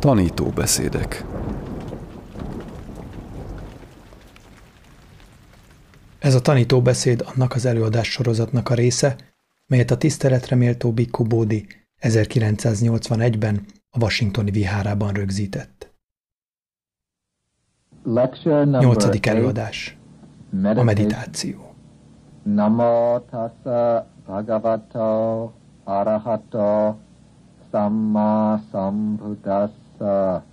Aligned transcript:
Tanítóbeszédek 0.00 1.24
Ez 6.18 6.34
a 6.34 6.40
tanítóbeszéd 6.40 7.24
annak 7.34 7.54
az 7.54 7.64
előadás 7.64 8.10
sorozatnak 8.10 8.68
a 8.68 8.74
része, 8.74 9.16
melyet 9.66 9.90
a 9.90 9.96
tiszteletre 9.96 10.56
méltó 10.56 10.92
Bikku 10.92 11.24
Bódi 11.24 11.66
1981-ben 12.00 13.64
a 13.90 14.02
Washingtoni 14.02 14.50
vihárában 14.50 15.12
rögzített. 15.12 15.92
Nyolcadik 18.80 19.26
előadás. 19.26 19.98
A 20.62 20.82
meditáció. 20.82 21.74
Namo 22.42 23.18
tassa 23.30 24.06
bhagavato 24.26 25.52
arahato 25.84 26.96
samma 27.70 28.60
sambuddhassa 28.70 29.79
a 30.00 30.44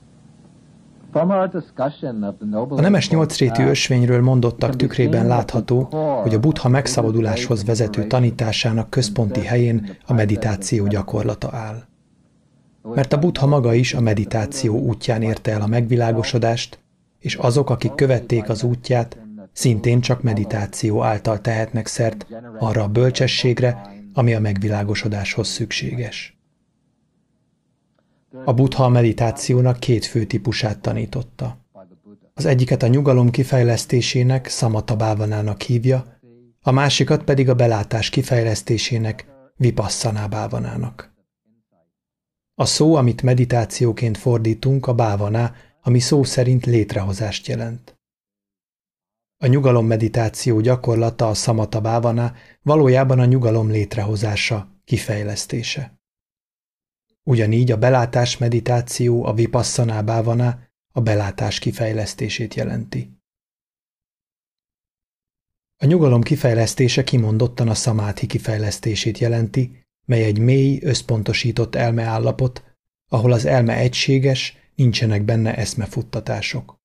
nemes 2.82 3.10
nyolcrétű 3.10 3.66
ösvényről 3.66 4.22
mondottak 4.22 4.76
tükrében 4.76 5.28
látható, 5.28 5.82
hogy 6.22 6.34
a 6.34 6.40
buddha 6.40 6.70
megszabaduláshoz 6.70 7.66
vezető 7.66 8.08
tanításának 8.08 8.90
központi 8.90 9.40
helyén 9.40 9.98
a 10.06 10.14
meditáció 10.14 10.88
gyakorlata 10.88 11.50
áll. 11.52 11.84
Mert 12.82 13.14
a 13.14 13.20
buddha 13.20 13.48
maga 13.48 13.74
is 13.74 13.94
a 13.94 14.02
meditáció 14.02 14.80
útján 14.80 15.22
érte 15.22 15.52
el 15.52 15.62
a 15.62 15.68
megvilágosodást, 15.68 16.80
és 17.20 17.36
azok, 17.36 17.70
akik 17.70 17.96
követték 17.96 18.50
az 18.50 18.64
útját, 18.64 19.18
szintén 19.54 20.02
csak 20.02 20.24
meditáció 20.24 21.04
által 21.04 21.42
tehetnek 21.42 21.88
szert 21.88 22.28
arra 22.60 22.84
a 22.84 22.88
bölcsességre, 22.88 23.82
ami 24.14 24.34
a 24.34 24.40
megvilágosodáshoz 24.40 25.48
szükséges. 25.48 26.37
A 28.46 28.54
buddha 28.54 28.84
a 28.84 28.90
meditációnak 28.90 29.80
két 29.80 30.06
fő 30.06 30.26
típusát 30.26 30.80
tanította. 30.80 31.66
Az 32.34 32.46
egyiket 32.46 32.84
a 32.84 32.88
nyugalom 32.88 33.30
kifejlesztésének, 33.30 34.48
szamata 34.48 34.96
bávanának 34.96 35.62
hívja, 35.62 36.20
a 36.62 36.72
másikat 36.72 37.24
pedig 37.24 37.50
a 37.50 37.56
belátás 37.56 38.10
kifejlesztésének, 38.10 39.26
vipasszaná 39.56 40.28
bávanának. 40.28 41.16
A 42.56 42.66
szó, 42.66 42.96
amit 42.96 43.22
meditációként 43.22 44.18
fordítunk, 44.18 44.88
a 44.88 44.94
bávaná, 44.94 45.54
ami 45.82 46.00
szó 46.00 46.24
szerint 46.24 46.66
létrehozást 46.66 47.48
jelent. 47.48 48.00
A 49.38 49.48
nyugalom 49.48 49.86
meditáció 49.86 50.60
gyakorlata 50.60 51.30
a 51.30 51.34
szamata 51.34 51.82
bávaná 51.82 52.34
valójában 52.62 53.20
a 53.20 53.26
nyugalom 53.26 53.70
létrehozása, 53.70 54.82
kifejlesztése. 54.84 55.97
Ugyanígy 57.28 57.72
a 57.72 57.78
belátás 57.78 58.38
meditáció, 58.38 59.26
a 59.26 59.34
vipasszaná 59.34 60.02
bávana 60.02 60.60
a 60.92 61.02
belátás 61.02 61.60
kifejlesztését 61.60 62.54
jelenti. 62.54 63.20
A 65.78 65.86
nyugalom 65.86 66.22
kifejlesztése 66.22 67.04
kimondottan 67.04 67.68
a 67.70 67.74
szamáthi 67.74 68.28
kifejlesztését 68.28 69.18
jelenti, 69.18 69.86
mely 70.06 70.24
egy 70.24 70.40
mély, 70.40 70.80
összpontosított 70.82 71.76
elmeállapot, 71.76 72.64
ahol 73.10 73.32
az 73.32 73.46
elme 73.46 73.76
egységes, 73.76 74.58
nincsenek 74.76 75.24
benne 75.24 75.56
eszmefuttatások. 75.56 76.76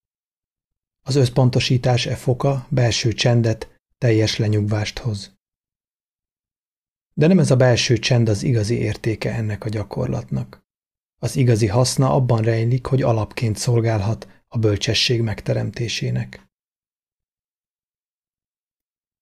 Az 1.02 1.14
összpontosítás 1.14 2.06
e 2.06 2.16
foka 2.16 2.66
belső 2.70 3.12
csendet, 3.12 3.80
teljes 3.98 4.36
lenyugvást 4.36 4.98
hoz. 4.98 5.36
De 7.14 7.26
nem 7.26 7.38
ez 7.38 7.50
a 7.50 7.56
belső 7.56 7.96
csend 7.96 8.28
az 8.28 8.42
igazi 8.42 8.74
értéke 8.74 9.34
ennek 9.34 9.64
a 9.64 9.68
gyakorlatnak. 9.68 10.66
Az 11.18 11.36
igazi 11.36 11.66
haszna 11.66 12.14
abban 12.14 12.42
rejlik, 12.42 12.86
hogy 12.86 13.02
alapként 13.02 13.56
szolgálhat 13.56 14.44
a 14.48 14.58
bölcsesség 14.58 15.20
megteremtésének. 15.20 16.50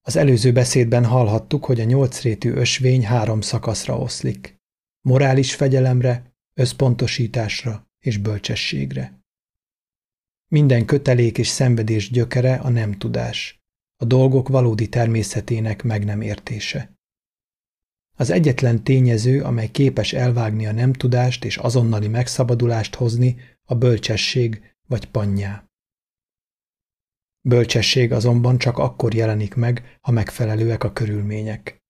Az 0.01 0.17
előző 0.17 0.53
beszédben 0.53 1.05
hallhattuk, 1.05 1.65
hogy 1.65 1.81
a 1.81 1.85
nyolcrétű 1.85 2.53
ösvény 2.53 3.05
három 3.05 3.41
szakaszra 3.41 3.99
oszlik. 3.99 4.57
Morális 5.01 5.55
fegyelemre, 5.55 6.35
összpontosításra 6.55 7.91
és 7.99 8.17
bölcsességre. 8.19 9.21
Minden 10.49 10.85
kötelék 10.87 11.39
és 11.39 11.49
szenvedés 11.49 12.11
gyökere 12.11 12.55
a 12.55 12.69
nem 12.69 12.93
tudás, 12.93 13.61
a 13.97 14.05
dolgok 14.05 14.49
valódi 14.49 14.89
természetének 14.89 15.83
meg 15.83 16.05
nem 16.05 16.21
értése. 16.21 17.00
Az 18.21 18.31
egyetlen 18.31 18.85
tényező, 18.85 19.43
amely 19.43 19.71
képes 19.71 20.13
elvágni 20.13 20.67
a 20.67 20.73
nem 20.73 20.93
tudást 20.93 21.45
és 21.45 21.57
azonnali 21.57 22.09
megszabadulást 22.09 22.95
hozni, 22.95 23.37
a 23.65 23.75
bölcsesség 23.75 24.75
vagy 24.89 25.11
pannyá. 25.11 25.65
Bölcsesség 27.49 28.13
azonban 28.13 28.59
csak 28.59 28.79
akkor 28.79 29.15
jelenik 29.15 29.55
meg, 29.55 29.99
ha 30.01 30.13
megfelelőek 30.13 30.85
a 30.85 30.93
körülmények. 30.93 31.83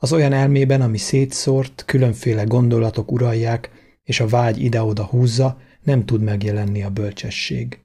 Az 0.00 0.12
olyan 0.12 0.32
elmében, 0.32 0.80
ami 0.80 0.98
szétszórt, 0.98 1.84
különféle 1.84 2.44
gondolatok 2.44 3.12
uralják, 3.12 3.70
és 4.02 4.20
a 4.20 4.28
vágy 4.28 4.58
ide-oda 4.58 5.04
húzza, 5.04 5.60
nem 5.82 6.06
tud 6.06 6.22
megjelenni 6.22 6.82
a 6.82 6.90
bölcsesség. 6.90 7.84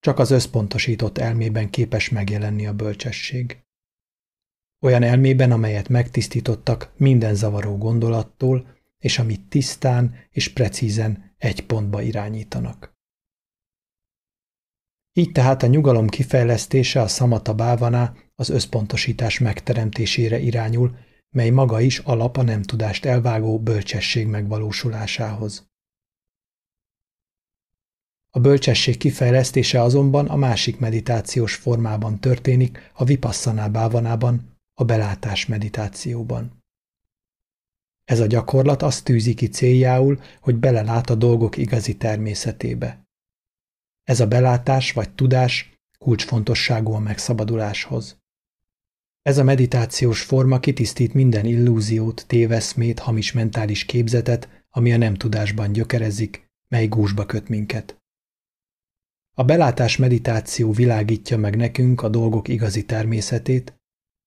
Csak 0.00 0.18
az 0.18 0.30
összpontosított 0.30 1.18
elmében 1.18 1.70
képes 1.70 2.08
megjelenni 2.08 2.66
a 2.66 2.74
bölcsesség. 2.74 3.61
Olyan 4.82 5.02
elmében, 5.02 5.52
amelyet 5.52 5.88
megtisztítottak 5.88 6.92
minden 6.96 7.34
zavaró 7.34 7.78
gondolattól, 7.78 8.66
és 8.98 9.18
amit 9.18 9.48
tisztán 9.48 10.14
és 10.30 10.52
precízen 10.52 11.34
egy 11.38 11.66
pontba 11.66 12.02
irányítanak. 12.02 12.96
Így 15.12 15.32
tehát 15.32 15.62
a 15.62 15.66
nyugalom 15.66 16.08
kifejlesztése 16.08 17.00
a 17.00 17.08
szamata 17.08 17.54
bávaná 17.54 18.14
az 18.34 18.48
összpontosítás 18.48 19.38
megteremtésére 19.38 20.38
irányul, 20.38 20.96
mely 21.30 21.50
maga 21.50 21.80
is 21.80 21.98
alap 21.98 22.36
a 22.36 22.42
nem 22.42 22.62
tudást 22.62 23.04
elvágó 23.04 23.60
bölcsesség 23.60 24.26
megvalósulásához. 24.26 25.70
A 28.30 28.40
bölcsesség 28.40 28.96
kifejlesztése 28.96 29.82
azonban 29.82 30.26
a 30.26 30.36
másik 30.36 30.78
meditációs 30.78 31.54
formában 31.54 32.20
történik, 32.20 32.90
a 32.94 33.04
vipassaná 33.04 33.68
bávanában, 33.68 34.51
a 34.82 34.84
belátás 34.84 35.46
meditációban. 35.46 36.62
Ez 38.04 38.20
a 38.20 38.26
gyakorlat 38.26 38.82
azt 38.82 39.04
tűzi 39.04 39.34
ki 39.34 39.48
céljául, 39.48 40.20
hogy 40.40 40.56
belelát 40.56 41.10
a 41.10 41.14
dolgok 41.14 41.56
igazi 41.56 41.96
természetébe. 41.96 43.06
Ez 44.02 44.20
a 44.20 44.26
belátás 44.26 44.92
vagy 44.92 45.14
tudás 45.14 45.78
kulcsfontosságú 45.98 46.92
a 46.92 46.98
megszabaduláshoz. 46.98 48.20
Ez 49.22 49.38
a 49.38 49.44
meditációs 49.44 50.22
forma 50.22 50.60
kitisztít 50.60 51.14
minden 51.14 51.44
illúziót, 51.44 52.24
téveszmét, 52.26 52.98
hamis 52.98 53.32
mentális 53.32 53.84
képzetet, 53.84 54.66
ami 54.70 54.92
a 54.92 54.96
nem 54.96 55.14
tudásban 55.14 55.72
gyökerezik, 55.72 56.50
mely 56.68 56.86
gúzsba 56.86 57.26
köt 57.26 57.48
minket. 57.48 58.02
A 59.34 59.44
belátás 59.44 59.96
meditáció 59.96 60.72
világítja 60.72 61.36
meg 61.38 61.56
nekünk 61.56 62.02
a 62.02 62.08
dolgok 62.08 62.48
igazi 62.48 62.84
természetét, 62.84 63.81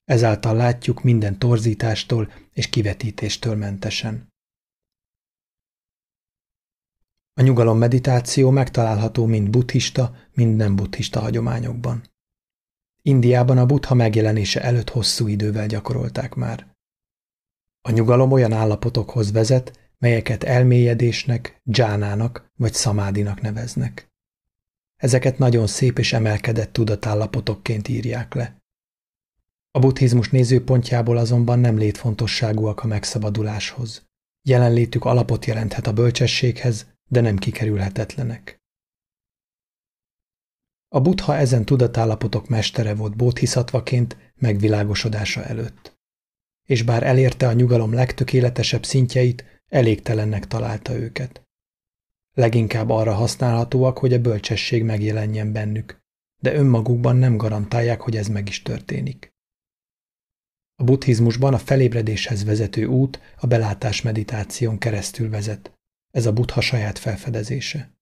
Ezáltal 0.05 0.55
látjuk 0.55 1.03
minden 1.03 1.39
torzítástól 1.39 2.31
és 2.53 2.69
kivetítéstől 2.69 3.55
mentesen. 3.55 4.33
A 7.33 7.41
nyugalom 7.41 7.77
meditáció 7.77 8.49
megtalálható 8.49 9.25
mind 9.25 9.49
buddhista, 9.49 10.15
mind 10.33 10.55
nem 10.55 10.75
buddhista 10.75 11.19
hagyományokban. 11.19 12.03
Indiában 13.01 13.57
a 13.57 13.65
buddha 13.65 13.93
megjelenése 13.93 14.61
előtt 14.61 14.89
hosszú 14.89 15.27
idővel 15.27 15.67
gyakorolták 15.67 16.33
már. 16.33 16.73
A 17.81 17.91
nyugalom 17.91 18.31
olyan 18.31 18.51
állapotokhoz 18.51 19.31
vezet, 19.31 19.93
melyeket 19.97 20.43
elmélyedésnek, 20.43 21.61
dzsánának 21.63 22.51
vagy 22.55 22.73
szamádinak 22.73 23.41
neveznek. 23.41 24.07
Ezeket 24.95 25.37
nagyon 25.37 25.67
szép 25.67 25.99
és 25.99 26.13
emelkedett 26.13 26.73
tudatállapotokként 26.73 27.87
írják 27.87 28.33
le. 28.33 28.64
A 29.75 29.79
buddhizmus 29.79 30.29
nézőpontjából 30.29 31.17
azonban 31.17 31.59
nem 31.59 31.77
létfontosságúak 31.77 32.83
a 32.83 32.87
megszabaduláshoz. 32.87 34.05
Jelenlétük 34.41 35.05
alapot 35.05 35.45
jelenthet 35.45 35.87
a 35.87 35.93
bölcsességhez, 35.93 36.87
de 37.09 37.21
nem 37.21 37.37
kikerülhetetlenek. 37.37 38.57
A 40.87 41.01
buddha 41.01 41.35
ezen 41.35 41.65
tudatállapotok 41.65 42.47
mestere 42.47 42.95
volt 42.95 43.15
bódhiszatvaként 43.15 44.33
megvilágosodása 44.35 45.43
előtt. 45.43 45.97
És 46.67 46.83
bár 46.83 47.03
elérte 47.03 47.47
a 47.47 47.53
nyugalom 47.53 47.93
legtökéletesebb 47.93 48.85
szintjeit, 48.85 49.61
elégtelennek 49.67 50.47
találta 50.47 50.93
őket. 50.93 51.41
Leginkább 52.33 52.89
arra 52.89 53.13
használhatóak, 53.13 53.97
hogy 53.97 54.13
a 54.13 54.21
bölcsesség 54.21 54.83
megjelenjen 54.83 55.51
bennük, 55.51 55.99
de 56.41 56.53
önmagukban 56.53 57.15
nem 57.15 57.37
garantálják, 57.37 58.01
hogy 58.01 58.17
ez 58.17 58.27
meg 58.27 58.47
is 58.47 58.61
történik. 58.61 59.33
A 60.75 60.83
buddhizmusban 60.83 61.53
a 61.53 61.57
felébredéshez 61.57 62.43
vezető 62.43 62.85
út 62.85 63.19
a 63.37 63.47
belátás 63.47 64.01
meditáción 64.01 64.77
keresztül 64.77 65.29
vezet. 65.29 65.73
Ez 66.11 66.25
a 66.25 66.33
buddha 66.33 66.61
saját 66.61 66.97
felfedezése. 66.97 67.93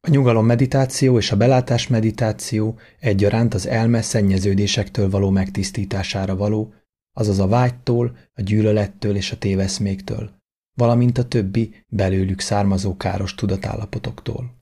A 0.00 0.10
nyugalom 0.10 0.46
meditáció 0.46 1.18
és 1.18 1.32
a 1.32 1.36
belátás 1.36 1.86
meditáció 1.86 2.78
egyaránt 2.98 3.54
az 3.54 3.66
elme 3.66 4.02
szennyeződésektől 4.02 5.10
való 5.10 5.30
megtisztítására 5.30 6.36
való, 6.36 6.74
azaz 7.12 7.38
a 7.38 7.46
vágytól, 7.46 8.16
a 8.34 8.42
gyűlölettől 8.42 9.16
és 9.16 9.32
a 9.32 9.38
téveszméktől, 9.38 10.30
valamint 10.74 11.18
a 11.18 11.28
többi 11.28 11.84
belőlük 11.88 12.40
származó 12.40 12.96
káros 12.96 13.34
tudatállapotoktól. 13.34 14.56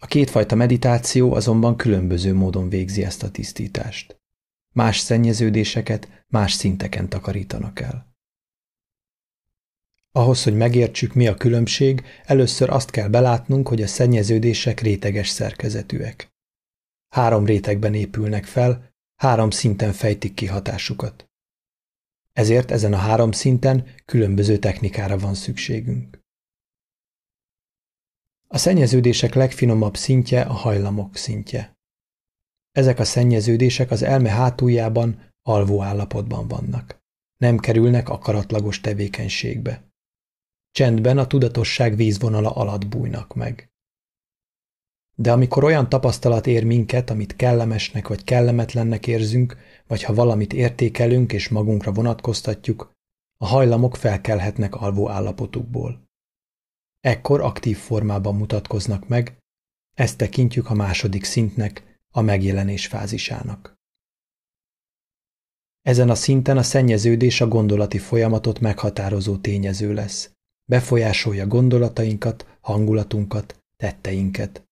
A 0.00 0.06
kétfajta 0.06 0.54
meditáció 0.54 1.32
azonban 1.32 1.76
különböző 1.76 2.34
módon 2.34 2.68
végzi 2.68 3.04
ezt 3.04 3.22
a 3.22 3.30
tisztítást. 3.30 4.17
Más 4.72 4.98
szennyeződéseket 4.98 6.24
más 6.28 6.52
szinteken 6.52 7.08
takarítanak 7.08 7.80
el. 7.80 8.08
Ahhoz, 10.12 10.42
hogy 10.42 10.56
megértsük, 10.56 11.14
mi 11.14 11.26
a 11.26 11.34
különbség, 11.34 12.02
először 12.24 12.70
azt 12.70 12.90
kell 12.90 13.08
belátnunk, 13.08 13.68
hogy 13.68 13.82
a 13.82 13.86
szennyeződések 13.86 14.80
réteges 14.80 15.28
szerkezetűek. 15.28 16.32
Három 17.08 17.44
rétegben 17.44 17.94
épülnek 17.94 18.44
fel, 18.44 18.94
három 19.16 19.50
szinten 19.50 19.92
fejtik 19.92 20.34
ki 20.34 20.46
hatásukat. 20.46 21.28
Ezért 22.32 22.70
ezen 22.70 22.92
a 22.92 22.96
három 22.96 23.32
szinten 23.32 23.86
különböző 24.04 24.58
technikára 24.58 25.18
van 25.18 25.34
szükségünk. 25.34 26.18
A 28.46 28.58
szennyeződések 28.58 29.34
legfinomabb 29.34 29.96
szintje 29.96 30.42
a 30.42 30.52
hajlamok 30.52 31.16
szintje. 31.16 31.77
Ezek 32.72 32.98
a 32.98 33.04
szennyeződések 33.04 33.90
az 33.90 34.02
elme 34.02 34.30
hátuljában 34.30 35.30
alvó 35.42 35.82
állapotban 35.82 36.48
vannak. 36.48 36.98
Nem 37.36 37.58
kerülnek 37.58 38.08
akaratlagos 38.08 38.80
tevékenységbe. 38.80 39.82
Csendben 40.70 41.18
a 41.18 41.26
tudatosság 41.26 41.96
vízvonala 41.96 42.50
alatt 42.50 42.86
bújnak 42.86 43.34
meg. 43.34 43.68
De 45.14 45.32
amikor 45.32 45.64
olyan 45.64 45.88
tapasztalat 45.88 46.46
ér 46.46 46.64
minket, 46.64 47.10
amit 47.10 47.36
kellemesnek 47.36 48.08
vagy 48.08 48.24
kellemetlennek 48.24 49.06
érzünk, 49.06 49.56
vagy 49.86 50.02
ha 50.02 50.14
valamit 50.14 50.52
értékelünk 50.52 51.32
és 51.32 51.48
magunkra 51.48 51.92
vonatkoztatjuk, 51.92 52.92
a 53.36 53.46
hajlamok 53.46 53.96
felkelhetnek 53.96 54.74
alvó 54.74 55.08
állapotukból. 55.08 56.06
Ekkor 57.00 57.40
aktív 57.40 57.76
formában 57.76 58.36
mutatkoznak 58.36 59.08
meg, 59.08 59.38
ezt 59.94 60.18
tekintjük 60.18 60.70
a 60.70 60.74
második 60.74 61.24
szintnek, 61.24 61.97
a 62.18 62.22
megjelenés 62.22 62.86
fázisának. 62.86 63.76
Ezen 65.82 66.10
a 66.10 66.14
szinten 66.14 66.56
a 66.56 66.62
szennyeződés 66.62 67.40
a 67.40 67.48
gondolati 67.48 67.98
folyamatot 67.98 68.60
meghatározó 68.60 69.36
tényező 69.36 69.92
lesz. 69.92 70.32
Befolyásolja 70.64 71.46
gondolatainkat, 71.46 72.58
hangulatunkat, 72.60 73.64
tetteinket. 73.76 74.64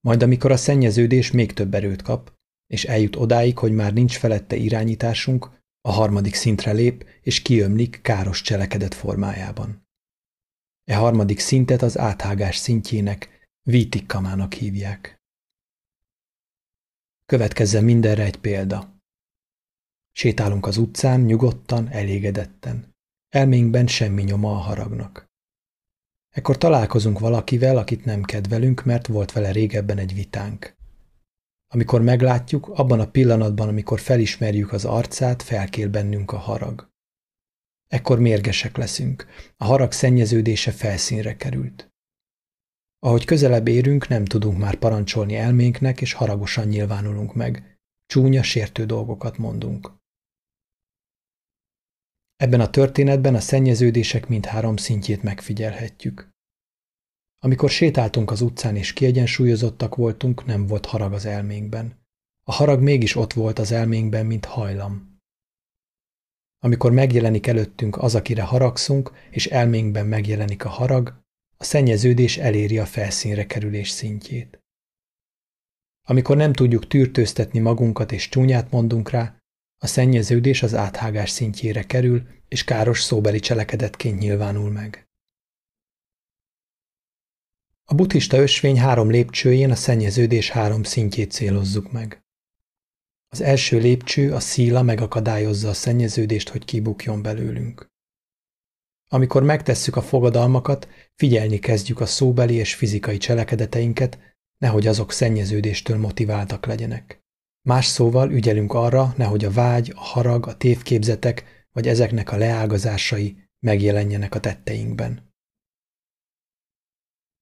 Majd 0.00 0.22
amikor 0.22 0.50
a 0.50 0.56
szennyeződés 0.56 1.30
még 1.30 1.52
több 1.52 1.74
erőt 1.74 2.02
kap, 2.02 2.32
és 2.66 2.84
eljut 2.84 3.16
odáig, 3.16 3.58
hogy 3.58 3.72
már 3.72 3.92
nincs 3.92 4.18
felette 4.18 4.56
irányításunk, 4.56 5.50
a 5.80 5.90
harmadik 5.90 6.34
szintre 6.34 6.72
lép, 6.72 7.06
és 7.22 7.42
kiömlik 7.42 8.00
káros 8.02 8.42
cselekedet 8.42 8.94
formájában. 8.94 9.86
E 10.84 10.96
harmadik 10.96 11.38
szintet 11.38 11.82
az 11.82 11.98
áthágás 11.98 12.56
szintjének, 12.56 13.48
vítikkamának 13.62 14.52
hívják. 14.52 15.19
Következzen 17.30 17.84
mindenre 17.84 18.24
egy 18.24 18.36
példa. 18.36 18.96
Sétálunk 20.12 20.66
az 20.66 20.76
utcán, 20.76 21.20
nyugodtan, 21.20 21.88
elégedetten. 21.88 22.94
Elménkben 23.28 23.86
semmi 23.86 24.22
nyoma 24.22 24.50
a 24.50 24.58
haragnak. 24.58 25.26
Ekkor 26.28 26.58
találkozunk 26.58 27.18
valakivel, 27.18 27.76
akit 27.76 28.04
nem 28.04 28.22
kedvelünk, 28.22 28.84
mert 28.84 29.06
volt 29.06 29.32
vele 29.32 29.50
régebben 29.52 29.98
egy 29.98 30.14
vitánk. 30.14 30.74
Amikor 31.72 32.02
meglátjuk, 32.02 32.68
abban 32.68 33.00
a 33.00 33.10
pillanatban, 33.10 33.68
amikor 33.68 34.00
felismerjük 34.00 34.72
az 34.72 34.84
arcát, 34.84 35.42
felkél 35.42 35.88
bennünk 35.88 36.32
a 36.32 36.38
harag. 36.38 36.90
Ekkor 37.86 38.18
mérgesek 38.18 38.76
leszünk, 38.76 39.26
a 39.56 39.64
harag 39.64 39.92
szennyeződése 39.92 40.70
felszínre 40.70 41.36
került. 41.36 41.89
Ahogy 43.02 43.24
közelebb 43.24 43.68
érünk, 43.68 44.08
nem 44.08 44.24
tudunk 44.24 44.58
már 44.58 44.74
parancsolni 44.74 45.36
elménknek, 45.36 46.00
és 46.00 46.12
haragosan 46.12 46.66
nyilvánulunk 46.66 47.34
meg. 47.34 47.78
Csúnya, 48.06 48.42
sértő 48.42 48.84
dolgokat 48.84 49.38
mondunk. 49.38 49.92
Ebben 52.36 52.60
a 52.60 52.70
történetben 52.70 53.34
a 53.34 53.40
szennyeződések 53.40 54.28
mindhárom 54.28 54.76
szintjét 54.76 55.22
megfigyelhetjük. 55.22 56.28
Amikor 57.38 57.70
sétáltunk 57.70 58.30
az 58.30 58.40
utcán 58.40 58.76
és 58.76 58.92
kiegyensúlyozottak 58.92 59.94
voltunk, 59.94 60.44
nem 60.44 60.66
volt 60.66 60.86
harag 60.86 61.12
az 61.12 61.24
elménkben. 61.24 61.98
A 62.42 62.52
harag 62.52 62.80
mégis 62.80 63.16
ott 63.16 63.32
volt 63.32 63.58
az 63.58 63.72
elménkben, 63.72 64.26
mint 64.26 64.44
hajlam. 64.44 65.18
Amikor 66.58 66.92
megjelenik 66.92 67.46
előttünk 67.46 67.96
az, 67.96 68.14
akire 68.14 68.42
haragszunk, 68.42 69.12
és 69.30 69.46
elménkben 69.46 70.06
megjelenik 70.06 70.64
a 70.64 70.68
harag, 70.68 71.22
a 71.60 71.64
szennyeződés 71.64 72.36
eléri 72.36 72.78
a 72.78 72.86
felszínre 72.86 73.46
kerülés 73.46 73.90
szintjét. 73.90 74.60
Amikor 76.02 76.36
nem 76.36 76.52
tudjuk 76.52 76.86
tűrtőztetni 76.86 77.58
magunkat 77.58 78.12
és 78.12 78.28
csúnyát 78.28 78.70
mondunk 78.70 79.10
rá, 79.10 79.38
a 79.78 79.86
szennyeződés 79.86 80.62
az 80.62 80.74
áthágás 80.74 81.30
szintjére 81.30 81.82
kerül, 81.82 82.28
és 82.48 82.64
káros 82.64 83.02
szóbeli 83.02 83.40
cselekedetként 83.40 84.18
nyilvánul 84.18 84.70
meg. 84.70 85.08
A 87.84 87.94
buddhista 87.94 88.36
ösvény 88.36 88.78
három 88.78 89.10
lépcsőjén 89.10 89.70
a 89.70 89.74
szennyeződés 89.74 90.50
három 90.50 90.82
szintjét 90.82 91.30
célozzuk 91.30 91.92
meg. 91.92 92.24
Az 93.28 93.40
első 93.40 93.78
lépcső 93.78 94.32
a 94.32 94.40
szíla 94.40 94.82
megakadályozza 94.82 95.68
a 95.68 95.74
szennyeződést, 95.74 96.48
hogy 96.48 96.64
kibukjon 96.64 97.22
belőlünk. 97.22 97.89
Amikor 99.12 99.42
megtesszük 99.42 99.96
a 99.96 100.02
fogadalmakat, 100.02 100.88
figyelni 101.14 101.58
kezdjük 101.58 102.00
a 102.00 102.06
szóbeli 102.06 102.54
és 102.54 102.74
fizikai 102.74 103.16
cselekedeteinket, 103.16 104.18
nehogy 104.58 104.86
azok 104.86 105.12
szennyeződéstől 105.12 105.96
motiváltak 105.96 106.66
legyenek. 106.66 107.20
Más 107.62 107.86
szóval 107.86 108.30
ügyelünk 108.30 108.72
arra, 108.72 109.14
nehogy 109.16 109.44
a 109.44 109.50
vágy, 109.50 109.92
a 109.96 110.00
harag, 110.00 110.46
a 110.46 110.56
tévképzetek 110.56 111.66
vagy 111.72 111.88
ezeknek 111.88 112.32
a 112.32 112.36
leágazásai 112.36 113.48
megjelenjenek 113.58 114.34
a 114.34 114.40
tetteinkben. 114.40 115.32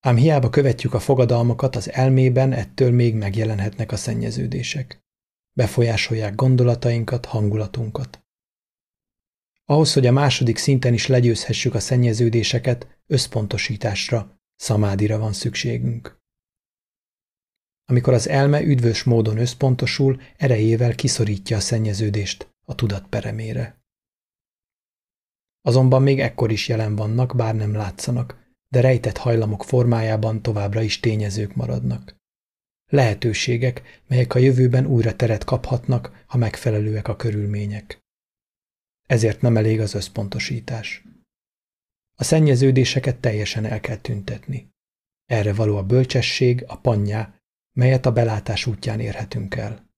Ám 0.00 0.16
hiába 0.16 0.50
követjük 0.50 0.95
a 0.95 1.00
fogadalmakat, 1.00 1.76
az 1.76 1.93
elmében 1.93 2.52
ettől 2.52 2.90
még 2.90 3.14
megjelenhetnek 3.14 3.93
a 3.93 3.97
szennyeződések. 3.97 5.00
Befolyásolják 5.52 6.35
gondolatainkat, 6.35 7.26
hangulatunkat. 7.26 8.27
Ahhoz, 9.71 9.93
hogy 9.93 10.07
a 10.07 10.13
második 10.13 10.57
szinten 10.57 10.93
is 10.93 11.07
legyőzhessük 11.07 11.75
a 11.75 11.81
szennyeződéseket, 11.81 12.99
összpontosításra, 13.07 14.41
szamádira 14.57 15.19
van 15.19 15.33
szükségünk. 15.33 16.19
Amikor 17.85 18.13
az 18.13 18.29
elme 18.29 18.63
üdvös 18.63 19.03
módon 19.03 19.39
összpontosul, 19.39 20.21
erejével 20.37 20.95
kiszorítja 20.95 21.57
a 21.57 21.61
szennyeződést 21.61 22.55
a 22.65 22.75
tudat 22.75 23.07
peremére. 23.09 23.83
Azonban 25.61 26.03
még 26.03 26.21
ekkor 26.21 26.53
is 26.53 26.69
jelen 26.69 26.97
vannak, 26.97 27.37
bár 27.37 27.55
nem 27.55 27.75
látszanak, 27.75 28.53
de 28.69 28.81
rejtett 28.81 29.17
hajlamok 29.17 29.65
formájában 29.65 30.43
továbbra 30.43 30.83
is 30.83 31.01
tényezők 31.01 31.55
maradnak. 31.55 32.17
Lehetőségek, 32.91 34.03
melyek 34.07 34.35
a 34.35 34.39
jövőben 34.39 34.87
újra 34.87 35.17
teret 35.17 35.45
kaphatnak, 35.45 36.25
ha 36.27 36.39
megfelelőek 36.39 37.09
a 37.09 37.17
körülmények. 37.17 38.07
Ezért 39.09 39.41
nem 39.41 39.57
elég 39.57 39.81
az 39.81 39.95
összpontosítás. 39.95 41.05
A 42.15 42.25
szennyeződéseket 42.25 43.21
teljesen 43.21 43.65
el 43.65 43.81
kell 43.81 43.97
tüntetni. 43.97 44.69
Erre 45.27 45.55
való 45.55 45.77
a 45.77 45.83
bölcsesség, 45.83 46.65
a 46.67 46.77
pannyá, 46.77 47.35
melyet 47.73 48.07
a 48.07 48.12
belátás 48.12 48.67
útján 48.67 49.00
érhetünk 49.00 49.55
el. 49.55 49.91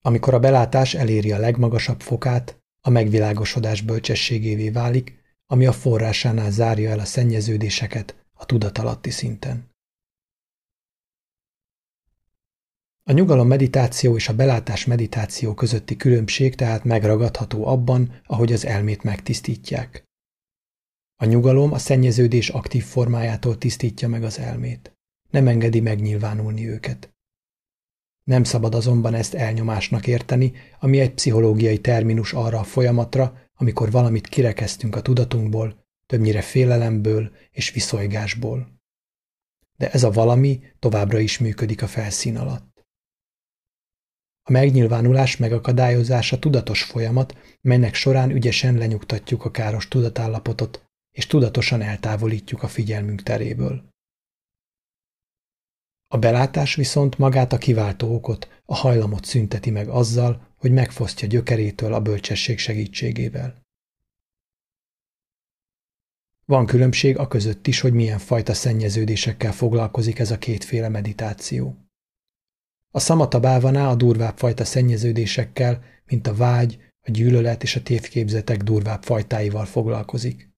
Amikor 0.00 0.34
a 0.34 0.38
belátás 0.38 0.94
eléri 0.94 1.32
a 1.32 1.38
legmagasabb 1.38 2.00
fokát, 2.00 2.58
a 2.80 2.90
megvilágosodás 2.90 3.80
bölcsességévé 3.80 4.70
válik, 4.70 5.22
ami 5.46 5.66
a 5.66 5.72
forrásánál 5.72 6.50
zárja 6.50 6.90
el 6.90 6.98
a 6.98 7.04
szennyeződéseket 7.04 8.26
a 8.32 8.46
tudatalatti 8.46 9.10
szinten. 9.10 9.75
A 13.08 13.12
nyugalom 13.12 13.46
meditáció 13.46 14.16
és 14.16 14.28
a 14.28 14.34
belátás 14.34 14.84
meditáció 14.84 15.54
közötti 15.54 15.96
különbség 15.96 16.54
tehát 16.54 16.84
megragadható 16.84 17.66
abban, 17.66 18.20
ahogy 18.24 18.52
az 18.52 18.64
elmét 18.64 19.02
megtisztítják. 19.02 20.04
A 21.16 21.24
nyugalom 21.24 21.72
a 21.72 21.78
szennyeződés 21.78 22.48
aktív 22.48 22.84
formájától 22.84 23.58
tisztítja 23.58 24.08
meg 24.08 24.22
az 24.24 24.38
elmét. 24.38 24.92
Nem 25.30 25.48
engedi 25.48 25.80
megnyilvánulni 25.80 26.68
őket. 26.68 27.14
Nem 28.24 28.44
szabad 28.44 28.74
azonban 28.74 29.14
ezt 29.14 29.34
elnyomásnak 29.34 30.06
érteni, 30.06 30.52
ami 30.80 31.00
egy 31.00 31.14
pszichológiai 31.14 31.80
terminus 31.80 32.32
arra 32.32 32.58
a 32.58 32.64
folyamatra, 32.64 33.38
amikor 33.54 33.90
valamit 33.90 34.26
kirekeztünk 34.26 34.96
a 34.96 35.02
tudatunkból, 35.02 35.86
többnyire 36.06 36.40
félelemből 36.40 37.30
és 37.50 37.70
viszolygásból. 37.70 38.80
De 39.76 39.90
ez 39.90 40.02
a 40.02 40.10
valami 40.10 40.60
továbbra 40.78 41.18
is 41.18 41.38
működik 41.38 41.82
a 41.82 41.86
felszín 41.86 42.36
alatt. 42.36 42.75
A 44.48 44.52
megnyilvánulás 44.52 45.36
megakadályozása 45.36 46.38
tudatos 46.38 46.82
folyamat, 46.82 47.58
melynek 47.60 47.94
során 47.94 48.30
ügyesen 48.30 48.74
lenyugtatjuk 48.74 49.44
a 49.44 49.50
káros 49.50 49.88
tudatállapotot, 49.88 50.84
és 51.10 51.26
tudatosan 51.26 51.82
eltávolítjuk 51.82 52.62
a 52.62 52.68
figyelmünk 52.68 53.22
teréből. 53.22 53.88
A 56.08 56.18
belátás 56.18 56.74
viszont 56.74 57.18
magát 57.18 57.52
a 57.52 57.58
kiváltó 57.58 58.14
okot, 58.14 58.62
a 58.64 58.74
hajlamot 58.74 59.24
szünteti 59.24 59.70
meg 59.70 59.88
azzal, 59.88 60.54
hogy 60.56 60.72
megfosztja 60.72 61.28
gyökerétől 61.28 61.94
a 61.94 62.00
bölcsesség 62.00 62.58
segítségével. 62.58 63.62
Van 66.44 66.66
különbség 66.66 67.18
a 67.18 67.28
között 67.28 67.66
is, 67.66 67.80
hogy 67.80 67.92
milyen 67.92 68.18
fajta 68.18 68.54
szennyeződésekkel 68.54 69.52
foglalkozik 69.52 70.18
ez 70.18 70.30
a 70.30 70.38
kétféle 70.38 70.88
meditáció. 70.88 71.85
A 72.96 72.98
szamata 72.98 73.40
bávaná 73.40 73.88
a 73.88 73.94
durvább 73.94 74.38
fajta 74.38 74.64
szennyeződésekkel, 74.64 75.84
mint 76.04 76.26
a 76.26 76.34
vágy, 76.34 76.78
a 77.00 77.10
gyűlölet 77.10 77.62
és 77.62 77.76
a 77.76 77.82
tévképzetek 77.82 78.62
durvább 78.62 79.02
fajtáival 79.02 79.64
foglalkozik. 79.64 80.50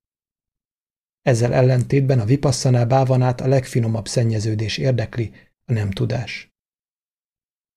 Ezzel 1.23 1.55
ellentétben 1.55 2.21
a 2.21 2.25
vipassaná 2.25 2.85
bávanát 2.85 3.41
a 3.41 3.47
legfinomabb 3.47 4.09
szennyeződés 4.09 4.79
érdekli, 4.79 5.33
a 5.65 5.73
nem 5.73 5.91
tudás. 5.91 6.55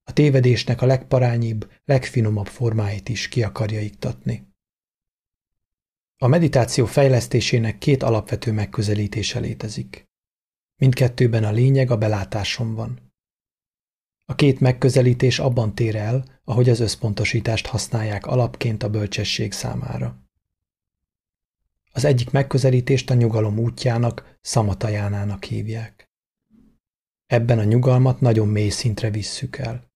A 0.03 0.13
tévedésnek 0.13 0.81
a 0.81 0.85
legparányibb, 0.85 1.71
legfinomabb 1.85 2.47
formáit 2.47 3.09
is 3.09 3.27
ki 3.27 3.43
akarja 3.43 3.79
iktatni. 3.79 4.47
A 6.17 6.27
meditáció 6.27 6.85
fejlesztésének 6.85 7.77
két 7.77 8.03
alapvető 8.03 8.51
megközelítése 8.51 9.39
létezik. 9.39 10.09
Mindkettőben 10.75 11.43
a 11.43 11.51
lényeg 11.51 11.91
a 11.91 11.97
belátáson 11.97 12.75
van. 12.75 13.10
A 14.31 14.35
két 14.35 14.59
megközelítés 14.59 15.39
abban 15.39 15.75
tér 15.75 15.95
el, 15.95 16.25
ahogy 16.43 16.69
az 16.69 16.79
összpontosítást 16.79 17.65
használják 17.65 18.25
alapként 18.25 18.83
a 18.83 18.89
bölcsesség 18.89 19.51
számára. 19.51 20.29
Az 21.91 22.05
egyik 22.05 22.29
megközelítést 22.29 23.09
a 23.09 23.13
nyugalom 23.13 23.59
útjának, 23.59 24.38
szamatajánának 24.41 25.43
hívják. 25.43 26.09
Ebben 27.25 27.59
a 27.59 27.63
nyugalmat 27.63 28.21
nagyon 28.21 28.47
mély 28.47 28.69
szintre 28.69 29.09
visszük 29.09 29.57
el. 29.57 29.91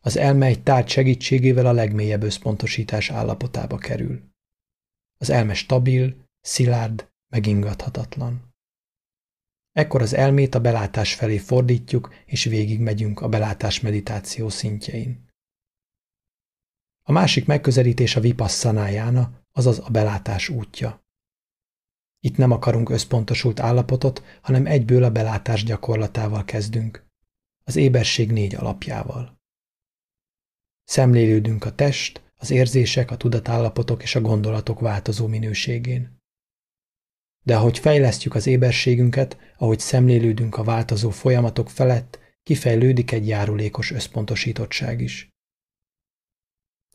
Az 0.00 0.16
elme 0.16 0.46
egy 0.46 0.62
tárgy 0.62 0.88
segítségével 0.88 1.66
a 1.66 1.72
legmélyebb 1.72 2.22
összpontosítás 2.22 3.10
állapotába 3.10 3.76
kerül. 3.76 4.22
Az 5.16 5.30
elme 5.30 5.54
stabil, 5.54 6.28
szilárd, 6.40 7.10
megingathatatlan. 7.28 8.49
Ekkor 9.72 10.02
az 10.02 10.14
elmét 10.14 10.54
a 10.54 10.60
belátás 10.60 11.14
felé 11.14 11.38
fordítjuk, 11.38 12.14
és 12.26 12.44
végigmegyünk 12.44 13.20
a 13.20 13.28
belátás 13.28 13.80
meditáció 13.80 14.48
szintjein. 14.48 15.28
A 17.02 17.12
másik 17.12 17.46
megközelítés 17.46 18.16
a 18.16 18.20
vipassanájána, 18.20 19.44
azaz 19.52 19.78
a 19.78 19.90
belátás 19.90 20.48
útja. 20.48 21.04
Itt 22.20 22.36
nem 22.36 22.50
akarunk 22.50 22.88
összpontosult 22.88 23.60
állapotot, 23.60 24.22
hanem 24.42 24.66
egyből 24.66 25.04
a 25.04 25.10
belátás 25.10 25.64
gyakorlatával 25.64 26.44
kezdünk. 26.44 27.06
Az 27.64 27.76
éberség 27.76 28.32
négy 28.32 28.54
alapjával. 28.54 29.40
Szemlélődünk 30.84 31.64
a 31.64 31.74
test, 31.74 32.32
az 32.36 32.50
érzések, 32.50 33.10
a 33.10 33.16
tudatállapotok 33.16 34.02
és 34.02 34.14
a 34.14 34.20
gondolatok 34.20 34.80
változó 34.80 35.26
minőségén. 35.26 36.19
De 37.44 37.56
ahogy 37.56 37.78
fejlesztjük 37.78 38.34
az 38.34 38.46
éberségünket, 38.46 39.36
ahogy 39.56 39.78
szemlélődünk 39.78 40.56
a 40.56 40.64
változó 40.64 41.10
folyamatok 41.10 41.70
felett, 41.70 42.18
kifejlődik 42.42 43.12
egy 43.12 43.26
járulékos 43.26 43.90
összpontosítottság 43.90 45.00
is. 45.00 45.28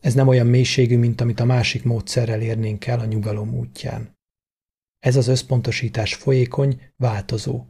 Ez 0.02 0.14
nem 0.14 0.28
olyan 0.28 0.46
mélységű, 0.46 0.98
mint 0.98 1.20
amit 1.20 1.40
a 1.40 1.44
másik 1.44 1.84
módszerrel 1.84 2.40
érnénk 2.40 2.86
el 2.86 3.00
a 3.00 3.04
nyugalom 3.04 3.54
útján. 3.54 4.14
Ez 4.98 5.16
az 5.16 5.26
összpontosítás 5.26 6.14
folyékony, 6.14 6.92
változó. 6.96 7.66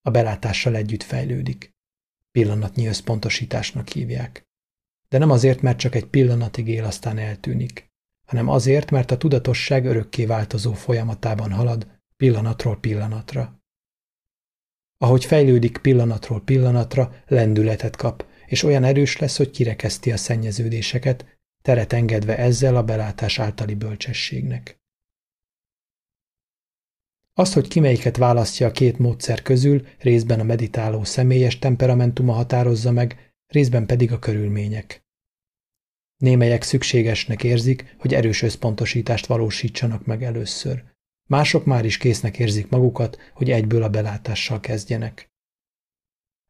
A 0.00 0.10
belátással 0.10 0.76
együtt 0.76 1.02
fejlődik. 1.02 1.70
Pillanatnyi 2.30 2.86
összpontosításnak 2.86 3.88
hívják. 3.88 4.44
De 5.08 5.18
nem 5.18 5.30
azért, 5.30 5.60
mert 5.60 5.78
csak 5.78 5.94
egy 5.94 6.06
pillanatig 6.06 6.68
él, 6.68 6.84
aztán 6.84 7.18
eltűnik, 7.18 7.86
hanem 8.26 8.48
azért, 8.48 8.90
mert 8.90 9.10
a 9.10 9.16
tudatosság 9.16 9.84
örökké 9.84 10.24
változó 10.24 10.72
folyamatában 10.72 11.52
halad, 11.52 11.95
pillanatról 12.16 12.80
pillanatra. 12.80 13.60
Ahogy 14.98 15.24
fejlődik 15.24 15.78
pillanatról 15.78 16.42
pillanatra, 16.42 17.22
lendületet 17.26 17.96
kap, 17.96 18.26
és 18.46 18.62
olyan 18.62 18.84
erős 18.84 19.16
lesz, 19.16 19.36
hogy 19.36 19.50
kirekeszti 19.50 20.12
a 20.12 20.16
szennyeződéseket, 20.16 21.38
teret 21.62 21.92
engedve 21.92 22.38
ezzel 22.38 22.76
a 22.76 22.84
belátás 22.84 23.38
általi 23.38 23.74
bölcsességnek. 23.74 24.80
Az, 27.32 27.52
hogy 27.52 27.68
ki 27.68 27.80
melyiket 27.80 28.16
választja 28.16 28.66
a 28.66 28.72
két 28.72 28.98
módszer 28.98 29.42
közül, 29.42 29.86
részben 29.98 30.40
a 30.40 30.44
meditáló 30.44 31.04
személyes 31.04 31.58
temperamentuma 31.58 32.32
határozza 32.32 32.90
meg, 32.90 33.34
részben 33.46 33.86
pedig 33.86 34.12
a 34.12 34.18
körülmények. 34.18 35.04
Némelyek 36.16 36.62
szükségesnek 36.62 37.44
érzik, 37.44 37.96
hogy 37.98 38.14
erős 38.14 38.42
összpontosítást 38.42 39.26
valósítsanak 39.26 40.04
meg 40.04 40.22
először. 40.22 40.84
Mások 41.26 41.64
már 41.64 41.84
is 41.84 41.96
késznek 41.96 42.38
érzik 42.38 42.68
magukat, 42.68 43.18
hogy 43.34 43.50
egyből 43.50 43.82
a 43.82 43.88
belátással 43.88 44.60
kezdjenek. 44.60 45.30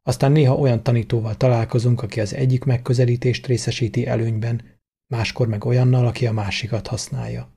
Aztán 0.03 0.31
néha 0.31 0.55
olyan 0.55 0.83
tanítóval 0.83 1.35
találkozunk, 1.35 2.01
aki 2.01 2.19
az 2.19 2.33
egyik 2.33 2.63
megközelítést 2.63 3.47
részesíti 3.47 4.07
előnyben, 4.07 4.79
máskor 5.07 5.47
meg 5.47 5.65
olyannal, 5.65 6.07
aki 6.07 6.27
a 6.27 6.31
másikat 6.31 6.87
használja. 6.87 7.55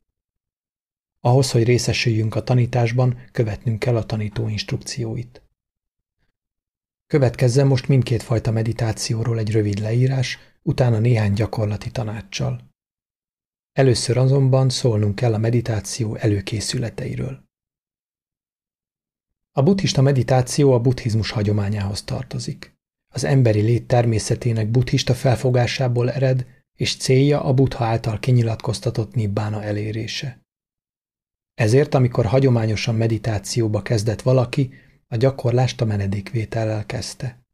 Ahhoz, 1.21 1.51
hogy 1.51 1.65
részesüljünk 1.65 2.35
a 2.35 2.43
tanításban, 2.43 3.29
követnünk 3.33 3.79
kell 3.79 3.97
a 3.97 4.07
tanító 4.07 4.49
instrukcióit. 4.49 5.43
Következzen 7.07 7.67
most 7.67 7.89
mindkét 7.89 8.23
fajta 8.23 8.51
meditációról 8.51 9.39
egy 9.39 9.51
rövid 9.51 9.79
leírás, 9.79 10.39
utána 10.63 10.99
néhány 10.99 11.33
gyakorlati 11.33 11.91
tanácssal. 11.91 12.70
Először 13.73 14.17
azonban 14.17 14.69
szólnunk 14.69 15.15
kell 15.15 15.35
a 15.35 15.39
meditáció 15.39 16.15
előkészületeiről. 16.15 17.49
A 19.53 19.63
buddhista 19.63 20.03
meditáció 20.03 20.73
a 20.73 20.81
buddhizmus 20.81 21.31
hagyományához 21.31 22.03
tartozik. 22.03 22.79
Az 23.09 23.25
emberi 23.25 23.61
lét 23.61 23.87
természetének 23.87 24.71
buddhista 24.71 25.15
felfogásából 25.15 26.11
ered, 26.11 26.47
és 26.75 26.97
célja 26.97 27.43
a 27.45 27.55
buddha 27.55 27.85
által 27.85 28.19
kinyilatkoztatott 28.19 29.15
nibbána 29.15 29.63
elérése. 29.63 30.41
Ezért, 31.55 31.95
amikor 31.95 32.27
hagyományosan 32.27 32.95
meditációba 32.95 33.83
kezdett 33.83 34.23
valaki, 34.23 34.71
a 35.09 35.17
gyakorlást 35.17 35.81
a 35.81 35.85
menedékvétellel 35.85 36.87
kezdte. 36.87 37.45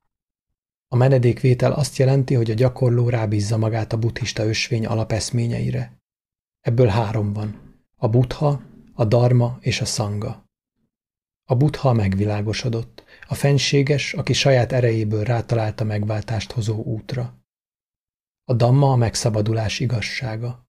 A 0.88 0.96
menedékvétel 0.96 1.72
azt 1.72 1.96
jelenti, 1.96 2.34
hogy 2.34 2.50
a 2.50 2.54
gyakorló 2.54 3.08
rábízza 3.08 3.56
magát 3.56 3.92
a 3.92 3.98
buddhista 3.98 4.44
ösvény 4.44 4.86
alapeszményeire. 4.86 6.00
Ebből 6.66 6.86
három 6.86 7.32
van. 7.32 7.80
A 7.96 8.08
buddha, 8.08 8.62
a 8.94 9.04
dharma 9.04 9.58
és 9.60 9.80
a 9.80 9.84
szanga. 9.84 10.44
A 11.44 11.54
buddha 11.54 11.92
megvilágosodott, 11.92 13.04
a 13.28 13.34
fenséges, 13.34 14.14
aki 14.14 14.32
saját 14.32 14.72
erejéből 14.72 15.24
rátalálta 15.24 15.84
megváltást 15.84 16.52
hozó 16.52 16.82
útra. 16.82 17.44
A 18.44 18.54
damma 18.54 18.92
a 18.92 18.96
megszabadulás 18.96 19.80
igazsága 19.80 20.68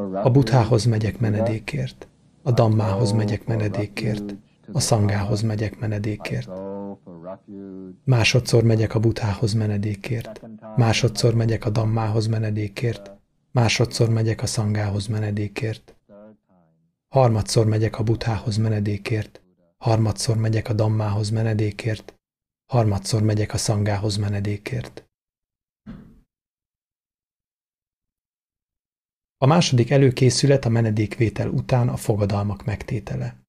gacchami, 0.00 0.24
a 0.24 0.30
buthához 0.30 0.84
megyek 0.84 1.18
menedékért, 1.18 2.08
a 2.42 2.50
dammához 2.50 3.12
megyek 3.12 3.46
menedékért, 3.46 4.34
a 4.72 4.80
szangához 4.80 5.42
megyek 5.42 5.78
menedékért. 5.78 6.48
Másodszor 8.04 8.62
megyek 8.62 8.94
a 8.94 9.00
buthához 9.00 9.52
menedékért, 9.52 10.40
másodszor 10.76 11.34
megyek 11.34 11.64
a 11.64 11.70
dammához 11.70 12.26
menedékért, 12.26 13.10
másodszor 13.50 14.08
megyek 14.08 14.42
a 14.42 14.46
szangához 14.46 15.06
menedékért. 15.06 15.94
Harmadszor 17.08 17.66
megyek 17.66 17.98
a 17.98 18.02
buthához 18.02 18.56
menedékért, 18.56 19.40
harmadszor 19.78 20.36
megyek 20.36 20.68
a 20.68 20.72
dammához 20.72 21.30
menedékért, 21.30 22.14
harmadszor 22.66 23.22
megyek 23.22 23.52
a 23.52 23.56
szangához 23.56 24.16
menedékért. 24.16 25.04
A 29.38 29.46
második 29.46 29.90
előkészület 29.90 30.64
a 30.64 30.68
menedékvétel 30.68 31.48
után 31.48 31.88
a 31.88 31.96
fogadalmak 31.96 32.64
megtétele. 32.64 33.40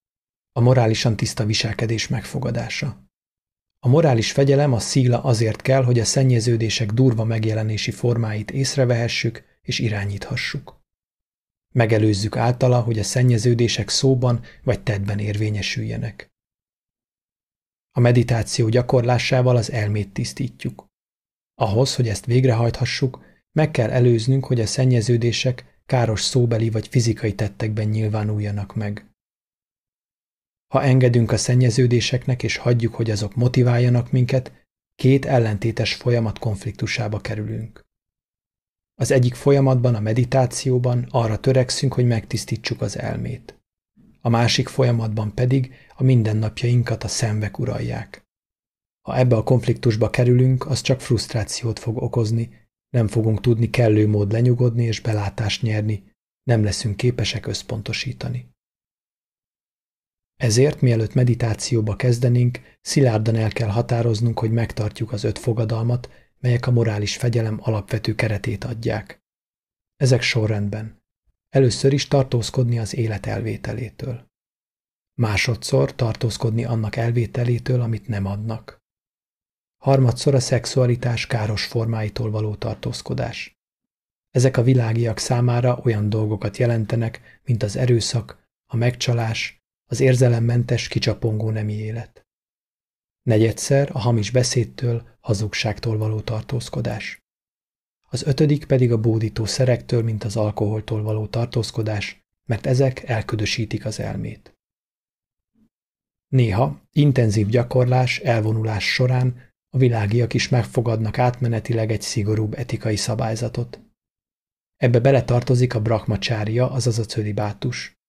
A 0.52 0.60
morálisan 0.60 1.16
tiszta 1.16 1.46
viselkedés 1.46 2.08
megfogadása. 2.08 3.11
A 3.84 3.88
morális 3.88 4.32
fegyelem 4.32 4.74
a 4.74 4.80
szíla 4.80 5.24
azért 5.24 5.62
kell, 5.62 5.84
hogy 5.84 6.00
a 6.00 6.06
szennyeződések 6.06 6.92
durva 6.92 7.24
megjelenési 7.24 7.92
formáit 7.92 8.52
észrevehessük 8.52 9.44
és 9.62 9.80
irányíthassuk. 9.80 10.80
Megelőzzük 11.74 12.36
általa, 12.36 12.82
hogy 12.82 13.00
a 13.00 13.04
szennyeződések 13.04 13.90
szóban 13.90 14.44
vagy 14.64 14.84
tettben 14.84 15.20
érvényesüljenek. 15.20 16.32
A 17.92 18.00
meditáció 18.00 18.70
gyakorlásával 18.70 19.56
az 19.56 19.72
elmét 19.72 20.14
tisztítjuk. 20.14 20.86
Ahhoz, 21.56 21.96
hogy 21.96 22.08
ezt 22.08 22.26
végrehajthassuk, 22.26 23.24
meg 23.52 23.72
kell 23.72 23.90
előznünk, 23.90 24.46
hogy 24.46 24.62
a 24.62 24.66
szennyeződések 24.66 25.82
káros 25.86 26.22
szóbeli 26.22 26.70
vagy 26.70 26.88
fizikai 26.88 27.36
tettekben 27.36 27.88
nyilvánuljanak 27.88 28.76
meg. 28.76 29.11
Ha 30.72 30.84
engedünk 30.84 31.32
a 31.32 31.38
szennyeződéseknek 31.38 32.44
és 32.44 32.58
hagyjuk, 32.58 32.94
hogy 32.94 33.12
azok 33.12 33.36
motiváljanak 33.36 34.12
minket, 34.12 34.52
két 34.96 35.26
ellentétes 35.26 35.94
folyamat 35.94 36.40
konfliktusába 36.40 37.20
kerülünk. 37.20 37.82
Az 38.96 39.12
egyik 39.12 39.34
folyamatban, 39.34 39.96
a 39.96 40.00
meditációban 40.00 41.08
arra 41.10 41.40
törekszünk, 41.40 41.94
hogy 41.94 42.08
megtisztítsuk 42.08 42.82
az 42.82 42.98
elmét. 42.98 43.60
A 44.22 44.30
másik 44.30 44.68
folyamatban 44.68 45.34
pedig 45.34 45.74
a 45.96 46.04
mindennapjainkat 46.04 47.04
a 47.04 47.08
szemvek 47.08 47.60
uralják. 47.60 48.24
Ha 49.02 49.18
ebbe 49.18 49.36
a 49.36 49.44
konfliktusba 49.44 50.10
kerülünk, 50.10 50.66
az 50.66 50.82
csak 50.82 51.02
frusztrációt 51.02 51.80
fog 51.80 51.98
okozni, 51.98 52.70
nem 52.90 53.08
fogunk 53.08 53.42
tudni 53.42 53.70
kellő 53.70 54.08
mód 54.08 54.32
lenyugodni 54.32 54.84
és 54.84 55.00
belátást 55.02 55.62
nyerni, 55.62 56.04
nem 56.44 56.64
leszünk 56.64 56.98
képesek 56.98 57.48
összpontosítani. 57.48 58.50
Ezért, 60.42 60.82
mielőtt 60.82 61.14
meditációba 61.14 61.96
kezdenénk, 61.96 62.60
szilárdan 62.82 63.36
el 63.36 63.50
kell 63.50 63.70
határoznunk, 63.70 64.40
hogy 64.40 64.52
megtartjuk 64.52 65.12
az 65.12 65.24
öt 65.24 65.38
fogadalmat, 65.38 66.10
melyek 66.40 66.68
a 66.68 66.72
morális 66.72 67.18
fegyelem 67.18 67.60
alapvető 67.62 68.16
keretét 68.16 68.64
adják. 68.64 69.24
Ezek 69.96 70.22
sorrendben. 70.22 71.04
Először 71.50 71.94
is 71.94 72.08
tartózkodni 72.08 72.80
az 72.80 72.96
élet 72.96 73.26
elvételétől. 73.26 74.30
Másodszor 75.14 75.96
tartózkodni 75.96 76.66
annak 76.66 76.96
elvételétől, 76.96 77.82
amit 77.82 78.08
nem 78.08 78.26
adnak 78.26 78.82
harmadszor 79.82 80.36
a 80.36 80.40
szexualitás 80.40 81.28
káros 81.28 81.66
formáitól 81.66 82.32
való 82.32 82.56
tartózkodás. 82.56 83.60
Ezek 84.30 84.58
a 84.58 84.64
világiak 84.64 85.18
számára 85.18 85.80
olyan 85.84 86.10
dolgokat 86.10 86.58
jelentenek, 86.58 87.40
mint 87.44 87.64
az 87.64 87.76
erőszak, 87.76 88.50
a 88.66 88.76
megcsalás, 88.76 89.61
az 89.92 90.00
érzelemmentes, 90.00 90.88
kicsapongó 90.88 91.50
nemi 91.50 91.74
élet. 91.74 92.26
Negyedszer 93.22 93.90
a 93.94 94.00
hamis 94.00 94.32
beszédtől, 94.32 95.08
hazugságtól 95.20 95.98
való 95.98 96.20
tartózkodás. 96.20 97.20
Az 98.10 98.24
ötödik 98.24 98.66
pedig 98.66 98.92
a 98.92 99.00
bódító 99.00 99.46
szerektől, 99.46 100.04
mint 100.04 100.24
az 100.24 100.36
alkoholtól 100.36 101.04
való 101.04 101.28
tartózkodás, 101.28 102.24
mert 102.46 102.66
ezek 102.66 103.04
elködösítik 103.04 103.86
az 103.86 104.00
elmét. 104.00 104.58
Néha 106.28 106.82
intenzív 106.92 107.48
gyakorlás, 107.48 108.20
elvonulás 108.20 108.94
során 108.94 109.54
a 109.70 109.78
világiak 109.78 110.34
is 110.34 110.50
megfogadnak 110.50 111.18
átmenetileg 111.18 111.92
egy 111.92 112.02
szigorúbb 112.02 112.54
etikai 112.54 112.96
szabályzatot. 112.96 113.82
Ebbe 114.78 115.00
beletartozik 115.00 115.76
a 115.76 115.82
brahmacsária, 115.82 116.72
azaz 116.72 117.00
a 117.00 117.06
cölibátus. 117.06 118.01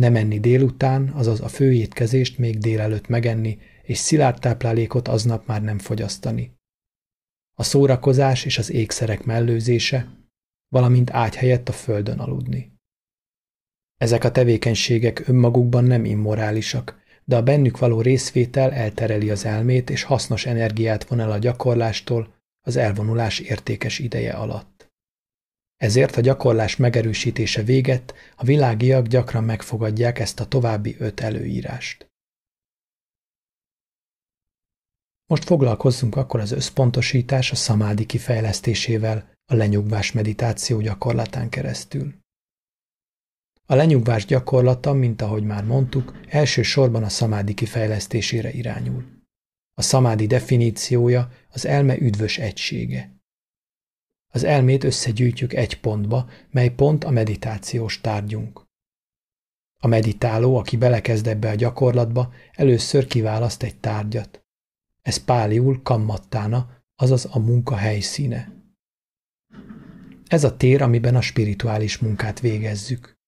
Nem 0.00 0.16
enni 0.16 0.40
délután, 0.40 1.08
azaz 1.08 1.40
a 1.40 1.48
főétkezést 1.48 2.38
még 2.38 2.58
délelőtt 2.58 3.08
megenni, 3.08 3.58
és 3.82 3.98
szilárd 3.98 4.40
táplálékot 4.40 5.08
aznap 5.08 5.46
már 5.46 5.62
nem 5.62 5.78
fogyasztani. 5.78 6.52
A 7.58 7.62
szórakozás 7.62 8.44
és 8.44 8.58
az 8.58 8.70
ékszerek 8.70 9.24
mellőzése, 9.24 10.08
valamint 10.68 11.10
ágy 11.10 11.36
helyett 11.36 11.68
a 11.68 11.72
földön 11.72 12.18
aludni. 12.18 12.72
Ezek 13.96 14.24
a 14.24 14.30
tevékenységek 14.30 15.28
önmagukban 15.28 15.84
nem 15.84 16.04
immorálisak, 16.04 17.00
de 17.24 17.36
a 17.36 17.42
bennük 17.42 17.78
való 17.78 18.00
részvétel 18.00 18.72
eltereli 18.72 19.30
az 19.30 19.44
elmét, 19.44 19.90
és 19.90 20.02
hasznos 20.02 20.46
energiát 20.46 21.04
von 21.04 21.20
el 21.20 21.30
a 21.30 21.38
gyakorlástól 21.38 22.34
az 22.66 22.76
elvonulás 22.76 23.38
értékes 23.38 23.98
ideje 23.98 24.32
alatt. 24.32 24.69
Ezért 25.80 26.16
a 26.16 26.20
gyakorlás 26.20 26.76
megerősítése 26.76 27.62
véget 27.62 28.14
a 28.36 28.44
világiak 28.44 29.06
gyakran 29.06 29.44
megfogadják 29.44 30.18
ezt 30.18 30.40
a 30.40 30.46
további 30.46 30.96
öt 30.98 31.20
előírást. 31.20 32.10
Most 35.26 35.44
foglalkozzunk 35.44 36.16
akkor 36.16 36.40
az 36.40 36.50
összpontosítás 36.50 37.50
a 37.50 37.54
szamádi 37.54 38.06
kifejlesztésével 38.06 39.32
a 39.44 39.54
lenyugvás 39.54 40.12
meditáció 40.12 40.80
gyakorlatán 40.80 41.48
keresztül. 41.48 42.14
A 43.66 43.74
lenyugvás 43.74 44.24
gyakorlata, 44.24 44.92
mint 44.92 45.22
ahogy 45.22 45.44
már 45.44 45.64
mondtuk, 45.64 46.20
elsősorban 46.28 47.02
a 47.02 47.08
szamádi 47.08 47.54
kifejlesztésére 47.54 48.50
irányul. 48.50 49.04
A 49.74 49.82
szamádi 49.82 50.26
definíciója 50.26 51.32
az 51.48 51.66
elme 51.66 51.98
üdvös 51.98 52.38
egysége. 52.38 53.19
Az 54.30 54.44
elmét 54.44 54.84
összegyűjtjük 54.84 55.52
egy 55.52 55.80
pontba, 55.80 56.28
mely 56.50 56.68
pont 56.68 57.04
a 57.04 57.10
meditációs 57.10 58.00
tárgyunk. 58.00 58.68
A 59.82 59.86
meditáló, 59.86 60.56
aki 60.56 60.76
belekezd 60.76 61.26
ebbe 61.26 61.50
a 61.50 61.54
gyakorlatba, 61.54 62.32
először 62.52 63.06
kiválaszt 63.06 63.62
egy 63.62 63.76
tárgyat. 63.76 64.44
Ez 65.02 65.24
páliul 65.24 65.82
kammattána, 65.82 66.70
azaz 66.96 67.28
a 67.30 67.38
munka 67.38 67.76
helyszíne. 67.76 68.52
Ez 70.26 70.44
a 70.44 70.56
tér, 70.56 70.82
amiben 70.82 71.16
a 71.16 71.20
spirituális 71.20 71.98
munkát 71.98 72.40
végezzük. 72.40 73.18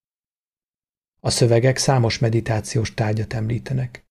A 1.19 1.29
szövegek 1.29 1.77
számos 1.77 2.19
meditációs 2.19 2.93
tárgyat 2.93 3.33
említenek. 3.33 4.05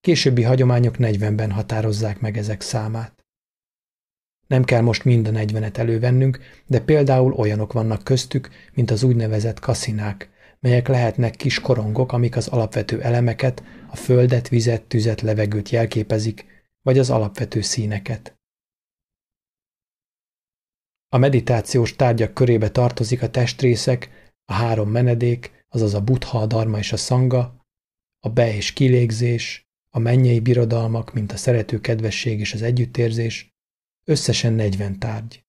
Későbbi 0.00 0.42
hagyományok 0.42 0.94
40-ben 0.98 1.50
határozzák 1.50 2.20
meg 2.20 2.36
ezek 2.36 2.60
számát. 2.60 3.17
Nem 4.48 4.64
kell 4.64 4.80
most 4.80 5.04
mind 5.04 5.26
a 5.26 5.30
40-et 5.30 5.76
elővennünk, 5.76 6.38
de 6.66 6.80
például 6.80 7.32
olyanok 7.32 7.72
vannak 7.72 8.04
köztük, 8.04 8.48
mint 8.74 8.90
az 8.90 9.02
úgynevezett 9.02 9.58
kaszinák, 9.58 10.30
melyek 10.60 10.88
lehetnek 10.88 11.36
kis 11.36 11.60
korongok, 11.60 12.12
amik 12.12 12.36
az 12.36 12.48
alapvető 12.48 13.02
elemeket, 13.02 13.62
a 13.90 13.96
földet, 13.96 14.48
vizet, 14.48 14.82
tüzet, 14.82 15.20
levegőt 15.20 15.68
jelképezik, 15.68 16.46
vagy 16.82 16.98
az 16.98 17.10
alapvető 17.10 17.60
színeket. 17.60 18.36
A 21.08 21.18
meditációs 21.18 21.96
tárgyak 21.96 22.34
körébe 22.34 22.70
tartozik 22.70 23.22
a 23.22 23.30
testrészek, 23.30 24.32
a 24.44 24.52
három 24.52 24.90
menedék, 24.90 25.64
azaz 25.68 25.94
a 25.94 26.00
buddha, 26.00 26.38
a 26.38 26.46
dharma 26.46 26.78
és 26.78 26.92
a 26.92 26.96
szanga, 26.96 27.66
a 28.20 28.28
be- 28.28 28.54
és 28.54 28.72
kilégzés, 28.72 29.66
a 29.90 29.98
mennyei 29.98 30.40
birodalmak, 30.40 31.12
mint 31.12 31.32
a 31.32 31.36
szerető 31.36 31.80
kedvesség 31.80 32.40
és 32.40 32.54
az 32.54 32.62
együttérzés, 32.62 33.57
összesen 34.08 34.52
40 34.52 34.98
tárgy. 34.98 35.42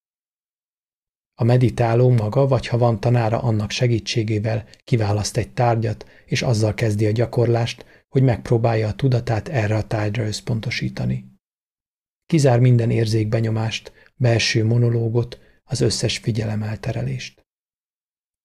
A 1.34 1.44
meditáló 1.44 2.10
maga, 2.10 2.46
vagy 2.46 2.66
ha 2.66 2.78
van 2.78 3.00
tanára, 3.00 3.42
annak 3.42 3.70
segítségével 3.70 4.66
kiválaszt 4.84 5.36
egy 5.36 5.52
tárgyat, 5.52 6.06
és 6.26 6.42
azzal 6.42 6.74
kezdi 6.74 7.06
a 7.06 7.10
gyakorlást, 7.10 7.84
hogy 8.08 8.22
megpróbálja 8.22 8.88
a 8.88 8.94
tudatát 8.94 9.48
erre 9.48 9.76
a 9.76 9.86
tárgyra 9.86 10.26
összpontosítani. 10.26 11.32
Kizár 12.26 12.60
minden 12.60 12.90
érzékbenyomást, 12.90 13.92
belső 14.16 14.64
monológot, 14.64 15.40
az 15.64 15.80
összes 15.80 16.18
figyelemelterelést. 16.18 17.46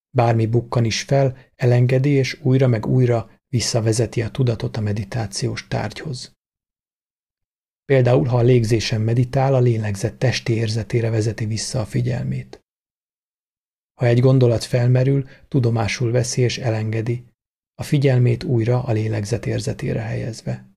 Bármi 0.09 0.45
bukkan 0.45 0.85
is 0.85 1.01
fel, 1.01 1.37
elengedi 1.55 2.09
és 2.09 2.39
újra 2.41 2.67
meg 2.67 2.85
újra 2.85 3.31
visszavezeti 3.47 4.21
a 4.21 4.29
tudatot 4.29 4.77
a 4.77 4.81
meditációs 4.81 5.67
tárgyhoz. 5.67 6.34
Például, 7.85 8.25
ha 8.25 8.37
a 8.37 8.41
légzésen 8.41 9.01
meditál, 9.01 9.53
a 9.53 9.59
lélegzett 9.59 10.19
testi 10.19 10.53
érzetére 10.53 11.09
vezeti 11.09 11.45
vissza 11.45 11.79
a 11.79 11.85
figyelmét. 11.85 12.59
Ha 13.99 14.05
egy 14.05 14.19
gondolat 14.19 14.63
felmerül, 14.63 15.27
tudomásul 15.47 16.11
veszi 16.11 16.41
és 16.41 16.57
elengedi, 16.57 17.25
a 17.75 17.83
figyelmét 17.83 18.43
újra 18.43 18.83
a 18.83 18.91
lélegzet 18.91 19.45
érzetére 19.45 20.01
helyezve. 20.01 20.69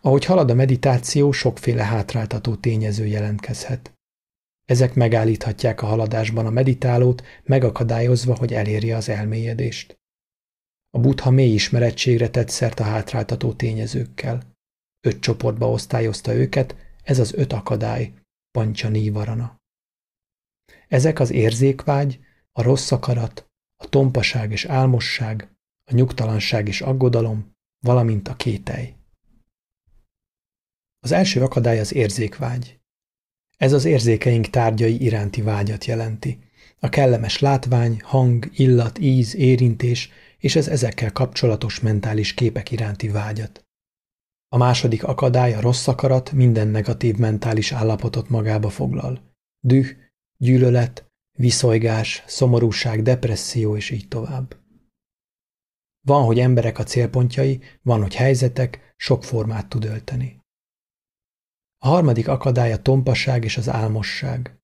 Ahogy 0.00 0.24
halad 0.24 0.50
a 0.50 0.54
meditáció, 0.54 1.32
sokféle 1.32 1.84
hátráltató 1.84 2.54
tényező 2.54 3.06
jelentkezhet. 3.06 3.92
Ezek 4.64 4.94
megállíthatják 4.94 5.82
a 5.82 5.86
haladásban 5.86 6.46
a 6.46 6.50
meditálót, 6.50 7.22
megakadályozva, 7.44 8.36
hogy 8.36 8.52
elérje 8.52 8.96
az 8.96 9.08
elmélyedést. 9.08 9.98
A 10.90 10.98
buddha 10.98 11.30
mély 11.30 11.52
ismerettségre 11.52 12.30
tett 12.30 12.48
szert 12.48 12.80
a 12.80 12.84
hátráltató 12.84 13.52
tényezőkkel. 13.52 14.53
Öt 15.06 15.20
csoportba 15.20 15.70
osztályozta 15.70 16.34
őket, 16.34 16.76
ez 17.02 17.18
az 17.18 17.32
öt 17.32 17.52
akadály, 17.52 18.12
pancsa 18.50 18.88
nívarana. 18.88 19.56
Ezek 20.88 21.20
az 21.20 21.30
érzékvágy, 21.30 22.20
a 22.52 22.62
rossz 22.62 22.90
akarat, 22.92 23.46
a 23.82 23.88
tompaság 23.88 24.52
és 24.52 24.64
álmosság, 24.64 25.48
a 25.90 25.94
nyugtalanság 25.94 26.68
és 26.68 26.80
aggodalom, 26.80 27.52
valamint 27.84 28.28
a 28.28 28.36
kételj. 28.36 28.94
Az 30.98 31.12
első 31.12 31.42
akadály 31.42 31.78
az 31.78 31.94
érzékvágy. 31.94 32.78
Ez 33.56 33.72
az 33.72 33.84
érzékeink 33.84 34.46
tárgyai 34.46 35.02
iránti 35.02 35.42
vágyat 35.42 35.84
jelenti. 35.84 36.38
A 36.78 36.88
kellemes 36.88 37.38
látvány, 37.38 38.00
hang, 38.02 38.50
illat, 38.52 38.98
íz, 38.98 39.34
érintés 39.34 40.10
és 40.38 40.56
az 40.56 40.68
ezekkel 40.68 41.12
kapcsolatos 41.12 41.80
mentális 41.80 42.34
képek 42.34 42.70
iránti 42.70 43.08
vágyat. 43.08 43.63
A 44.48 44.56
második 44.56 45.04
akadály, 45.04 45.54
a 45.54 45.60
rossz 45.60 45.88
akarat 45.88 46.32
minden 46.32 46.68
negatív 46.68 47.16
mentális 47.16 47.72
állapotot 47.72 48.28
magába 48.28 48.70
foglal. 48.70 49.34
Düh, 49.60 49.86
gyűlölet, 50.36 51.06
viszolygás, 51.38 52.24
szomorúság, 52.26 53.02
depresszió 53.02 53.76
és 53.76 53.90
így 53.90 54.08
tovább. 54.08 54.56
Van, 56.06 56.24
hogy 56.24 56.38
emberek 56.38 56.78
a 56.78 56.82
célpontjai, 56.82 57.60
van, 57.82 58.00
hogy 58.00 58.14
helyzetek, 58.14 58.94
sok 58.96 59.24
formát 59.24 59.68
tud 59.68 59.84
ölteni. 59.84 60.42
A 61.78 61.88
harmadik 61.88 62.28
akadály 62.28 62.72
a 62.72 62.82
tompaság 62.82 63.44
és 63.44 63.56
az 63.56 63.68
álmosság. 63.68 64.58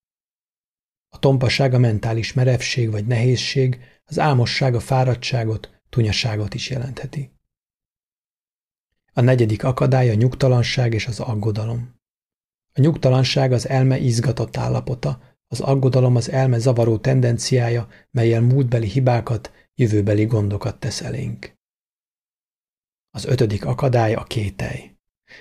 A 1.08 1.18
tompaság 1.18 1.74
a 1.74 1.78
mentális 1.78 2.32
merevség 2.32 2.90
vagy 2.90 3.06
nehézség, 3.06 3.80
az 4.04 4.18
álmosság 4.18 4.74
a 4.74 4.80
fáradtságot, 4.80 5.82
tunyaságot 5.88 6.54
is 6.54 6.70
jelentheti. 6.70 7.32
A 9.12 9.20
negyedik 9.20 9.64
akadály 9.64 10.10
a 10.10 10.14
nyugtalanság 10.14 10.94
és 10.94 11.06
az 11.06 11.20
aggodalom. 11.20 11.94
A 12.72 12.80
nyugtalanság 12.80 13.52
az 13.52 13.68
elme 13.68 13.98
izgatott 13.98 14.56
állapota, 14.56 15.20
az 15.46 15.60
aggodalom 15.60 16.16
az 16.16 16.30
elme 16.30 16.58
zavaró 16.58 16.98
tendenciája, 16.98 17.88
melyel 18.10 18.40
múltbeli 18.40 18.86
hibákat, 18.86 19.52
jövőbeli 19.74 20.24
gondokat 20.24 20.80
tesz 20.80 21.00
elénk. 21.00 21.58
Az 23.10 23.24
ötödik 23.24 23.64
akadály 23.64 24.14
a 24.14 24.24
kételj. 24.24 24.90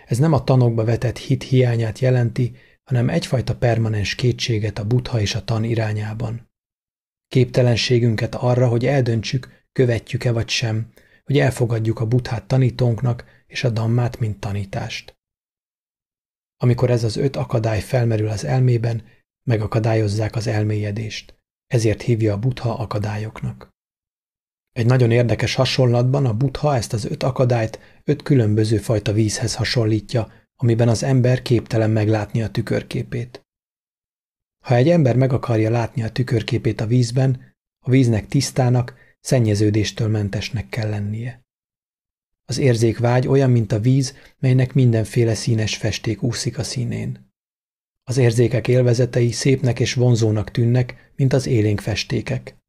Ez 0.06 0.18
nem 0.18 0.34
a 0.34 0.44
tanokba 0.44 0.84
vetett 0.84 1.18
hit 1.18 1.44
hiányát 1.44 2.00
jelenti, 2.00 2.56
hanem 2.84 3.10
egyfajta 3.10 3.56
permanens 3.56 4.16
kétséget 4.16 4.80
a 4.80 4.86
butha 4.86 5.22
és 5.22 5.36
a 5.36 5.44
tan 5.44 5.64
irányában. 5.64 6.52
Képtelenségünket 7.28 8.36
arra, 8.36 8.68
hogy 8.68 8.86
eldöntsük, 8.86 9.66
követjük-e 9.72 10.32
vagy 10.32 10.50
sem, 10.50 10.92
hogy 11.24 11.40
elfogadjuk 11.40 12.00
a 12.00 12.08
buthát 12.08 12.48
tanítónknak 12.48 13.39
és 13.50 13.64
a 13.64 13.70
dammát, 13.70 14.20
mint 14.20 14.40
tanítást. 14.40 15.18
Amikor 16.62 16.90
ez 16.90 17.04
az 17.04 17.16
öt 17.16 17.36
akadály 17.36 17.82
felmerül 17.82 18.30
az 18.30 18.44
elmében, 18.44 19.04
megakadályozzák 19.44 20.36
az 20.36 20.48
elmélyedést. 20.48 21.38
Ezért 21.68 22.02
hívja 22.02 22.34
a 22.34 22.40
butha 22.40 22.74
akadályoknak. 22.74 23.70
Egy 24.72 24.86
nagyon 24.86 25.12
érdekes 25.12 25.56
hasonlatban 25.56 26.26
a 26.26 26.34
buddha 26.34 26.76
ezt 26.76 26.94
az 26.94 27.06
öt 27.06 27.24
akadályt 27.24 27.80
öt 28.04 28.22
különböző 28.22 28.78
fajta 28.78 29.14
vízhez 29.14 29.56
hasonlítja, 29.56 30.32
amiben 30.56 30.88
az 30.88 31.04
ember 31.04 31.42
képtelen 31.42 31.90
meglátni 31.90 32.42
a 32.42 32.50
tükörképét. 32.50 33.42
Ha 34.66 34.76
egy 34.76 34.90
ember 34.90 35.16
meg 35.16 35.34
akarja 35.34 35.70
látni 35.70 36.04
a 36.04 36.12
tükörképét 36.12 36.82
a 36.82 36.88
vízben, 36.88 37.56
a 37.86 37.90
víznek 37.90 38.28
tisztának, 38.28 38.94
szennyeződéstől 39.20 40.08
mentesnek 40.08 40.70
kell 40.70 40.90
lennie. 40.90 41.42
Az 42.50 42.58
érzékvágy 42.58 43.28
olyan, 43.28 43.50
mint 43.50 43.72
a 43.72 43.80
víz, 43.80 44.16
melynek 44.40 44.74
mindenféle 44.74 45.34
színes 45.34 45.78
festék 45.78 46.24
úszik 46.24 46.58
a 46.58 46.64
színén. 46.64 47.32
Az 48.04 48.18
érzékek 48.18 48.68
élvezetei 48.68 49.32
szépnek 49.32 49.80
és 49.80 49.94
vonzónak 49.94 50.52
tűnnek, 50.52 51.12
mint 51.16 51.34
az 51.34 51.48
élénk 51.48 51.80
festékek 51.80 52.60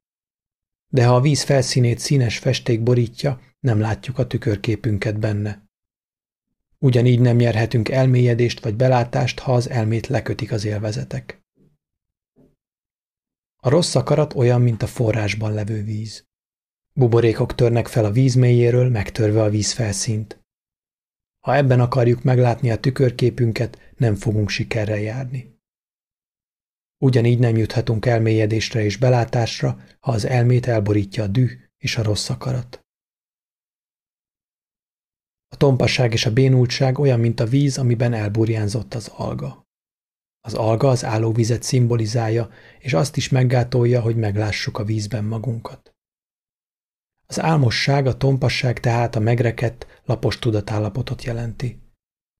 de 0.93 1.05
ha 1.05 1.15
a 1.15 1.21
víz 1.21 1.43
felszínét 1.43 1.99
színes 1.99 2.37
festék 2.37 2.83
borítja, 2.83 3.41
nem 3.59 3.79
látjuk 3.79 4.17
a 4.17 4.27
tükörképünket 4.27 5.19
benne. 5.19 5.63
Ugyanígy 6.77 7.19
nem 7.19 7.35
nyerhetünk 7.35 7.89
elmélyedést 7.89 8.63
vagy 8.63 8.75
belátást, 8.75 9.39
ha 9.39 9.53
az 9.53 9.69
elmét 9.69 10.07
lekötik 10.07 10.51
az 10.51 10.65
élvezetek. 10.65 11.41
A 13.55 13.69
rossz 13.69 13.95
akarat 13.95 14.33
olyan, 14.33 14.61
mint 14.61 14.83
a 14.83 14.87
forrásban 14.87 15.53
levő 15.53 15.83
víz. 15.83 16.25
Buborékok 16.93 17.55
törnek 17.55 17.87
fel 17.87 18.05
a 18.05 18.11
víz 18.11 18.35
mélyéről, 18.35 18.89
megtörve 18.89 19.41
a 19.41 19.49
víz 19.49 19.71
felszínt. 19.71 20.39
Ha 21.39 21.55
ebben 21.55 21.79
akarjuk 21.79 22.23
meglátni 22.23 22.71
a 22.71 22.79
tükörképünket, 22.79 23.93
nem 23.97 24.15
fogunk 24.15 24.49
sikerrel 24.49 24.99
járni. 24.99 25.59
Ugyanígy 27.03 27.39
nem 27.39 27.57
juthatunk 27.57 28.05
elmélyedésre 28.05 28.83
és 28.83 28.97
belátásra, 28.97 29.83
ha 29.99 30.11
az 30.11 30.25
elmét 30.25 30.67
elborítja 30.67 31.23
a 31.23 31.27
düh 31.27 31.51
és 31.77 31.97
a 31.97 32.03
rossz 32.03 32.29
akarat. 32.29 32.79
A 35.47 35.57
tompasság 35.57 36.13
és 36.13 36.25
a 36.25 36.33
bénultság 36.33 36.99
olyan, 36.99 37.19
mint 37.19 37.39
a 37.39 37.45
víz, 37.45 37.77
amiben 37.77 38.13
elburjánzott 38.13 38.93
az 38.93 39.07
alga. 39.07 39.67
Az 40.41 40.53
alga 40.53 40.89
az 40.89 41.05
állóvizet 41.05 41.63
szimbolizálja, 41.63 42.49
és 42.79 42.93
azt 42.93 43.17
is 43.17 43.29
meggátolja, 43.29 44.01
hogy 44.01 44.15
meglássuk 44.15 44.77
a 44.77 44.83
vízben 44.83 45.23
magunkat. 45.23 45.90
Az 47.31 47.39
álmosság, 47.39 48.07
a 48.07 48.17
tompasság 48.17 48.79
tehát 48.79 49.15
a 49.15 49.19
megrekedt, 49.19 50.01
lapos 50.05 50.39
tudatállapotot 50.39 51.23
jelenti. 51.23 51.81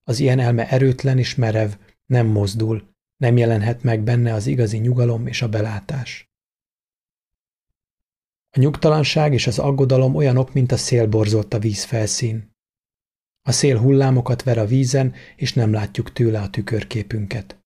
Az 0.04 0.20
ilyen 0.20 0.40
elme 0.40 0.70
erőtlen 0.70 1.18
és 1.18 1.36
merev, 1.36 1.72
nem 2.06 2.28
mozdul, 2.28 2.96
nem 3.18 3.38
jelenhet 3.38 3.84
meg 3.84 4.04
benne 4.04 4.34
az 4.34 4.48
igazi 4.48 4.78
nyugalom 4.78 5.28
és 5.28 5.42
a 5.42 5.50
belátás. 5.50 6.32
A 8.50 8.60
nyugtalanság 8.60 9.34
és 9.34 9.48
az 9.48 9.60
aggodalom 9.60 10.16
olyanok, 10.16 10.54
mint 10.54 10.72
a 10.72 10.78
szél 10.78 11.08
borzott 11.08 11.54
a 11.54 11.60
víz 11.60 11.84
felszín. 11.84 12.56
A 13.42 13.52
szél 13.52 13.78
hullámokat 13.78 14.44
ver 14.44 14.58
a 14.58 14.66
vízen, 14.66 15.14
és 15.36 15.54
nem 15.54 15.72
látjuk 15.72 16.14
tőle 16.14 16.42
a 16.42 16.50
tükörképünket. 16.50 17.60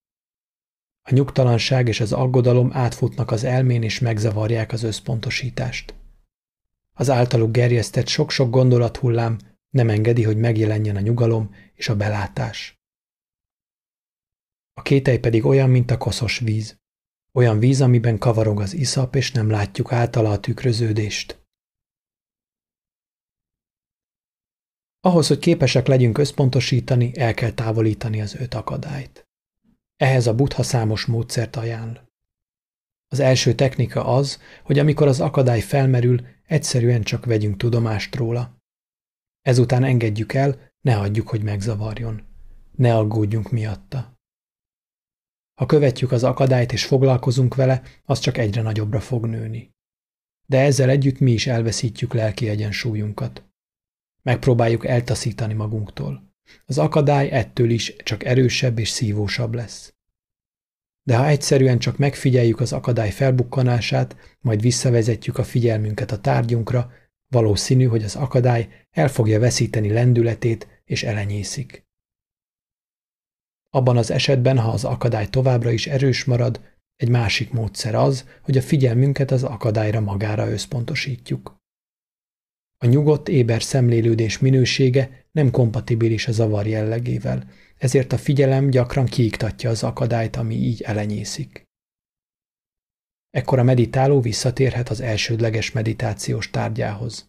A 1.01 1.13
nyugtalanság 1.13 1.88
és 1.88 1.99
az 1.99 2.13
aggodalom 2.13 2.69
átfutnak 2.73 3.31
az 3.31 3.43
elmén 3.43 3.83
és 3.83 3.99
megzavarják 3.99 4.71
az 4.71 4.83
összpontosítást. 4.83 6.03
Az 6.97 7.10
általuk 7.10 7.51
gerjesztett 7.51 8.08
sok-sok 8.08 8.49
gondolathullám 8.49 9.38
nem 9.69 9.89
engedi, 9.89 10.23
hogy 10.23 10.38
megjelenjen 10.38 10.95
a 10.95 10.99
nyugalom 10.99 11.55
és 11.73 11.89
a 11.89 11.95
belátás. 11.95 12.79
A 14.73 14.81
kételj 14.81 15.17
pedig 15.17 15.45
olyan, 15.45 15.69
mint 15.69 15.91
a 15.91 15.97
koszos 15.97 16.39
víz. 16.39 16.79
Olyan 17.34 17.60
víz, 17.60 17.81
amiben 17.81 18.17
kavarog 18.17 18.60
az 18.60 18.73
iszap, 18.73 19.15
és 19.15 19.31
nem 19.31 19.49
látjuk 19.49 19.91
általa 19.91 20.31
a 20.31 20.39
tükröződést. 20.39 21.43
Ahhoz, 24.99 25.27
hogy 25.27 25.39
képesek 25.39 25.88
legyünk 25.88 26.17
összpontosítani, 26.17 27.17
el 27.17 27.34
kell 27.34 27.51
távolítani 27.51 28.21
az 28.21 28.36
öt 28.36 28.53
akadályt. 28.53 29.27
Ehhez 29.97 30.27
a 30.27 30.36
buddha 30.36 30.63
számos 30.63 31.05
módszert 31.05 31.55
ajánl. 31.55 32.10
Az 33.08 33.19
első 33.19 33.55
technika 33.55 34.05
az, 34.05 34.41
hogy 34.63 34.79
amikor 34.79 35.08
az 35.08 35.19
akadály 35.19 35.62
felmerül, 35.62 36.35
egyszerűen 36.45 37.01
csak 37.01 37.25
vegyünk 37.25 37.58
tudomást 37.58 38.15
róla. 38.15 38.58
Ezután 39.41 39.84
engedjük 39.84 40.34
el, 40.34 40.71
ne 40.81 40.93
hagyjuk, 40.93 41.29
hogy 41.29 41.43
megzavarjon. 41.43 42.21
Ne 42.71 42.95
aggódjunk 42.95 43.51
miatta. 43.51 44.13
Ha 45.53 45.65
követjük 45.65 46.12
az 46.12 46.23
akadályt 46.23 46.71
és 46.71 46.86
foglalkozunk 46.86 47.55
vele, 47.55 47.81
az 48.03 48.19
csak 48.19 48.38
egyre 48.38 48.62
nagyobbra 48.62 48.99
fog 48.99 49.25
nőni. 49.25 49.73
De 50.45 50.60
ezzel 50.60 50.89
együtt 50.89 51.19
mi 51.19 51.31
is 51.31 51.47
elveszítjük 51.47 52.13
lelki 52.13 52.49
egyensúlyunkat. 52.49 53.43
Megpróbáljuk 54.21 54.86
eltaszítani 54.86 55.53
magunktól. 55.53 56.34
Az 56.65 56.77
akadály 56.77 57.31
ettől 57.31 57.69
is 57.69 57.95
csak 57.95 58.23
erősebb 58.23 58.79
és 58.79 58.89
szívósabb 58.89 59.53
lesz. 59.53 59.94
De 61.08 61.15
ha 61.18 61.28
egyszerűen 61.28 61.80
csak 61.80 61.98
megfigyeljük 61.98 62.60
az 62.60 62.74
akadály 62.74 63.12
felbukkanását, 63.12 64.38
majd 64.39 64.62
visszavezetjük 64.62 65.38
a 65.38 65.44
figyelmünket 65.44 66.12
a 66.12 66.22
tárgyunkra, 66.22 66.91
valószínű, 67.28 67.86
hogy 67.86 68.04
az 68.04 68.15
akadály 68.15 68.70
el 68.91 69.08
fogja 69.08 69.39
veszíteni 69.39 69.91
lendületét 69.91 70.82
és 70.84 71.04
elenyészik. 71.04 71.86
Abban 73.70 73.98
az 73.98 74.12
esetben, 74.12 74.58
ha 74.58 74.72
az 74.72 74.84
akadály 74.84 75.28
továbbra 75.28 75.72
is 75.72 75.88
erős 75.88 76.24
marad, 76.24 76.62
egy 76.96 77.10
másik 77.10 77.52
módszer 77.52 77.96
az, 77.96 78.30
hogy 78.41 78.58
a 78.58 78.62
figyelmünket 78.62 79.32
az 79.32 79.44
akadályra 79.44 80.00
magára 80.00 80.50
összpontosítjuk. 80.50 81.63
A 82.86 82.88
nyugodt, 82.88 83.28
éber 83.28 83.63
szemlélődés 83.63 84.39
minősége 84.39 85.26
nem 85.32 85.52
kompatibilis 85.52 86.28
a 86.28 86.32
zavar 86.32 86.67
jellegével, 86.67 87.50
ezért 87.78 88.13
a 88.13 88.17
figyelem 88.17 88.69
gyakran 88.69 89.06
kiiktatja 89.06 89.69
az 89.69 89.84
akadályt, 89.84 90.36
ami 90.36 90.56
így 90.56 90.82
elenyészik. 90.82 91.63
Ekkor 93.30 93.60
a 93.60 93.63
meditáló 93.63 94.21
visszatérhet 94.21 94.89
az 94.89 95.02
elsődleges 95.02 95.71
meditációs 95.71 96.50
tárgyához. 96.50 97.26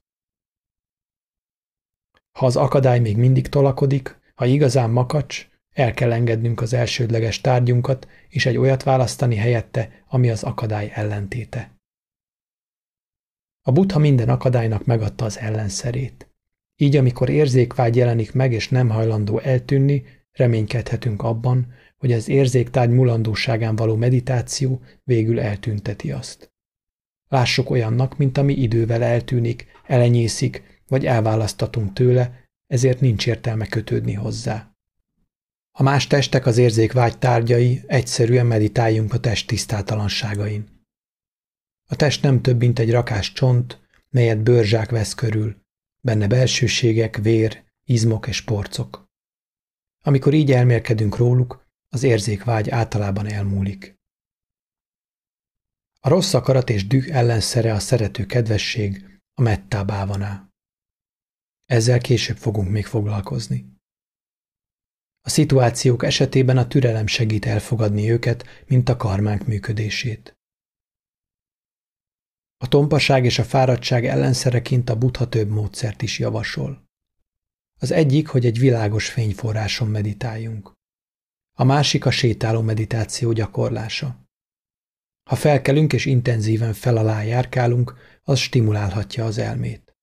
Ha 2.39 2.47
az 2.47 2.57
akadály 2.57 2.99
még 2.99 3.17
mindig 3.17 3.49
tolakodik, 3.49 4.21
ha 4.35 4.47
igazán 4.47 4.91
makacs, 4.91 5.49
el 5.73 5.95
kell 5.95 6.13
engednünk 6.13 6.61
az 6.61 6.73
elsődleges 6.73 7.41
tárgyunkat, 7.41 8.09
és 8.29 8.47
egy 8.47 8.57
olyat 8.57 8.83
választani 8.83 9.37
helyette, 9.37 10.05
ami 10.09 10.31
az 10.31 10.43
akadály 10.43 10.91
ellentéte. 10.95 11.76
A 13.67 13.73
buddha 13.73 13.99
minden 13.99 14.29
akadálynak 14.29 14.85
megadta 14.85 15.25
az 15.25 15.39
ellenszerét. 15.39 16.31
Így, 16.77 16.97
amikor 16.97 17.29
érzékvágy 17.29 17.97
jelenik 17.97 18.33
meg 18.33 18.53
és 18.53 18.69
nem 18.69 18.89
hajlandó 18.89 19.39
eltűnni, 19.39 20.05
reménykedhetünk 20.33 21.23
abban, 21.23 21.73
hogy 21.99 22.13
az 22.13 22.29
érzéktárgy 22.29 22.91
mulandóságán 22.91 23.77
való 23.77 23.97
meditáció 23.97 24.81
végül 25.05 25.41
eltünteti 25.41 26.13
azt. 26.13 26.53
Lássuk 27.29 27.71
olyannak, 27.71 28.17
mint 28.17 28.39
ami 28.39 28.53
idővel 28.53 29.03
eltűnik, 29.03 29.67
elenyészik, 29.87 30.83
vagy 30.89 31.07
elválasztatunk 31.07 31.93
tőle, 31.93 32.41
ezért 32.67 33.01
nincs 33.01 33.27
értelme 33.27 33.67
kötődni 33.67 34.13
hozzá. 34.13 34.75
A 35.73 35.83
más 35.83 36.07
testek 36.07 36.47
az 36.47 36.59
érzékvágy 36.59 37.19
tárgyai, 37.19 37.83
egyszerűen 37.87 38.47
meditáljunk 38.47 39.13
a 39.15 39.21
test 39.21 39.47
tisztátalanságain. 39.47 40.76
A 41.87 41.97
test 41.97 42.23
nem 42.23 42.43
több, 42.43 42.59
mint 42.59 42.79
egy 42.79 42.91
rakás 42.91 43.33
csont, 43.33 43.81
melyet 44.11 44.43
bőrzsák 44.43 44.91
vesz 44.91 45.15
körül, 45.15 45.57
benne 46.01 46.27
belsőségek, 46.27 47.17
vér, 47.17 47.65
izmok 47.85 48.27
és 48.27 48.43
porcok. 48.43 49.05
Amikor 50.05 50.35
így 50.35 50.53
elmélkedünk 50.53 51.17
róluk, 51.17 51.67
az 51.89 52.03
érzékvágy 52.03 52.71
általában 52.71 53.27
elmúlik. 53.27 53.95
A 56.01 56.09
rossz 56.09 56.35
akarat 56.35 56.71
és 56.71 56.87
düh 56.87 57.17
ellenszere 57.17 57.73
a 57.73 57.79
szerető 57.79 58.27
kedvesség, 58.27 59.21
a 59.35 59.43
mettá 59.43 59.83
bávaná. 59.83 60.51
Ezzel 61.65 61.99
később 61.99 62.37
fogunk 62.37 62.71
még 62.71 62.87
foglalkozni. 62.87 63.75
A 65.21 65.29
szituációk 65.29 66.05
esetében 66.05 66.59
a 66.59 66.69
türelem 66.69 67.07
segít 67.07 67.47
elfogadni 67.47 68.11
őket, 68.11 68.65
mint 68.67 68.89
a 68.89 68.97
karmánk 68.97 69.47
működését. 69.47 70.36
A 72.59 72.69
tompaság 72.69 73.25
és 73.25 73.39
a 73.39 73.45
fáradtság 73.45 74.07
ellenszereként 74.07 74.91
a 74.91 74.97
buddha 74.99 75.29
több 75.29 75.49
módszert 75.49 76.03
is 76.03 76.19
javasol. 76.19 76.85
Az 77.81 77.91
egyik, 77.91 78.29
hogy 78.29 78.47
egy 78.47 78.59
világos 78.59 79.09
fényforráson 79.09 79.89
meditáljunk. 79.89 80.73
A 81.59 81.65
másik 81.65 82.07
a 82.07 82.11
sétáló 82.11 82.61
meditáció 82.61 83.33
gyakorlása. 83.33 84.25
Ha 85.31 85.37
felkelünk 85.37 85.93
és 85.93 86.05
intenzíven 86.05 86.73
fel 86.73 86.97
alá 86.97 87.23
járkálunk, 87.23 87.95
az 88.23 88.39
stimulálhatja 88.39 89.25
az 89.25 89.39
elmét. 89.39 89.97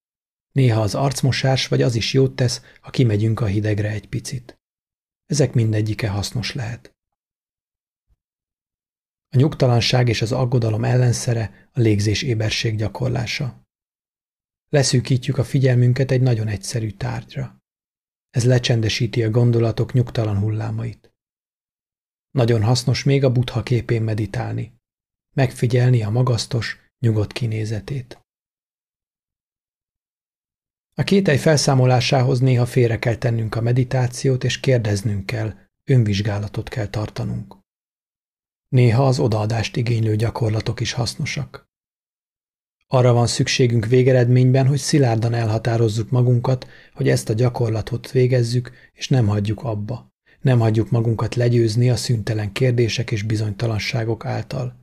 Néha 0.51 0.81
az 0.81 0.95
arcmosás 0.95 1.67
vagy 1.67 1.81
az 1.81 1.95
is 1.95 2.13
jót 2.13 2.35
tesz, 2.35 2.61
ha 2.81 2.89
kimegyünk 2.89 3.39
a 3.39 3.45
hidegre 3.45 3.89
egy 3.89 4.09
picit. 4.09 4.57
Ezek 5.25 5.53
mindegyike 5.53 6.09
hasznos 6.09 6.53
lehet. 6.53 6.92
A 9.33 9.37
nyugtalanság 9.37 10.09
és 10.09 10.21
az 10.21 10.31
aggodalom 10.31 10.83
ellenszere 10.83 11.69
a 11.71 11.79
légzés 11.79 12.21
éberség 12.21 12.75
gyakorlása. 12.77 13.65
Leszűkítjük 14.69 15.37
a 15.37 15.43
figyelmünket 15.43 16.11
egy 16.11 16.21
nagyon 16.21 16.47
egyszerű 16.47 16.91
tárgyra. 16.91 17.57
Ez 18.29 18.45
lecsendesíti 18.45 19.23
a 19.23 19.29
gondolatok 19.29 19.93
nyugtalan 19.93 20.37
hullámait. 20.37 21.13
Nagyon 22.31 22.63
hasznos 22.63 23.03
még 23.03 23.23
a 23.23 23.31
buddha 23.31 23.63
képén 23.63 24.01
meditálni, 24.01 24.73
megfigyelni 25.35 26.03
a 26.03 26.09
magasztos, 26.09 26.77
nyugodt 26.99 27.31
kinézetét. 27.31 28.21
A 30.95 31.03
kételj 31.03 31.37
felszámolásához 31.37 32.39
néha 32.39 32.65
félre 32.65 32.99
kell 32.99 33.15
tennünk 33.15 33.55
a 33.55 33.61
meditációt, 33.61 34.43
és 34.43 34.59
kérdeznünk 34.59 35.25
kell, 35.25 35.57
önvizsgálatot 35.83 36.69
kell 36.69 36.87
tartanunk. 36.87 37.62
Néha 38.73 39.07
az 39.07 39.19
odaadást 39.19 39.75
igénylő 39.75 40.15
gyakorlatok 40.15 40.79
is 40.79 40.91
hasznosak. 40.91 41.67
Arra 42.87 43.13
van 43.13 43.27
szükségünk 43.27 43.85
végeredményben, 43.85 44.67
hogy 44.67 44.77
szilárdan 44.77 45.33
elhatározzuk 45.33 46.09
magunkat, 46.09 46.67
hogy 46.93 47.09
ezt 47.09 47.29
a 47.29 47.33
gyakorlatot 47.33 48.11
végezzük, 48.11 48.71
és 48.93 49.07
nem 49.09 49.27
hagyjuk 49.27 49.63
abba. 49.63 50.13
Nem 50.41 50.59
hagyjuk 50.59 50.89
magunkat 50.89 51.35
legyőzni 51.35 51.89
a 51.89 51.95
szüntelen 51.95 52.51
kérdések 52.51 53.11
és 53.11 53.23
bizonytalanságok 53.23 54.25
által. 54.25 54.75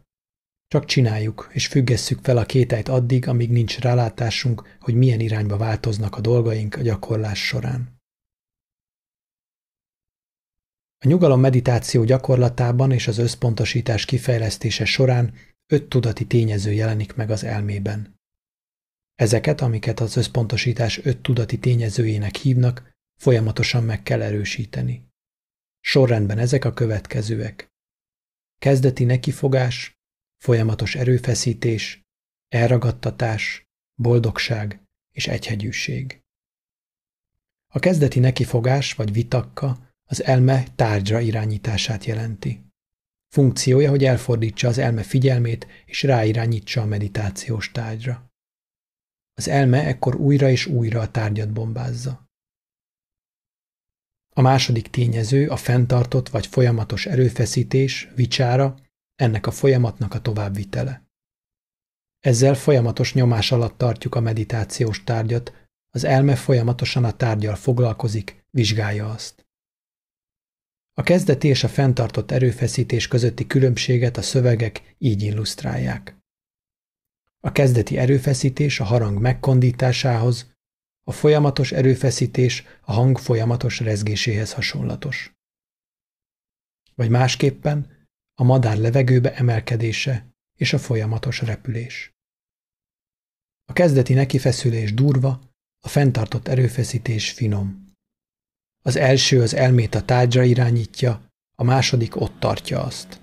Csak 0.69 0.85
csináljuk, 0.85 1.51
és 1.53 1.67
függesszük 1.67 2.19
fel 2.23 2.37
a 2.37 2.45
kételyt 2.45 2.89
addig, 2.89 3.29
amíg 3.29 3.51
nincs 3.51 3.79
rálátásunk, 3.79 4.77
hogy 4.81 4.95
milyen 4.95 5.21
irányba 5.21 5.57
változnak 5.57 6.17
a 6.17 6.21
dolgaink 6.21 6.75
a 6.77 6.83
gyakorlás 6.83 7.47
során. 7.47 8.00
A 11.05 11.09
nyugalom 11.09 11.41
meditáció 11.41 12.05
gyakorlatában 12.05 12.93
és 12.93 13.09
az 13.09 13.19
összpontosítás 13.19 14.05
kifejlesztése 14.05 14.85
során 14.85 15.35
öt 15.67 15.89
tudati 15.89 16.27
tényező 16.27 16.73
jelenik 16.73 17.15
meg 17.15 17.31
az 17.31 17.45
elmében. 17.45 18.19
Ezeket, 19.15 19.61
amiket 19.61 20.01
az 20.01 20.17
összpontosítás 20.17 20.99
öt 21.05 21.23
tudati 21.23 21.59
tényezőjének 21.59 22.37
hívnak, 22.37 22.93
folyamatosan 23.21 23.85
meg 23.85 24.03
kell 24.03 24.23
erősíteni. 24.23 25.09
Sorrendben 25.81 26.39
ezek 26.39 26.65
a 26.65 26.73
következőek. 26.73 27.69
Kezdeti 28.59 29.05
nekifogás, 29.05 29.99
folyamatos 30.39 30.95
erőfeszítés, 30.95 32.03
elragadtatás, 32.49 33.69
boldogság 33.95 34.83
és 35.13 35.27
egyhegyűség. 35.27 36.21
A 37.73 37.79
kezdeti 37.79 38.19
nekifogás 38.19 38.95
vagy 38.95 39.13
vitakka 39.13 39.90
az 40.11 40.25
elme 40.25 40.65
tárgyra 40.75 41.21
irányítását 41.21 42.05
jelenti. 42.05 42.65
Funkciója, 43.29 43.91
hogy 43.91 44.05
elfordítsa 44.05 44.69
az 44.69 44.79
elme 44.79 45.03
figyelmét 45.03 45.67
és 45.87 46.03
ráirányítsa 46.03 46.81
a 46.81 46.87
meditációs 46.87 47.71
tárgyra. 47.71 48.33
Az 49.35 49.49
elme 49.49 49.85
ekkor 49.87 50.15
újra 50.15 50.51
és 50.51 50.67
újra 50.67 51.01
a 51.01 51.11
tárgyat 51.11 51.53
bombázza. 51.53 52.29
A 54.35 54.41
második 54.41 54.89
tényező 54.89 55.49
a 55.49 55.57
fenntartott 55.57 56.29
vagy 56.29 56.47
folyamatos 56.47 57.07
erőfeszítés, 57.07 58.09
vicsára, 58.15 58.77
ennek 59.15 59.47
a 59.47 59.51
folyamatnak 59.51 60.15
a 60.15 60.21
továbbvitele. 60.21 61.09
Ezzel 62.21 62.55
folyamatos 62.55 63.15
nyomás 63.15 63.53
alatt 63.53 63.79
tartjuk 63.79 64.15
a 64.15 64.21
meditációs 64.21 65.05
tárgyat, 65.05 65.69
az 65.91 66.05
elme 66.05 66.37
folyamatosan 66.37 67.05
a 67.05 67.17
tárgyal 67.17 67.55
foglalkozik, 67.55 68.45
vizsgálja 68.51 69.11
azt. 69.11 69.49
A 71.01 71.03
kezdeti 71.03 71.49
és 71.49 71.65
a 71.65 71.69
fenntartott 71.69 72.31
erőfeszítés 72.31 73.09
közötti 73.09 73.47
különbséget 73.47 74.17
a 74.17 74.23
szövegek 74.23 74.95
így 74.99 75.23
illusztrálják. 75.23 76.17
A 77.41 77.53
kezdeti 77.53 77.99
erőfeszítés 77.99 78.81
a 78.81 78.85
harang 78.85 79.21
megkondításához, 79.21 80.55
a 81.03 81.13
folyamatos 81.13 81.73
erőfeszítés 81.73 82.65
a 82.81 82.93
hang 82.93 83.19
folyamatos 83.19 83.81
rezgéséhez 83.81 84.53
hasonlatos. 84.53 85.33
Vagy 86.95 87.11
másképpen 87.11 88.07
a 88.35 88.45
madár 88.45 88.77
levegőbe 88.77 89.35
emelkedése 89.35 90.35
és 90.57 90.73
a 90.73 90.79
folyamatos 90.79 91.41
repülés. 91.41 92.15
A 93.65 93.73
kezdeti 93.73 94.15
nekifeszülés 94.15 94.95
durva, 94.95 95.41
a 95.85 95.89
fenntartott 95.89 96.49
erőfeszítés 96.49 97.31
finom. 97.31 97.90
Az 98.83 98.97
első 98.97 99.43
az 99.43 99.55
elmét 99.55 99.95
a 99.95 100.03
tárgyra 100.03 100.43
irányítja, 100.43 101.21
a 101.57 101.65
második 101.65 102.21
ott 102.21 102.35
tartja 102.39 102.83
azt. 102.83 103.21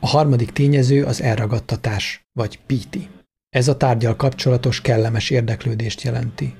A 0.00 0.06
harmadik 0.06 0.52
tényező 0.52 1.04
az 1.04 1.22
elragadtatás, 1.22 2.26
vagy 2.32 2.60
píti. 2.66 3.08
Ez 3.48 3.68
a 3.68 3.76
tárgyal 3.76 4.16
kapcsolatos 4.16 4.80
kellemes 4.80 5.30
érdeklődést 5.30 6.02
jelenti. 6.02 6.54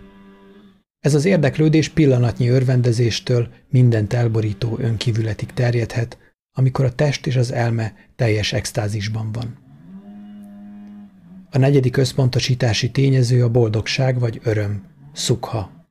Ez 0.98 1.14
az 1.14 1.24
érdeklődés 1.24 1.88
pillanatnyi 1.88 2.48
örvendezéstől 2.48 3.48
mindent 3.68 4.12
elborító 4.12 4.78
önkívületig 4.78 5.52
terjedhet, 5.52 6.18
amikor 6.52 6.84
a 6.84 6.94
test 6.94 7.26
és 7.26 7.36
az 7.36 7.52
elme 7.52 7.94
teljes 8.16 8.52
extázisban 8.52 9.32
van. 9.32 9.67
A 11.50 11.58
negyedik 11.58 11.96
összpontosítási 11.96 12.90
tényező 12.90 13.44
a 13.44 13.50
boldogság 13.50 14.18
vagy 14.18 14.40
öröm, 14.42 14.86
szukha. 15.12 15.86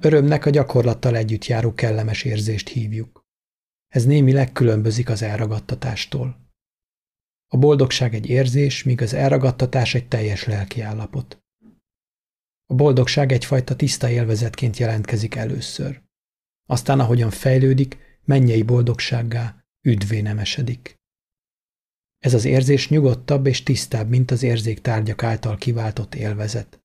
Örömnek 0.00 0.46
a 0.46 0.50
gyakorlattal 0.50 1.16
együtt 1.16 1.46
járó 1.46 1.74
kellemes 1.74 2.24
érzést 2.24 2.68
hívjuk. 2.68 3.24
Ez 3.88 4.04
némileg 4.04 4.52
különbözik 4.52 5.08
az 5.08 5.22
elragadtatástól. 5.22 6.48
A 7.48 7.56
boldogság 7.56 8.14
egy 8.14 8.28
érzés, 8.28 8.82
míg 8.82 9.02
az 9.02 9.14
elragadtatás 9.14 9.94
egy 9.94 10.08
teljes 10.08 10.44
lelki 10.44 10.80
állapot. 10.80 11.38
A 12.66 12.74
boldogság 12.74 13.32
egyfajta 13.32 13.76
tiszta 13.76 14.10
élvezetként 14.10 14.76
jelentkezik 14.76 15.34
először. 15.34 16.02
Aztán, 16.66 17.00
ahogyan 17.00 17.30
fejlődik, 17.30 17.98
mennyei 18.24 18.62
boldogsággá, 18.62 19.64
üdvé 19.86 20.20
nemesedik. 20.20 20.99
Ez 22.20 22.34
az 22.34 22.44
érzés 22.44 22.88
nyugodtabb 22.88 23.46
és 23.46 23.62
tisztább, 23.62 24.08
mint 24.08 24.30
az 24.30 24.42
érzéktárgyak 24.42 25.22
által 25.22 25.56
kiváltott 25.56 26.14
élvezet. 26.14 26.80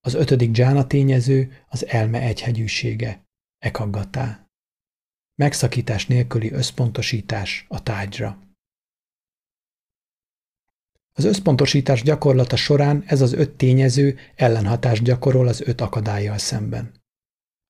Az 0.00 0.14
ötödik 0.14 0.50
dzsána 0.50 0.86
tényező 0.86 1.64
az 1.68 1.86
elme 1.86 2.20
egyhegyűsége, 2.20 3.26
ekaggatá. 3.58 4.48
Megszakítás 5.34 6.06
nélküli 6.06 6.52
összpontosítás 6.52 7.64
a 7.68 7.82
tárgyra. 7.82 8.42
Az 11.12 11.24
összpontosítás 11.24 12.02
gyakorlata 12.02 12.56
során 12.56 13.02
ez 13.06 13.20
az 13.20 13.32
öt 13.32 13.56
tényező 13.56 14.18
ellenhatást 14.34 15.02
gyakorol 15.02 15.48
az 15.48 15.60
öt 15.60 15.80
akadályjal 15.80 16.38
szemben. 16.38 17.02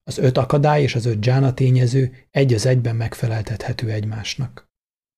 Az 0.03 0.19
öt 0.19 0.37
akadály 0.37 0.83
és 0.83 0.95
az 0.95 1.05
öt 1.05 1.21
dzsána 1.21 1.55
tényező 1.55 2.27
egy 2.31 2.55
az 2.55 2.67
egyben 2.67 2.97
megfeleltethető 2.97 3.91
egymásnak. 3.91 4.73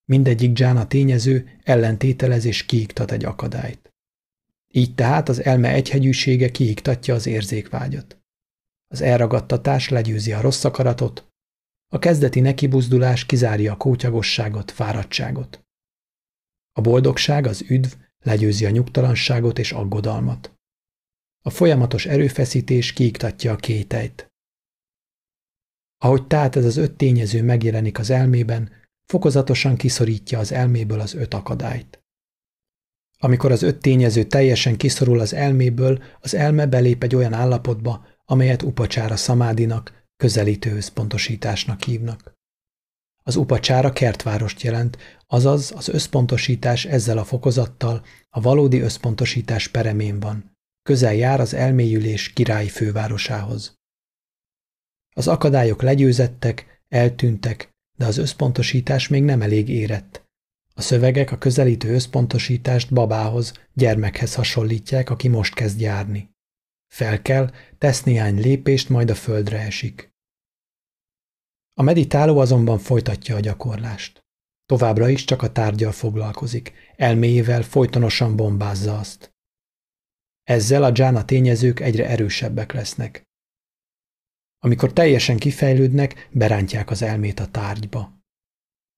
Mindegyik 0.08 0.52
dzsána 0.52 0.86
tényező 0.86 1.58
ellentételez 1.62 2.44
és 2.44 2.66
kiiktat 2.66 3.10
egy 3.10 3.24
akadályt. 3.24 3.94
Így 4.68 4.94
tehát 4.94 5.28
az 5.28 5.44
elme 5.44 5.72
egyhegyűsége 5.72 6.50
kiiktatja 6.50 7.14
az 7.14 7.26
érzékvágyat. 7.26 8.20
Az 8.88 9.00
elragadtatás 9.00 9.88
legyőzi 9.88 10.32
a 10.32 10.40
rossz 10.40 10.64
akaratot, 10.64 11.26
a 11.92 11.98
kezdeti 11.98 12.40
nekibuzdulás 12.40 13.26
kizárja 13.26 13.72
a 13.72 13.76
kótyagosságot, 13.76 14.70
fáradtságot. 14.70 15.64
A 16.72 16.80
boldogság, 16.80 17.46
az 17.46 17.64
üdv 17.68 17.92
legyőzi 18.22 18.64
a 18.64 18.70
nyugtalanságot 18.70 19.58
és 19.58 19.72
aggodalmat. 19.72 20.54
A 21.44 21.50
folyamatos 21.50 22.06
erőfeszítés 22.06 22.92
kiiktatja 22.92 23.52
a 23.52 23.56
kételyt. 23.56 24.26
Ahogy 25.98 26.26
tehát 26.26 26.56
ez 26.56 26.64
az 26.64 26.76
öt 26.76 26.96
tényező 26.96 27.42
megjelenik 27.42 27.98
az 27.98 28.10
elmében, 28.10 28.70
fokozatosan 29.06 29.76
kiszorítja 29.76 30.38
az 30.38 30.52
elméből 30.52 31.00
az 31.00 31.14
öt 31.14 31.34
akadályt. 31.34 32.00
Amikor 33.18 33.52
az 33.52 33.62
öt 33.62 33.80
tényező 33.80 34.24
teljesen 34.24 34.76
kiszorul 34.76 35.20
az 35.20 35.32
elméből, 35.32 36.02
az 36.20 36.34
elme 36.34 36.66
belép 36.66 37.02
egy 37.02 37.14
olyan 37.14 37.32
állapotba, 37.32 38.06
amelyet 38.24 38.62
upacsára 38.62 39.16
szamádinak, 39.16 40.04
közelítő 40.16 40.76
összpontosításnak 40.76 41.82
hívnak. 41.82 42.34
Az 43.22 43.36
upacsára 43.36 43.92
kertvárost 43.92 44.62
jelent, 44.62 44.98
azaz 45.26 45.72
az 45.76 45.88
összpontosítás 45.88 46.84
ezzel 46.84 47.18
a 47.18 47.24
fokozattal 47.24 48.04
a 48.30 48.40
valódi 48.40 48.80
összpontosítás 48.80 49.68
peremén 49.68 50.20
van, 50.20 50.56
közel 50.82 51.14
jár 51.14 51.40
az 51.40 51.54
elmélyülés 51.54 52.32
királyi 52.32 52.68
fővárosához. 52.68 53.74
Az 55.16 55.28
akadályok 55.28 55.82
legyőzettek, 55.82 56.82
eltűntek, 56.88 57.75
de 57.96 58.06
az 58.06 58.16
összpontosítás 58.16 59.08
még 59.08 59.22
nem 59.22 59.42
elég 59.42 59.68
érett. 59.68 60.24
A 60.74 60.80
szövegek 60.80 61.32
a 61.32 61.38
közelítő 61.38 61.94
összpontosítást 61.94 62.92
babához, 62.92 63.52
gyermekhez 63.74 64.34
hasonlítják, 64.34 65.10
aki 65.10 65.28
most 65.28 65.54
kezd 65.54 65.80
járni. 65.80 66.30
Fel 66.86 67.22
kell, 67.22 67.50
tesz 67.78 68.02
néhány 68.02 68.40
lépést, 68.40 68.88
majd 68.88 69.10
a 69.10 69.14
földre 69.14 69.58
esik. 69.58 70.14
A 71.74 71.82
meditáló 71.82 72.38
azonban 72.38 72.78
folytatja 72.78 73.36
a 73.36 73.40
gyakorlást. 73.40 74.24
Továbbra 74.66 75.08
is 75.08 75.24
csak 75.24 75.42
a 75.42 75.52
tárgyal 75.52 75.92
foglalkozik, 75.92 76.72
elméjével 76.96 77.62
folytonosan 77.62 78.36
bombázza 78.36 78.98
azt. 78.98 79.34
Ezzel 80.42 80.82
a 80.82 80.90
dzsána 80.90 81.24
tényezők 81.24 81.80
egyre 81.80 82.08
erősebbek 82.08 82.72
lesznek. 82.72 83.25
Amikor 84.66 84.92
teljesen 84.92 85.36
kifejlődnek, 85.36 86.28
berántják 86.32 86.90
az 86.90 87.02
elmét 87.02 87.40
a 87.40 87.46
tárgyba. 87.46 88.20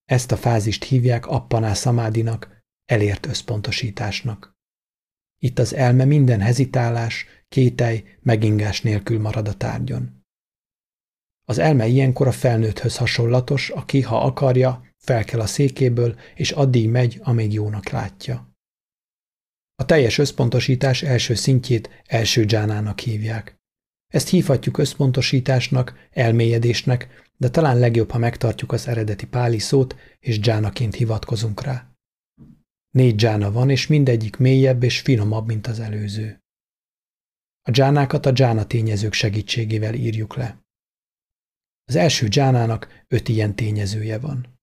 Ezt 0.04 0.32
a 0.32 0.36
fázist 0.36 0.84
hívják 0.84 1.26
appaná 1.26 1.74
szamádinak, 1.74 2.62
elért 2.84 3.26
összpontosításnak. 3.26 4.56
Itt 5.38 5.58
az 5.58 5.74
elme 5.74 6.04
minden 6.04 6.40
hezitálás, 6.40 7.26
kételj, 7.48 8.04
megingás 8.20 8.80
nélkül 8.82 9.20
marad 9.20 9.48
a 9.48 9.56
tárgyon. 9.56 10.24
Az 11.44 11.58
elme 11.58 11.86
ilyenkor 11.86 12.26
a 12.26 12.32
felnőtthöz 12.32 12.96
hasonlatos, 12.96 13.70
aki, 13.70 14.00
ha 14.02 14.20
akarja, 14.20 14.94
felkel 14.96 15.40
a 15.40 15.46
székéből, 15.46 16.18
és 16.34 16.50
addig 16.50 16.88
megy, 16.88 17.20
amíg 17.22 17.52
jónak 17.52 17.88
látja. 17.88 18.56
A 19.74 19.84
teljes 19.84 20.18
összpontosítás 20.18 21.02
első 21.02 21.34
szintjét 21.34 22.02
első 22.06 22.44
dzsánának 22.44 23.00
hívják. 23.00 23.57
Ezt 24.08 24.28
hívhatjuk 24.28 24.78
összpontosításnak, 24.78 26.08
elmélyedésnek, 26.10 27.26
de 27.36 27.50
talán 27.50 27.78
legjobb, 27.78 28.10
ha 28.10 28.18
megtartjuk 28.18 28.72
az 28.72 28.88
eredeti 28.88 29.26
páli 29.26 29.58
szót, 29.58 29.96
és 30.20 30.40
dzsánaként 30.40 30.94
hivatkozunk 30.94 31.62
rá. 31.62 31.92
Négy 32.90 33.14
dzsána 33.14 33.52
van, 33.52 33.70
és 33.70 33.86
mindegyik 33.86 34.36
mélyebb 34.36 34.82
és 34.82 35.00
finomabb, 35.00 35.46
mint 35.46 35.66
az 35.66 35.80
előző. 35.80 36.42
A 37.62 37.70
dzsánákat 37.70 38.26
a 38.26 38.30
dzsána 38.32 38.66
tényezők 38.66 39.12
segítségével 39.12 39.94
írjuk 39.94 40.34
le. 40.36 40.66
Az 41.84 41.94
első 41.94 42.28
dzsánának 42.28 43.04
öt 43.08 43.28
ilyen 43.28 43.54
tényezője 43.54 44.18
van. 44.18 44.60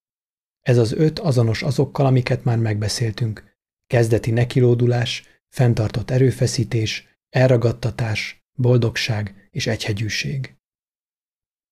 Ez 0.62 0.78
az 0.78 0.92
öt 0.92 1.20
azonos 1.20 1.64
azokkal, 1.64 2.06
amiket 2.06 2.44
már 2.44 2.58
megbeszéltünk. 2.58 3.58
Kezdeti 3.88 4.32
nekilódulás, 4.32 5.24
fenntartott 5.50 6.10
erőfeszítés, 6.10 7.20
elragadtatás, 7.30 8.45
boldogság 8.56 9.50
és 9.52 9.68
egyhegyűség. 9.68 10.56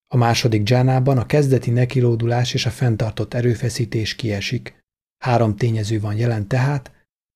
A 0.08 0.18
második 0.18 0.64
dzsánában 0.64 1.18
a 1.18 1.26
kezdeti 1.26 1.72
nekilódulás 1.72 2.54
és 2.54 2.66
a 2.66 2.70
fenntartott 2.70 3.34
erőfeszítés 3.34 4.16
kiesik. 4.16 4.82
Három 5.18 5.56
tényező 5.56 6.00
van 6.00 6.18
jelen 6.18 6.48
tehát, 6.48 6.92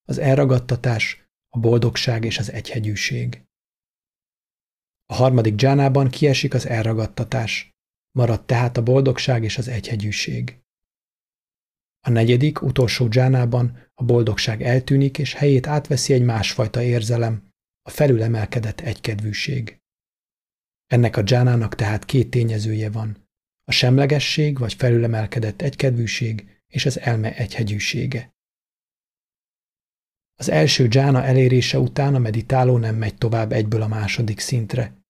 az 0.07 0.17
elragadtatás, 0.17 1.27
a 1.49 1.59
boldogság 1.59 2.25
és 2.25 2.37
az 2.37 2.51
egyhegyűség. 2.51 3.45
A 5.05 5.13
harmadik 5.13 5.55
dzsánában 5.55 6.09
kiesik 6.09 6.53
az 6.53 6.65
elragadtatás, 6.65 7.75
marad 8.11 8.45
tehát 8.45 8.77
a 8.77 8.83
boldogság 8.83 9.43
és 9.43 9.57
az 9.57 9.67
egyhegyűség. 9.67 10.59
A 12.05 12.09
negyedik, 12.09 12.61
utolsó 12.61 13.07
dzsánában 13.07 13.89
a 13.93 14.03
boldogság 14.03 14.61
eltűnik, 14.61 15.17
és 15.17 15.33
helyét 15.33 15.67
átveszi 15.67 16.13
egy 16.13 16.23
másfajta 16.23 16.81
érzelem, 16.81 17.46
a 17.87 17.89
felülemelkedett 17.89 18.79
egykedvűség. 18.79 19.81
Ennek 20.87 21.17
a 21.17 21.21
dzsánának 21.21 21.75
tehát 21.75 22.05
két 22.05 22.29
tényezője 22.29 22.89
van, 22.89 23.27
a 23.63 23.71
semlegesség 23.71 24.57
vagy 24.57 24.73
felülemelkedett 24.73 25.61
egykedvűség 25.61 26.61
és 26.67 26.85
az 26.85 26.99
elme 26.99 27.35
egyhegyűsége. 27.35 28.35
Az 30.35 30.49
első 30.49 30.87
dzsána 30.87 31.23
elérése 31.23 31.79
után 31.79 32.15
a 32.15 32.19
meditáló 32.19 32.77
nem 32.77 32.95
megy 32.95 33.15
tovább 33.15 33.51
egyből 33.51 33.81
a 33.81 33.87
második 33.87 34.39
szintre. 34.39 35.01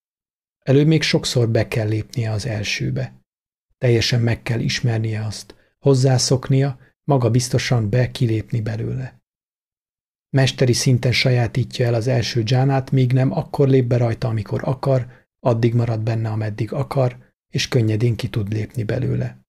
Előbb 0.60 0.88
még 0.88 1.02
sokszor 1.02 1.50
be 1.50 1.68
kell 1.68 1.88
lépnie 1.88 2.32
az 2.32 2.46
elsőbe. 2.46 3.22
Teljesen 3.78 4.22
meg 4.22 4.42
kell 4.42 4.60
ismernie 4.60 5.26
azt, 5.26 5.56
hozzászoknia, 5.80 6.80
maga 7.04 7.30
biztosan 7.30 7.90
be 7.90 8.12
kilépni 8.12 8.62
belőle. 8.62 9.17
Mesteri 10.38 10.74
szinten 10.74 11.12
sajátítja 11.12 11.86
el 11.86 11.94
az 11.94 12.08
első 12.08 12.44
dzsánát, 12.44 12.92
míg 12.92 13.14
nem 13.14 13.32
akkor 13.32 13.68
lép 13.68 13.86
be 13.86 13.98
rajta, 13.98 14.28
amikor 14.28 14.62
akar, 14.64 15.28
addig 15.40 15.74
marad 15.74 16.02
benne, 16.02 16.30
ameddig 16.30 16.74
akar, 16.74 17.34
és 17.50 17.68
könnyedén 17.68 18.16
ki 18.16 18.30
tud 18.30 18.52
lépni 18.52 18.84
belőle. 18.84 19.40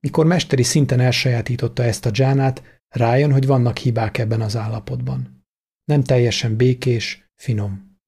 Mikor 0.00 0.26
mesteri 0.26 0.62
szinten 0.62 1.00
elsajátította 1.00 1.82
ezt 1.82 2.06
a 2.06 2.10
dzsánát, 2.10 2.82
rájön, 2.88 3.32
hogy 3.32 3.46
vannak 3.46 3.76
hibák 3.76 4.18
ebben 4.18 4.40
az 4.40 4.56
állapotban. 4.56 5.44
Nem 5.84 6.02
teljesen 6.02 6.56
békés, 6.56 7.30
finom. 7.36 7.98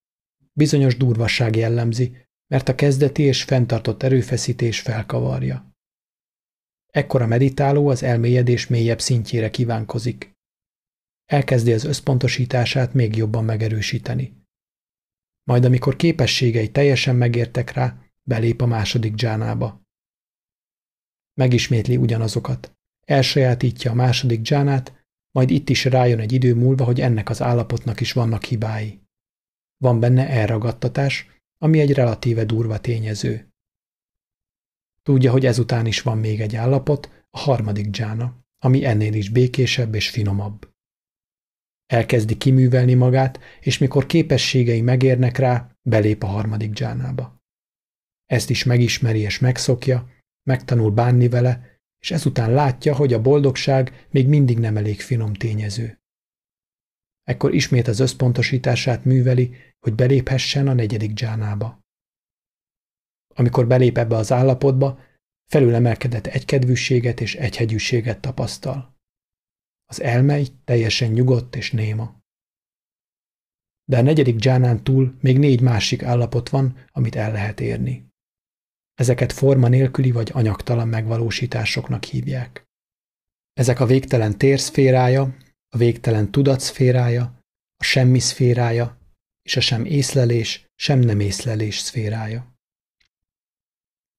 Bizonyos 0.53 0.97
durvasság 0.97 1.55
jellemzi, 1.55 2.17
mert 2.47 2.69
a 2.69 2.75
kezdeti 2.75 3.23
és 3.23 3.43
fenntartott 3.43 4.03
erőfeszítés 4.03 4.79
felkavarja. 4.79 5.75
Ekkor 6.87 7.21
a 7.21 7.27
meditáló 7.27 7.87
az 7.87 8.03
elmélyedés 8.03 8.67
mélyebb 8.67 9.01
szintjére 9.01 9.49
kívánkozik. 9.49 10.32
Elkezdi 11.25 11.73
az 11.73 11.83
összpontosítását 11.83 12.93
még 12.93 13.15
jobban 13.15 13.43
megerősíteni. 13.43 14.41
Majd 15.43 15.65
amikor 15.65 15.95
képességei 15.95 16.71
teljesen 16.71 17.15
megértek 17.15 17.71
rá, 17.71 17.97
belép 18.21 18.61
a 18.61 18.65
második 18.65 19.13
dzsánába. 19.13 19.81
Megismétli 21.33 21.97
ugyanazokat. 21.97 22.77
Elsajátítja 23.05 23.91
a 23.91 23.93
második 23.93 24.41
dzsánát, 24.41 25.05
majd 25.31 25.49
itt 25.49 25.69
is 25.69 25.85
rájön 25.85 26.19
egy 26.19 26.31
idő 26.31 26.55
múlva, 26.55 26.83
hogy 26.83 27.01
ennek 27.01 27.29
az 27.29 27.41
állapotnak 27.41 27.99
is 27.99 28.13
vannak 28.13 28.43
hibái. 28.43 29.01
Van 29.77 29.99
benne 29.99 30.29
elragadtatás, 30.29 31.27
ami 31.57 31.79
egy 31.79 31.93
relatíve 31.93 32.45
durva 32.45 32.79
tényező. 32.79 33.53
Tudja, 35.03 35.31
hogy 35.31 35.45
ezután 35.45 35.85
is 35.85 36.01
van 36.01 36.17
még 36.17 36.41
egy 36.41 36.55
állapot, 36.55 37.25
a 37.29 37.37
harmadik 37.37 37.89
dzsána, 37.89 38.45
ami 38.59 38.85
ennél 38.85 39.13
is 39.13 39.29
békésebb 39.29 39.95
és 39.95 40.09
finomabb. 40.09 40.72
Elkezdi 41.85 42.37
kiművelni 42.37 42.93
magát, 42.93 43.39
és 43.61 43.77
mikor 43.77 44.05
képességei 44.05 44.81
megérnek 44.81 45.37
rá, 45.37 45.75
belép 45.81 46.23
a 46.23 46.27
harmadik 46.27 46.71
dzsánába. 46.71 47.41
Ezt 48.25 48.49
is 48.49 48.63
megismeri 48.63 49.19
és 49.19 49.39
megszokja, 49.39 50.09
megtanul 50.43 50.91
bánni 50.91 51.29
vele, 51.29 51.79
és 51.99 52.11
ezután 52.11 52.51
látja, 52.51 52.95
hogy 52.95 53.13
a 53.13 53.21
boldogság 53.21 54.07
még 54.09 54.27
mindig 54.27 54.59
nem 54.59 54.77
elég 54.77 55.01
finom 55.01 55.33
tényező. 55.33 56.01
Ekkor 57.23 57.53
ismét 57.53 57.87
az 57.87 57.99
összpontosítását 57.99 59.05
műveli, 59.05 59.55
hogy 59.79 59.93
beléphessen 59.93 60.67
a 60.67 60.73
negyedik 60.73 61.13
dzsánába. 61.13 61.81
Amikor 63.35 63.67
belép 63.67 63.97
ebbe 63.97 64.15
az 64.15 64.31
állapotba, 64.31 64.99
felülemelkedett 65.49 66.27
egykedvűséget 66.27 67.21
és 67.21 67.35
egyhegyűséget 67.35 68.19
tapasztal. 68.19 68.92
Az 69.93 70.01
elme 70.01 70.39
így 70.39 70.53
teljesen 70.63 71.11
nyugodt 71.11 71.55
és 71.55 71.71
néma. 71.71 72.21
De 73.89 73.97
a 73.97 74.01
negyedik 74.01 74.35
dzsánán 74.35 74.83
túl 74.83 75.17
még 75.21 75.37
négy 75.37 75.61
másik 75.61 76.03
állapot 76.03 76.49
van, 76.49 76.77
amit 76.91 77.15
el 77.15 77.31
lehet 77.31 77.59
érni. 77.59 78.07
Ezeket 78.93 79.31
forma 79.31 79.67
nélküli 79.67 80.11
vagy 80.11 80.29
anyagtalan 80.33 80.87
megvalósításoknak 80.87 82.03
hívják. 82.03 82.63
Ezek 83.53 83.79
a 83.79 83.85
végtelen 83.85 84.37
térszférája, 84.37 85.35
a 85.69 85.77
végtelen 85.77 86.31
tudatszférája, 86.31 87.23
a 87.77 87.83
semmi 87.83 88.19
szférája 88.19 88.97
és 89.41 89.57
a 89.57 89.61
sem 89.61 89.85
észlelés, 89.85 90.65
sem 90.75 90.99
nem 90.99 91.19
észlelés 91.19 91.77
szférája. 91.77 92.57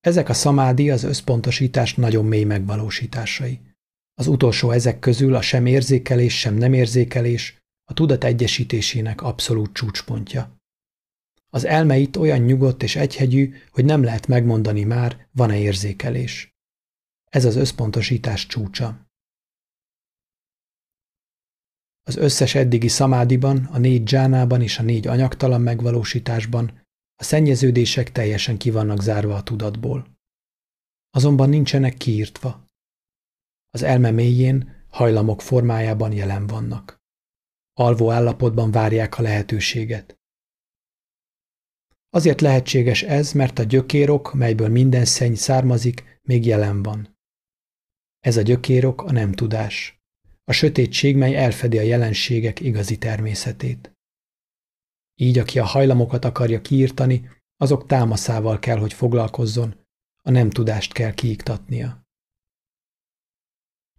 Ezek 0.01 0.29
a 0.29 0.35
szamádi 0.35 0.91
az 0.91 1.03
összpontosítás 1.03 1.95
nagyon 1.95 2.25
mély 2.25 2.45
megvalósításai. 2.45 3.74
Az 4.15 4.27
utolsó 4.27 4.71
ezek 4.71 4.99
közül 4.99 5.35
a 5.35 5.41
sem 5.41 5.67
érzékelés, 5.67 6.39
sem 6.39 6.55
nem 6.55 6.73
érzékelés 6.73 7.63
a 7.85 7.95
tudat 7.95 8.25
egyesítésének 8.25 9.23
abszolút 9.23 9.73
csúcspontja. 9.73 10.57
Az 11.51 11.65
elme 11.65 11.97
itt 11.97 12.19
olyan 12.19 12.41
nyugodt 12.41 12.83
és 12.83 12.97
egyhegyű, 12.97 13.55
hogy 13.71 13.85
nem 13.85 14.03
lehet 14.03 14.27
megmondani 14.27 14.85
már, 14.85 15.29
van-e 15.33 15.59
érzékelés. 15.59 16.55
Ez 17.31 17.45
az 17.45 17.57
összpontosítás 17.57 18.47
csúcsa. 18.47 19.07
Az 22.03 22.17
összes 22.17 22.55
eddigi 22.55 22.89
szamádiban, 22.89 23.65
a 23.65 23.79
négy 23.79 24.03
dzsánában 24.03 24.63
és 24.63 24.79
a 24.79 24.83
négy 24.83 25.07
anyagtalan 25.07 25.61
megvalósításban 25.61 26.83
a 27.17 27.25
szennyeződések 27.25 28.13
teljesen 28.13 28.59
kivannak 28.59 29.03
zárva 29.03 29.35
a 29.35 29.43
tudatból. 29.43 30.17
Azonban 31.11 31.49
nincsenek 31.49 31.97
kiírtva. 31.97 32.64
Az 33.75 33.83
elme 33.83 34.11
mélyén 34.11 34.85
hajlamok 34.89 35.43
formájában 35.43 36.13
jelen 36.13 36.47
vannak. 36.47 37.03
Alvó 37.73 38.11
állapotban 38.11 38.71
várják 38.71 39.19
a 39.19 39.23
lehetőséget. 39.23 40.19
Azért 42.11 42.41
lehetséges 42.41 43.03
ez, 43.03 43.33
mert 43.33 43.59
a 43.59 43.63
gyökérok, 43.63 44.35
melyből 44.35 44.69
minden 44.69 45.05
szenny 45.05 45.35
származik, 45.35 46.21
még 46.23 46.47
jelen 46.47 46.83
van. 46.83 47.19
Ez 48.21 48.37
a 48.37 48.43
gyökérok 48.43 49.03
a 49.03 49.13
nem 49.13 49.33
tudás. 49.33 50.03
A 50.45 50.53
sötétség, 50.53 51.17
mely 51.17 51.37
elfedi 51.37 51.79
a 51.79 51.83
jelenségek 51.83 52.61
igazi 52.61 52.99
természetét. 52.99 53.93
Így, 55.15 55.39
aki 55.39 55.59
a 55.59 55.65
hajlamokat 55.65 56.25
akarja 56.25 56.61
kiírtani, 56.61 57.31
azok 57.57 57.87
támaszával 57.87 58.59
kell, 58.59 58.79
hogy 58.79 58.93
foglalkozzon, 58.93 59.87
a 60.23 60.31
nem 60.31 60.51
tudást 60.51 60.93
kell 60.93 61.15
kiiktatnia. 61.15 62.04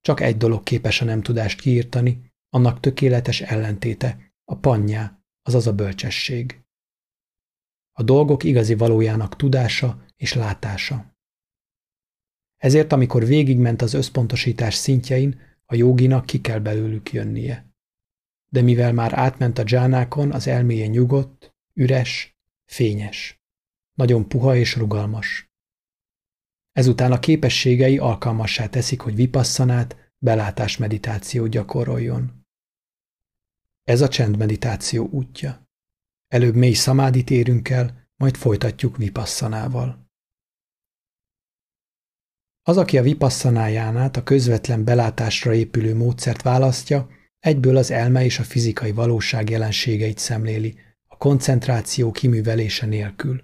Csak 0.06 0.20
egy 0.20 0.38
dolog 0.38 0.64
képes 0.64 1.01
a 1.01 1.06
nem 1.06 1.22
tudást 1.22 1.62
kiírtani, 1.62 2.32
annak 2.49 2.80
tökéletes 2.80 3.41
ellentéte, 3.41 4.34
a 4.43 4.58
pannyá, 4.58 5.20
azaz 5.41 5.68
a 5.68 5.74
bölcsesség. 5.74 6.64
A 7.91 8.03
dolgok 8.03 8.43
igazi 8.43 8.76
valójának 8.76 9.36
tudása 9.36 10.06
és 10.16 10.34
látása. 10.34 11.16
Ezért, 12.58 12.91
amikor 12.91 13.26
végigment 13.26 13.82
az 13.82 13.93
összpontosítás 13.93 14.76
szintjein, 14.76 15.39
a 15.66 15.76
joginak 15.76 16.26
ki 16.26 16.41
kell 16.41 16.60
belőlük 16.60 17.12
jönnie. 17.12 17.74
De 18.51 18.62
mivel 18.62 18.93
már 18.93 19.14
átment 19.14 19.58
a 19.58 19.64
dzsánákon, 19.64 20.32
az 20.32 20.47
elméje 20.47 20.88
nyugodt, 20.88 21.56
üres, 21.74 22.38
fényes. 22.66 23.41
Nagyon 23.93 24.28
puha 24.28 24.56
és 24.56 24.76
rugalmas. 24.76 25.55
Ezután 26.76 27.11
a 27.11 27.19
képességei 27.19 27.97
alkalmassá 27.97 28.67
teszik, 28.67 29.01
hogy 29.01 29.15
vipasszanát, 29.15 30.13
belátás 30.17 30.78
meditáció 30.78 31.47
gyakoroljon. 31.47 32.45
Ez 33.84 34.01
a 34.01 34.07
csendmeditáció 34.07 35.07
útja. 35.11 35.69
Előbb 36.28 36.55
mély 36.55 36.73
szamádit 36.73 37.30
érünk 37.30 37.69
el, 37.69 38.09
majd 38.15 38.36
folytatjuk 38.36 38.97
vipasszanával. 38.97 40.09
Az, 42.61 42.78
aki 42.78 42.97
a 42.97 43.01
vipasszanájánát 43.01 44.17
a 44.17 44.23
közvetlen 44.23 44.84
belátásra 44.84 45.53
épülő 45.53 45.95
módszert 45.95 46.41
választja, 46.41 47.09
egyből 47.39 47.78
az 47.78 47.91
elme 47.91 48.23
és 48.23 48.39
a 48.39 48.43
fizikai 48.43 48.91
valóság 48.91 49.49
jelenségeit 49.49 50.17
szemléli, 50.17 50.80
a 51.07 51.17
koncentráció 51.17 52.11
kiművelése 52.11 52.86
nélkül. 52.86 53.43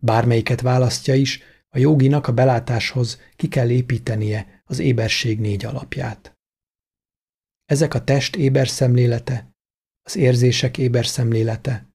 Bármelyiket 0.00 0.60
választja 0.60 1.14
is, 1.14 1.42
a 1.78 1.80
joginak 1.80 2.26
a 2.26 2.32
belátáshoz 2.32 3.20
ki 3.36 3.48
kell 3.48 3.70
építenie 3.70 4.62
az 4.64 4.78
éberség 4.78 5.40
négy 5.40 5.64
alapját. 5.64 6.36
Ezek 7.64 7.94
a 7.94 8.04
test 8.04 8.36
éberszemlélete, 8.36 9.50
az 10.02 10.16
érzések 10.16 10.78
éberszemlélete, 10.78 11.88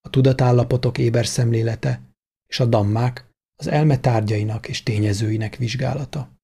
a 0.00 0.10
tudatállapotok 0.10 0.98
éberszemlélete 0.98 2.02
és 2.46 2.60
a 2.60 2.66
dammák, 2.66 3.30
az 3.56 3.66
elme 3.66 4.00
tárgyainak 4.00 4.68
és 4.68 4.82
tényezőinek 4.82 5.56
vizsgálata. 5.56 6.38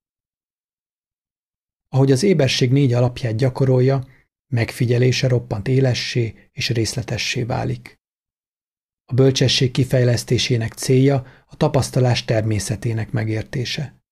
Ahogy 1.89 2.13
az 2.13 2.23
éberség 2.23 2.73
négy 2.73 2.93
alapját 2.93 3.37
gyakorolja, 3.37 4.07
megfigyelése 4.53 5.29
roppant 5.29 5.69
élessé 5.69 6.51
és 6.53 6.71
részletessé 6.71 7.43
válik. 7.43 8.00
A 9.11 9.15
bölcsesség 9.15 9.71
kifejlesztésének 9.71 10.73
célja 10.73 11.27
a 11.47 11.57
tapasztalás 11.57 12.25
természetének 12.25 13.11
megértése. 13.11 14.03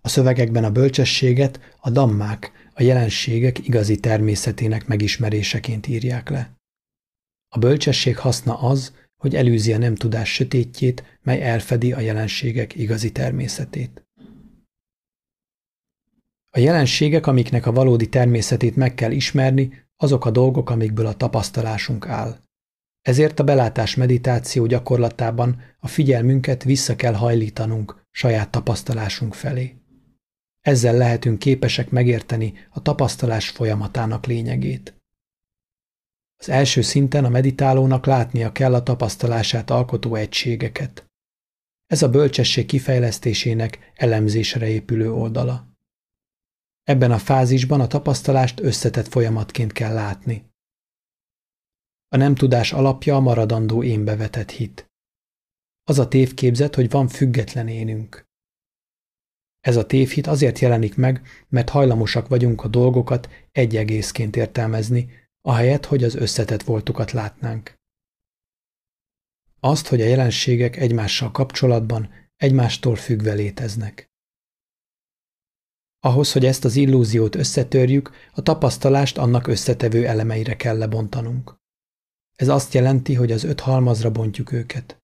A 0.00 0.08
szövegekben 0.08 0.64
a 0.64 0.70
bölcsességet 0.70 1.60
a 1.80 1.90
dammák, 1.90 2.52
a 2.74 2.82
jelenségek 2.82 3.66
igazi 3.66 4.00
természetének 4.00 4.86
megismeréseként 4.86 5.86
írják 5.86 6.28
le. 6.28 6.56
A 7.48 7.58
bölcsesség 7.58 8.18
haszna 8.18 8.58
az, 8.58 8.94
hogy 9.16 9.34
elűzi 9.34 9.72
a 9.72 9.78
nem 9.78 9.94
tudás 9.94 10.32
sötétjét, 10.32 11.18
mely 11.22 11.42
elfedi 11.42 11.92
a 11.92 12.00
jelenségek 12.00 12.74
igazi 12.74 13.12
természetét. 13.12 14.04
A 16.50 16.58
jelenségek, 16.58 17.26
amiknek 17.26 17.66
a 17.66 17.72
valódi 17.72 18.08
természetét 18.08 18.76
meg 18.76 18.94
kell 18.94 19.10
ismerni, 19.10 19.84
azok 19.96 20.24
a 20.24 20.30
dolgok, 20.30 20.70
amikből 20.70 21.06
a 21.06 21.16
tapasztalásunk 21.16 22.06
áll. 22.06 22.48
Ezért 23.02 23.38
a 23.38 23.44
belátás 23.44 23.94
meditáció 23.94 24.66
gyakorlatában 24.66 25.62
a 25.78 25.88
figyelmünket 25.88 26.64
vissza 26.64 26.96
kell 26.96 27.14
hajlítanunk 27.14 28.06
saját 28.10 28.50
tapasztalásunk 28.50 29.34
felé. 29.34 29.74
Ezzel 30.60 30.96
lehetünk 30.96 31.38
képesek 31.38 31.90
megérteni 31.90 32.54
a 32.70 32.82
tapasztalás 32.82 33.48
folyamatának 33.48 34.26
lényegét. 34.26 34.94
Az 36.36 36.48
első 36.48 36.82
szinten 36.82 37.24
a 37.24 37.28
meditálónak 37.28 38.06
látnia 38.06 38.52
kell 38.52 38.74
a 38.74 38.82
tapasztalását 38.82 39.70
alkotó 39.70 40.14
egységeket. 40.14 41.06
Ez 41.86 42.02
a 42.02 42.10
bölcsesség 42.10 42.66
kifejlesztésének 42.66 43.92
elemzésre 43.94 44.68
épülő 44.68 45.12
oldala. 45.12 45.68
Ebben 46.82 47.12
a 47.12 47.18
fázisban 47.18 47.80
a 47.80 47.86
tapasztalást 47.86 48.60
összetett 48.60 49.08
folyamatként 49.08 49.72
kell 49.72 49.92
látni. 49.92 50.49
A 52.12 52.16
nem 52.16 52.34
tudás 52.34 52.72
alapja 52.72 53.16
a 53.16 53.20
maradandó 53.20 53.82
énbe 53.82 54.16
vetett 54.16 54.50
hit. 54.50 54.86
Az 55.84 55.98
a 55.98 56.08
tévképzet, 56.08 56.74
hogy 56.74 56.90
van 56.90 57.08
független 57.08 57.68
énünk. 57.68 58.24
Ez 59.60 59.76
a 59.76 59.86
tévhit 59.86 60.26
azért 60.26 60.58
jelenik 60.58 60.96
meg, 60.96 61.22
mert 61.48 61.68
hajlamosak 61.68 62.28
vagyunk 62.28 62.64
a 62.64 62.68
dolgokat 62.68 63.28
egy 63.52 63.76
egészként 63.76 64.36
értelmezni, 64.36 65.10
ahelyett, 65.40 65.84
hogy 65.84 66.04
az 66.04 66.14
összetett 66.14 66.62
voltukat 66.62 67.12
látnánk. 67.12 67.78
Azt, 69.60 69.86
hogy 69.86 70.00
a 70.00 70.06
jelenségek 70.06 70.76
egymással 70.76 71.30
kapcsolatban, 71.30 72.10
egymástól 72.36 72.96
függve 72.96 73.32
léteznek. 73.32 74.10
Ahhoz, 75.98 76.32
hogy 76.32 76.44
ezt 76.44 76.64
az 76.64 76.76
illúziót 76.76 77.34
összetörjük, 77.34 78.10
a 78.32 78.42
tapasztalást 78.42 79.18
annak 79.18 79.46
összetevő 79.46 80.06
elemeire 80.06 80.56
kell 80.56 80.78
lebontanunk. 80.78 81.59
Ez 82.40 82.48
azt 82.48 82.74
jelenti, 82.74 83.14
hogy 83.14 83.32
az 83.32 83.44
öt 83.44 83.60
halmazra 83.60 84.10
bontjuk 84.10 84.52
őket. 84.52 84.98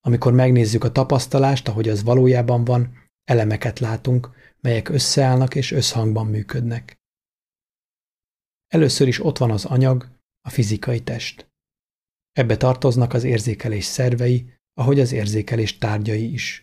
Amikor 0.00 0.32
megnézzük 0.32 0.84
a 0.84 0.92
tapasztalást, 0.92 1.68
ahogy 1.68 1.88
az 1.88 2.02
valójában 2.02 2.64
van, 2.64 2.96
elemeket 3.24 3.78
látunk, 3.78 4.30
melyek 4.60 4.88
összeállnak 4.88 5.54
és 5.54 5.70
összhangban 5.70 6.26
működnek. 6.26 6.96
Először 8.68 9.08
is 9.08 9.24
ott 9.24 9.38
van 9.38 9.50
az 9.50 9.64
anyag, 9.64 10.08
a 10.40 10.50
fizikai 10.50 11.02
test. 11.02 11.52
Ebbe 12.32 12.56
tartoznak 12.56 13.12
az 13.12 13.24
érzékelés 13.24 13.84
szervei, 13.84 14.52
ahogy 14.74 15.00
az 15.00 15.12
érzékelés 15.12 15.78
tárgyai 15.78 16.32
is. 16.32 16.62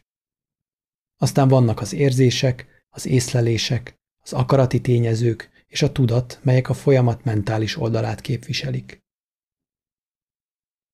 Aztán 1.18 1.48
vannak 1.48 1.80
az 1.80 1.94
érzések, 1.94 2.86
az 2.90 3.06
észlelések, 3.06 3.96
az 4.24 4.34
akarati 4.34 4.82
tényezők 4.82 5.50
és 5.68 5.82
a 5.82 5.92
tudat, 5.92 6.40
melyek 6.44 6.70
a 6.70 6.74
folyamat 6.74 7.24
mentális 7.24 7.78
oldalát 7.78 8.22
képviselik. 8.22 9.00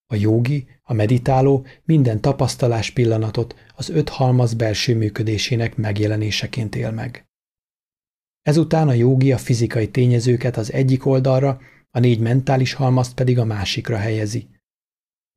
A 0.09 0.15
jogi, 0.15 0.67
a 0.83 0.93
meditáló 0.93 1.65
minden 1.83 2.21
tapasztalás 2.21 2.91
pillanatot 2.91 3.55
az 3.75 3.89
öt 3.89 4.09
halmaz 4.09 4.53
belső 4.53 4.95
működésének 4.95 5.75
megjelenéseként 5.75 6.75
él 6.75 6.91
meg. 6.91 7.27
Ezután 8.41 8.87
a 8.87 8.93
jogi 8.93 9.31
a 9.31 9.37
fizikai 9.37 9.89
tényezőket 9.89 10.57
az 10.57 10.73
egyik 10.73 11.05
oldalra, 11.05 11.59
a 11.91 11.99
négy 11.99 12.19
mentális 12.19 12.73
halmazt 12.73 13.13
pedig 13.13 13.39
a 13.39 13.45
másikra 13.45 13.97
helyezi. 13.97 14.47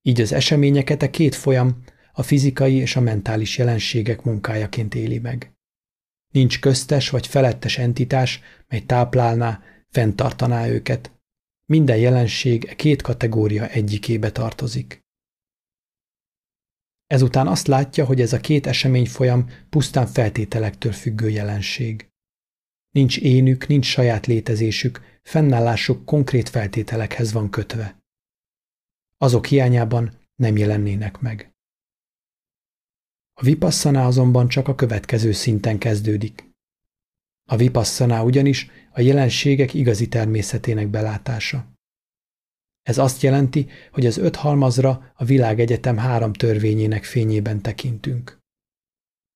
Így 0.02 0.20
az 0.20 0.32
eseményeket 0.32 1.02
a 1.02 1.10
két 1.10 1.34
folyam, 1.34 1.82
a 2.12 2.22
fizikai 2.22 2.74
és 2.74 2.96
a 2.96 3.00
mentális 3.00 3.58
jelenségek 3.58 4.22
munkájaként 4.22 4.94
éli 4.94 5.18
meg. 5.18 5.52
Nincs 6.32 6.60
köztes 6.60 7.10
vagy 7.10 7.26
felettes 7.26 7.78
entitás, 7.78 8.40
mely 8.68 8.80
táplálná, 8.80 9.62
fenntartaná 9.88 10.68
őket. 10.68 11.19
Minden 11.70 11.96
jelenség 11.96 12.64
e 12.64 12.74
két 12.74 13.02
kategória 13.02 13.68
egyikébe 13.68 14.32
tartozik. 14.32 15.00
Ezután 17.06 17.46
azt 17.46 17.66
látja, 17.66 18.04
hogy 18.04 18.20
ez 18.20 18.32
a 18.32 18.40
két 18.40 18.66
esemény 18.66 19.06
folyam 19.06 19.50
pusztán 19.68 20.06
feltételektől 20.06 20.92
függő 20.92 21.28
jelenség. 21.28 22.08
Nincs 22.90 23.18
énük, 23.18 23.66
nincs 23.66 23.86
saját 23.86 24.26
létezésük, 24.26 25.00
fennállásuk 25.22 26.04
konkrét 26.04 26.48
feltételekhez 26.48 27.32
van 27.32 27.50
kötve. 27.50 28.02
Azok 29.16 29.46
hiányában 29.46 30.18
nem 30.34 30.56
jelennének 30.56 31.18
meg. 31.18 31.54
A 33.34 33.42
vipasszaná 33.42 34.06
azonban 34.06 34.48
csak 34.48 34.68
a 34.68 34.74
következő 34.74 35.32
szinten 35.32 35.78
kezdődik. 35.78 36.52
A 37.44 37.56
vipasszaná 37.56 38.22
ugyanis 38.22 38.70
a 38.90 39.00
jelenségek 39.00 39.74
igazi 39.74 40.08
természetének 40.08 40.88
belátása. 40.88 41.72
Ez 42.82 42.98
azt 42.98 43.22
jelenti, 43.22 43.68
hogy 43.92 44.06
az 44.06 44.16
öt 44.16 44.36
halmazra 44.36 45.12
a 45.14 45.24
világegyetem 45.24 45.96
három 45.96 46.32
törvényének 46.32 47.04
fényében 47.04 47.60
tekintünk. 47.62 48.38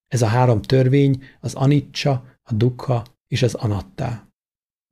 Ez 0.06 0.22
a 0.22 0.26
három 0.26 0.62
törvény 0.62 1.22
az 1.40 1.54
anicsa, 1.54 2.38
a 2.42 2.54
dukha 2.54 3.04
és 3.28 3.42
az 3.42 3.54
anattá. 3.54 4.28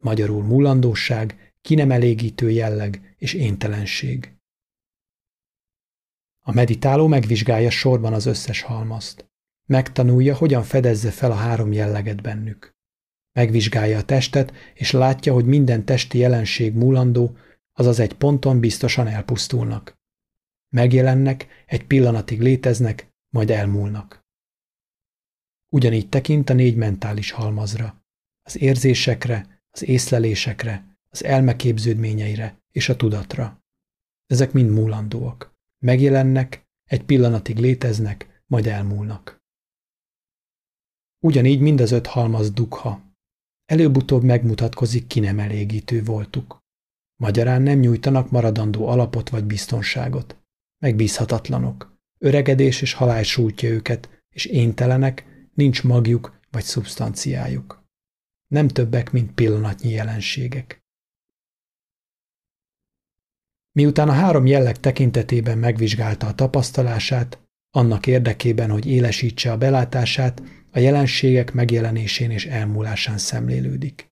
Magyarul 0.02 0.42
múlandóság, 0.42 1.52
kinemelégítő 1.60 2.50
jelleg 2.50 3.14
és 3.18 3.34
éntelenség. 3.34 4.36
A 6.44 6.52
meditáló 6.52 7.06
megvizsgálja 7.06 7.70
sorban 7.70 8.12
az 8.12 8.26
összes 8.26 8.62
halmazt. 8.62 9.30
Megtanulja, 9.66 10.36
hogyan 10.36 10.62
fedezze 10.62 11.10
fel 11.10 11.30
a 11.30 11.34
három 11.34 11.72
jelleget 11.72 12.22
bennük. 12.22 12.71
Megvizsgálja 13.32 13.98
a 13.98 14.04
testet, 14.04 14.52
és 14.74 14.90
látja, 14.90 15.32
hogy 15.32 15.46
minden 15.46 15.84
testi 15.84 16.18
jelenség 16.18 16.74
múlandó, 16.74 17.36
azaz 17.72 17.98
egy 17.98 18.12
ponton 18.14 18.60
biztosan 18.60 19.06
elpusztulnak. 19.06 20.00
Megjelennek, 20.68 21.46
egy 21.66 21.86
pillanatig 21.86 22.40
léteznek, 22.40 23.12
majd 23.28 23.50
elmúlnak. 23.50 24.24
Ugyanígy 25.68 26.08
tekint 26.08 26.50
a 26.50 26.54
négy 26.54 26.76
mentális 26.76 27.30
halmazra 27.30 28.02
az 28.42 28.60
érzésekre, 28.60 29.62
az 29.70 29.82
észlelésekre, 29.82 30.96
az 31.08 31.24
elme 31.24 31.56
képződményeire 31.56 32.62
és 32.70 32.88
a 32.88 32.96
tudatra. 32.96 33.64
Ezek 34.26 34.52
mind 34.52 34.70
múlandóak. 34.70 35.54
Megjelennek, 35.78 36.66
egy 36.84 37.04
pillanatig 37.04 37.58
léteznek, 37.58 38.42
majd 38.46 38.66
elmúlnak. 38.66 39.42
Ugyanígy 41.24 41.60
mind 41.60 41.80
az 41.80 41.90
öt 41.90 42.06
halmaz 42.06 42.50
dugha. 42.50 43.11
Előbb-utóbb 43.72 44.22
megmutatkozik 44.22 45.06
ki 45.06 45.20
nem 45.20 45.38
elégítő 45.38 46.02
voltuk. 46.02 46.58
Magyarán 47.20 47.62
nem 47.62 47.78
nyújtanak 47.78 48.30
maradandó 48.30 48.86
alapot 48.86 49.28
vagy 49.28 49.44
biztonságot. 49.44 50.36
Megbízhatatlanok. 50.78 51.96
Öregedés 52.18 52.82
és 52.82 52.92
halál 52.92 53.22
sújtja 53.22 53.68
őket, 53.68 54.22
és 54.34 54.44
éntelenek, 54.44 55.24
nincs 55.54 55.82
magjuk 55.82 56.40
vagy 56.50 56.62
szubstanciájuk 56.62 57.82
nem 58.52 58.68
többek, 58.68 59.12
mint 59.12 59.32
pillanatnyi 59.32 59.90
jelenségek. 59.90 60.80
Miután 63.72 64.08
a 64.08 64.12
három 64.12 64.46
jelleg 64.46 64.80
tekintetében 64.80 65.58
megvizsgálta 65.58 66.26
a 66.26 66.34
tapasztalását, 66.34 67.38
annak 67.70 68.06
érdekében, 68.06 68.70
hogy 68.70 68.86
élesítse 68.86 69.52
a 69.52 69.58
belátását, 69.58 70.42
a 70.74 70.78
jelenségek 70.78 71.52
megjelenésén 71.52 72.30
és 72.30 72.46
elmúlásán 72.46 73.18
szemlélődik. 73.18 74.10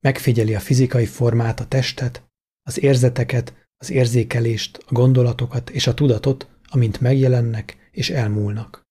Megfigyeli 0.00 0.54
a 0.54 0.60
fizikai 0.60 1.06
formát, 1.06 1.60
a 1.60 1.66
testet, 1.66 2.28
az 2.62 2.82
érzeteket, 2.82 3.68
az 3.76 3.90
érzékelést, 3.90 4.84
a 4.86 4.92
gondolatokat 4.92 5.70
és 5.70 5.86
a 5.86 5.94
tudatot, 5.94 6.48
amint 6.68 7.00
megjelennek 7.00 7.88
és 7.90 8.10
elmúlnak. 8.10 8.82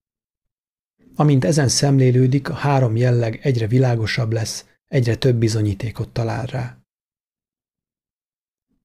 Amint 1.16 1.46
ezen 1.46 1.68
szemlélődik, 1.68 2.50
a 2.50 2.54
három 2.54 2.96
jelleg 2.96 3.40
egyre 3.42 3.68
világosabb 3.68 4.32
lesz, 4.32 4.66
egyre 4.88 5.16
több 5.16 5.36
bizonyítékot 5.36 6.10
talál 6.10 6.46
rá. 6.46 6.78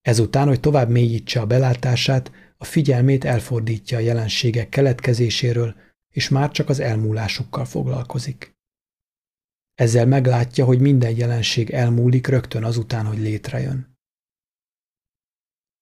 Ezután, 0.02 0.46
hogy 0.48 0.60
tovább 0.60 0.88
mélyítse 0.90 1.40
a 1.40 1.46
belátását, 1.46 2.32
a 2.56 2.64
figyelmét 2.64 3.24
elfordítja 3.24 3.98
a 3.98 4.00
jelenségek 4.00 4.68
keletkezéséről, 4.68 5.74
és 6.14 6.28
már 6.28 6.50
csak 6.50 6.68
az 6.68 6.80
elmúlásukkal 6.80 7.64
foglalkozik. 7.64 8.56
Ezzel 9.74 10.06
meglátja, 10.06 10.64
hogy 10.64 10.80
minden 10.80 11.16
jelenség 11.16 11.70
elmúlik 11.70 12.26
rögtön 12.26 12.64
azután, 12.64 13.06
hogy 13.06 13.18
létrejön. 13.18 13.98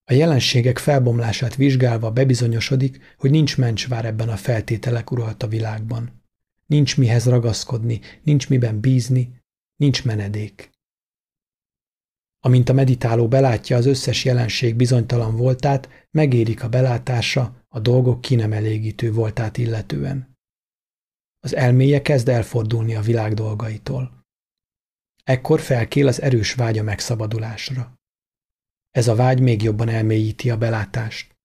A 0.04 0.12
jelenségek 0.12 0.78
felbomlását 0.78 1.54
vizsgálva 1.54 2.10
bebizonyosodik, 2.10 3.14
hogy 3.16 3.30
nincs 3.30 3.58
mencsvár 3.58 4.04
ebben 4.04 4.28
a 4.28 4.36
feltételek 4.36 5.10
uralta 5.10 5.48
világban. 5.48 6.20
nincs 6.66 6.96
mihez 6.96 7.26
ragaszkodni, 7.26 8.00
nincs 8.22 8.48
miben 8.48 8.80
bízni, 8.80 9.42
nincs 9.76 10.04
menedék. 10.04 10.70
Amint 12.44 12.68
a 12.68 12.72
meditáló 12.72 13.28
belátja 13.28 13.76
az 13.76 13.86
összes 13.86 14.24
jelenség 14.24 14.74
bizonytalan 14.76 15.36
voltát, 15.36 15.88
megérik 16.10 16.62
a 16.62 16.68
belátása 16.68 17.64
a 17.68 17.80
dolgok 17.80 18.20
ki 18.20 18.34
nem 18.34 18.52
elégítő 18.52 19.12
voltát 19.12 19.58
illetően. 19.58 20.36
Az 21.40 21.54
elméje 21.54 22.02
kezd 22.02 22.28
elfordulni 22.28 22.94
a 22.94 23.00
világ 23.00 23.34
dolgaitól. 23.34 24.24
Ekkor 25.24 25.60
felkél 25.60 26.06
az 26.06 26.20
erős 26.20 26.54
vágya 26.54 26.82
megszabadulásra. 26.82 28.00
Ez 28.90 29.08
a 29.08 29.14
vágy 29.14 29.40
még 29.40 29.62
jobban 29.62 29.88
elmélyíti 29.88 30.50
a 30.50 30.56
belátást. 30.56 31.36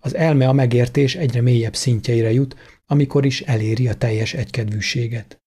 Az 0.00 0.14
elme 0.14 0.48
a 0.48 0.52
megértés 0.52 1.14
egyre 1.14 1.40
mélyebb 1.40 1.76
szintjeire 1.76 2.32
jut, 2.32 2.56
amikor 2.86 3.24
is 3.24 3.40
eléri 3.40 3.88
a 3.88 3.94
teljes 3.94 4.34
egykedvűséget. 4.34 5.41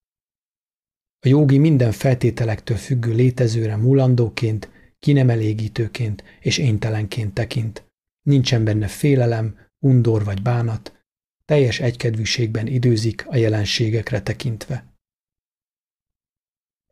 A 1.25 1.27
jogi 1.27 1.57
minden 1.57 1.91
feltételektől 1.91 2.77
függő 2.77 3.13
létezőre 3.13 3.75
múlandóként, 3.75 4.69
kinemelégítőként 4.99 6.23
és 6.39 6.57
éntelenként 6.57 7.33
tekint. 7.33 7.85
Nincsen 8.21 8.63
benne 8.63 8.87
félelem, 8.87 9.59
undor 9.79 10.23
vagy 10.23 10.41
bánat, 10.41 11.05
teljes 11.45 11.79
egykedvűségben 11.79 12.67
időzik 12.67 13.27
a 13.27 13.35
jelenségekre 13.35 14.21
tekintve. 14.21 14.93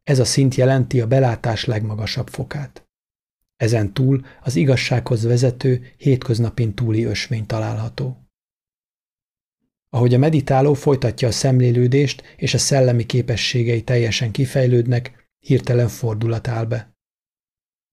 Ez 0.04 0.20
a 0.20 0.26
szint 0.26 0.56
jelenti 0.56 1.02
a 1.02 1.08
belátás 1.08 1.66
legmagasabb 1.66 2.28
fokát. 2.28 2.88
Ezen 3.56 3.94
túl 3.94 4.26
az 4.42 4.56
igazsághoz 4.56 5.24
vezető, 5.24 5.94
hétköznapin 5.98 6.74
túli 6.74 7.04
ösvény 7.04 7.46
található. 7.46 8.23
Ahogy 9.94 10.14
a 10.14 10.18
meditáló 10.18 10.74
folytatja 10.74 11.28
a 11.28 11.32
szemlélődést 11.32 12.24
és 12.38 12.54
a 12.54 12.58
szellemi 12.58 13.06
képességei 13.06 13.84
teljesen 13.84 14.32
kifejlődnek, 14.32 15.30
hirtelen 15.40 15.88
fordulat 15.88 16.48
áll 16.48 16.66
be. 16.66 16.94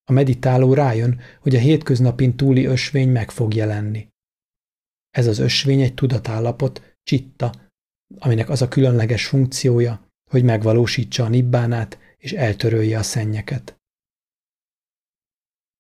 A 0.05 0.13
meditáló 0.13 0.75
rájön, 0.75 1.21
hogy 1.41 1.57
a 1.57 1.59
hétköznapin 1.59 2.37
túli 2.37 2.65
ösvény 2.65 3.09
meg 3.09 3.31
fog 3.31 3.55
jelenni. 3.55 4.09
Ez 5.11 5.27
az 5.27 5.39
ösvény 5.39 5.81
egy 5.81 5.95
tudatállapot, 5.95 6.97
csitta, 7.03 7.71
aminek 8.19 8.49
az 8.49 8.63
a 8.63 8.69
különleges 8.69 9.27
funkciója, 9.27 10.07
hogy 10.31 10.45
megvalósítsa 10.45 11.25
a 11.25 11.29
nibbánát 11.29 11.99
és 12.19 12.33
eltörölje 12.33 12.99
a 12.99 13.03
szennyeket. 13.03 13.77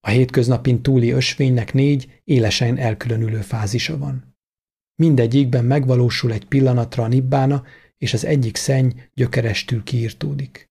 A 0.00 0.08
hétköznapin 0.08 0.82
túli 0.82 1.10
ösvénynek 1.10 1.72
négy 1.72 2.20
élesen 2.24 2.76
elkülönülő 2.76 3.40
fázisa 3.40 3.98
van. 3.98 4.29
Mindegyikben 5.00 5.64
megvalósul 5.64 6.32
egy 6.32 6.44
pillanatra 6.44 7.02
a 7.02 7.08
nibbána, 7.08 7.64
és 7.98 8.12
az 8.12 8.24
egyik 8.24 8.56
szenny 8.56 8.90
gyökerestül 9.14 9.82
kiirtódik. 9.82 10.70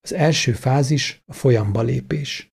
Az 0.00 0.12
első 0.12 0.52
fázis 0.52 1.22
a 1.26 1.32
folyamba 1.32 1.82
lépés. 1.82 2.52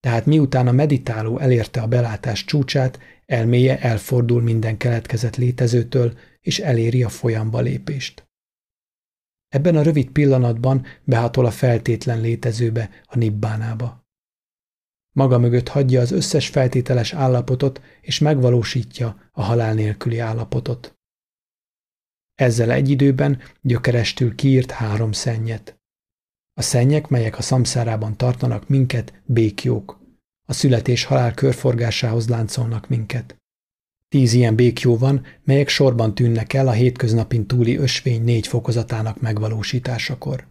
Tehát 0.00 0.26
miután 0.26 0.66
a 0.66 0.72
meditáló 0.72 1.38
elérte 1.38 1.80
a 1.80 1.86
belátás 1.86 2.44
csúcsát, 2.44 2.98
elméje 3.26 3.80
elfordul 3.80 4.42
minden 4.42 4.76
keletkezett 4.76 5.36
létezőtől, 5.36 6.18
és 6.40 6.58
eléri 6.58 7.02
a 7.02 7.08
folyamba 7.08 7.60
lépést. 7.60 8.28
Ebben 9.48 9.76
a 9.76 9.82
rövid 9.82 10.10
pillanatban 10.10 10.86
behatol 11.04 11.46
a 11.46 11.50
feltétlen 11.50 12.20
létezőbe, 12.20 12.90
a 13.04 13.16
nibbánába. 13.16 13.99
Maga 15.20 15.38
mögött 15.38 15.68
hagyja 15.68 16.00
az 16.00 16.10
összes 16.10 16.48
feltételes 16.48 17.12
állapotot, 17.12 17.80
és 18.00 18.18
megvalósítja 18.18 19.30
a 19.32 19.42
halál 19.42 19.74
nélküli 19.74 20.18
állapotot. 20.18 20.98
Ezzel 22.34 22.70
egy 22.70 22.88
időben 22.88 23.40
gyökerestül 23.60 24.34
kiírt 24.34 24.70
három 24.70 25.12
szennyet. 25.12 25.80
A 26.54 26.62
szennyek, 26.62 27.08
melyek 27.08 27.38
a 27.38 27.42
szamszárában 27.42 28.16
tartanak 28.16 28.68
minket, 28.68 29.22
békjók. 29.24 30.00
A 30.48 30.52
születés 30.52 31.04
halál 31.04 31.34
körforgásához 31.34 32.28
láncolnak 32.28 32.88
minket. 32.88 33.36
Tíz 34.08 34.32
ilyen 34.32 34.54
békjó 34.54 34.98
van, 34.98 35.26
melyek 35.44 35.68
sorban 35.68 36.14
tűnnek 36.14 36.52
el 36.52 36.68
a 36.68 36.72
hétköznapin 36.72 37.46
túli 37.46 37.76
ösvény 37.76 38.24
négy 38.24 38.46
fokozatának 38.46 39.20
megvalósításakor. 39.20 40.48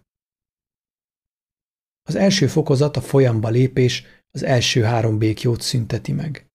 Az 2.04 2.16
első 2.16 2.48
fokozat 2.48 2.98
a 2.98 3.02
folyamba 3.02 3.50
lépés, 3.50 4.04
az 4.32 4.44
első 4.44 4.82
három 4.82 5.18
békjót 5.18 5.62
szünteti 5.62 6.12
meg. 6.12 6.50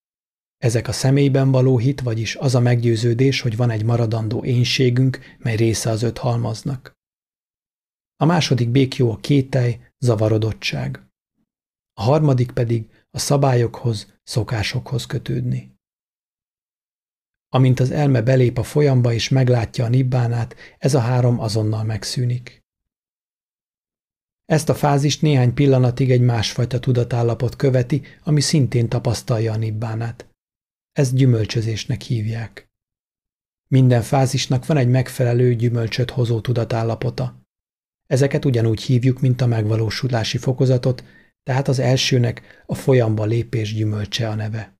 Ezek 0.58 0.88
a 0.88 0.92
személyben 0.92 1.50
való 1.50 1.78
hit, 1.78 2.00
vagyis 2.00 2.36
az 2.36 2.54
a 2.54 2.60
meggyőződés, 2.60 3.40
hogy 3.40 3.56
van 3.56 3.70
egy 3.70 3.84
maradandó 3.84 4.44
énségünk, 4.44 5.18
mely 5.38 5.56
része 5.56 5.90
az 5.90 6.02
öt 6.02 6.18
halmaznak. 6.18 6.92
A 8.16 8.24
második 8.24 8.68
békjó 8.68 9.10
a 9.10 9.16
kételj, 9.16 9.78
zavarodottság. 9.98 11.08
A 11.92 12.02
harmadik 12.02 12.50
pedig 12.52 12.90
a 13.10 13.18
szabályokhoz, 13.18 14.14
szokásokhoz 14.22 15.06
kötődni. 15.06 15.72
Amint 17.48 17.80
az 17.80 17.90
elme 17.90 18.22
belép 18.22 18.58
a 18.58 18.62
folyamba 18.62 19.12
és 19.12 19.28
meglátja 19.28 19.84
a 19.84 19.88
nibbánát, 19.88 20.56
ez 20.78 20.94
a 20.94 21.00
három 21.00 21.40
azonnal 21.40 21.84
megszűnik. 21.84 22.63
Ezt 24.46 24.68
a 24.68 24.74
fázist 24.74 25.22
néhány 25.22 25.54
pillanatig 25.54 26.10
egy 26.10 26.20
másfajta 26.20 26.80
tudatállapot 26.80 27.56
követi, 27.56 28.02
ami 28.22 28.40
szintén 28.40 28.88
tapasztalja 28.88 29.52
a 29.52 29.56
nibbánát. 29.56 30.28
Ezt 30.92 31.14
gyümölcsözésnek 31.14 32.00
hívják. 32.00 32.68
Minden 33.68 34.02
fázisnak 34.02 34.66
van 34.66 34.76
egy 34.76 34.88
megfelelő 34.88 35.54
gyümölcsöt 35.54 36.10
hozó 36.10 36.40
tudatállapota. 36.40 37.42
Ezeket 38.06 38.44
ugyanúgy 38.44 38.82
hívjuk, 38.82 39.20
mint 39.20 39.40
a 39.40 39.46
megvalósulási 39.46 40.38
fokozatot, 40.38 41.04
tehát 41.42 41.68
az 41.68 41.78
elsőnek 41.78 42.62
a 42.66 42.74
folyamba 42.74 43.24
lépés 43.24 43.74
gyümölcse 43.74 44.28
a 44.28 44.34
neve. 44.34 44.78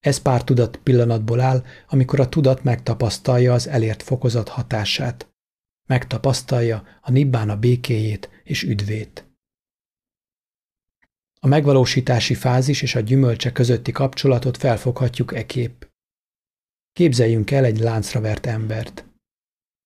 Ez 0.00 0.18
pár 0.18 0.44
tudat 0.44 0.76
pillanatból 0.76 1.40
áll, 1.40 1.64
amikor 1.88 2.20
a 2.20 2.28
tudat 2.28 2.64
megtapasztalja 2.64 3.52
az 3.52 3.68
elért 3.68 4.02
fokozat 4.02 4.48
hatását. 4.48 5.31
Megtapasztalja 5.86 6.98
a 7.00 7.10
nibbána 7.10 7.56
békéjét 7.56 8.30
és 8.44 8.62
üdvét. 8.62 9.26
A 11.40 11.46
megvalósítási 11.46 12.34
fázis 12.34 12.82
és 12.82 12.94
a 12.94 13.00
gyümölcse 13.00 13.52
közötti 13.52 13.92
kapcsolatot 13.92 14.56
felfoghatjuk 14.56 15.34
e 15.34 15.46
kép. 15.46 15.90
Képzeljünk 16.92 17.50
el 17.50 17.64
egy 17.64 17.78
láncra 17.78 18.20
vert 18.20 18.46
embert. 18.46 19.06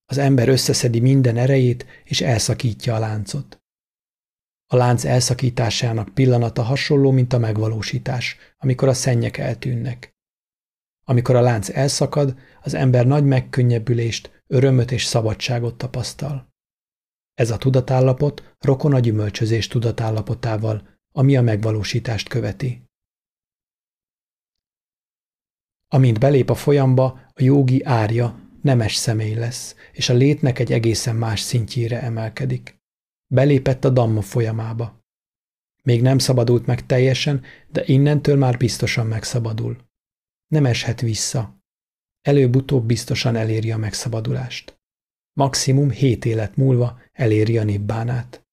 Az 0.05 0.18
ember 0.18 0.49
összeszedi 0.49 1.01
minden 1.01 1.36
erejét, 1.36 1.86
és 2.05 2.20
elszakítja 2.20 2.94
a 2.94 2.99
láncot. 2.99 3.61
A 4.66 4.76
lánc 4.76 5.05
elszakításának 5.05 6.14
pillanata 6.14 6.62
hasonló, 6.62 7.11
mint 7.11 7.32
a 7.32 7.38
megvalósítás, 7.38 8.36
amikor 8.57 8.88
a 8.88 8.94
szennyek 8.94 9.38
eltűnnek. 9.38 10.14
Amikor 11.05 11.34
a 11.34 11.40
lánc 11.40 11.68
elszakad, 11.68 12.38
az 12.62 12.74
ember 12.74 13.07
nagy 13.07 13.24
megkönnyebbülést, 13.24 14.36
örömöt 14.47 14.90
és 14.90 15.05
szabadságot 15.05 15.78
tapasztal. 15.78 16.55
Ez 17.34 17.51
a 17.51 17.57
tudatállapot 17.57 18.55
rokon 18.59 18.94
a 18.94 18.99
gyümölcsözés 18.99 19.66
tudatállapotával, 19.66 20.88
ami 21.12 21.36
a 21.36 21.42
megvalósítást 21.42 22.28
követi. 22.28 22.84
Amint 25.88 26.18
belép 26.18 26.51
a 26.51 26.55
folyamba, 26.55 27.05
a 27.32 27.42
jogi 27.42 27.84
árja 27.84 28.49
nemes 28.62 28.94
személy 28.94 29.34
lesz, 29.34 29.74
és 29.92 30.09
a 30.09 30.14
létnek 30.14 30.59
egy 30.59 30.72
egészen 30.72 31.16
más 31.16 31.40
szintjére 31.40 32.03
emelkedik. 32.03 32.78
Belépett 33.26 33.84
a 33.84 33.90
damma 33.90 34.20
folyamába. 34.20 35.05
Még 35.82 36.03
nem 36.03 36.18
szabadult 36.18 36.66
meg 36.66 36.86
teljesen, 36.86 37.44
de 37.68 37.82
innentől 37.86 38.36
már 38.36 38.57
biztosan 38.57 39.07
megszabadul. 39.07 39.76
Nem 40.47 40.66
eshet 40.66 41.01
vissza. 41.01 41.64
Előbb-utóbb 42.27 42.87
biztosan 42.87 43.37
eléri 43.37 43.72
a 43.72 43.77
megszabadulást 43.77 44.77
maximum 45.33 45.91
hét 45.91 46.24
élet 46.24 46.57
múlva 46.57 47.01
eléri 47.12 47.59
a 47.59 47.64
nibbánát. 47.64 48.47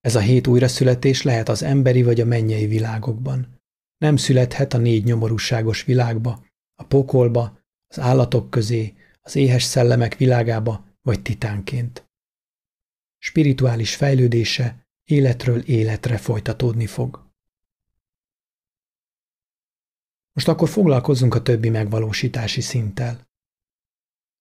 Ez 0.00 0.14
a 0.14 0.20
hét 0.20 0.46
újraszületés 0.46 1.22
lehet 1.22 1.48
az 1.48 1.62
emberi 1.62 2.02
vagy 2.02 2.20
a 2.20 2.24
mennyei 2.24 2.66
világokban. 2.66 3.60
Nem 3.96 4.16
születhet 4.16 4.74
a 4.74 4.78
négy 4.78 5.04
nyomorúságos 5.04 5.84
világba, 5.84 6.46
a 6.74 6.84
pokolba, 6.84 7.60
az 7.86 7.98
állatok 7.98 8.50
közé, 8.50 8.94
az 9.20 9.36
éhes 9.36 9.62
szellemek 9.62 10.16
világába 10.16 10.84
vagy 11.02 11.22
titánként. 11.22 12.08
Spirituális 13.18 13.94
fejlődése 13.96 14.86
életről 15.04 15.60
életre 15.60 16.16
folytatódni 16.16 16.86
fog. 16.86 17.27
Most 20.38 20.50
akkor 20.50 20.68
foglalkozzunk 20.68 21.34
a 21.34 21.42
többi 21.42 21.68
megvalósítási 21.68 22.60
szinttel. 22.60 23.28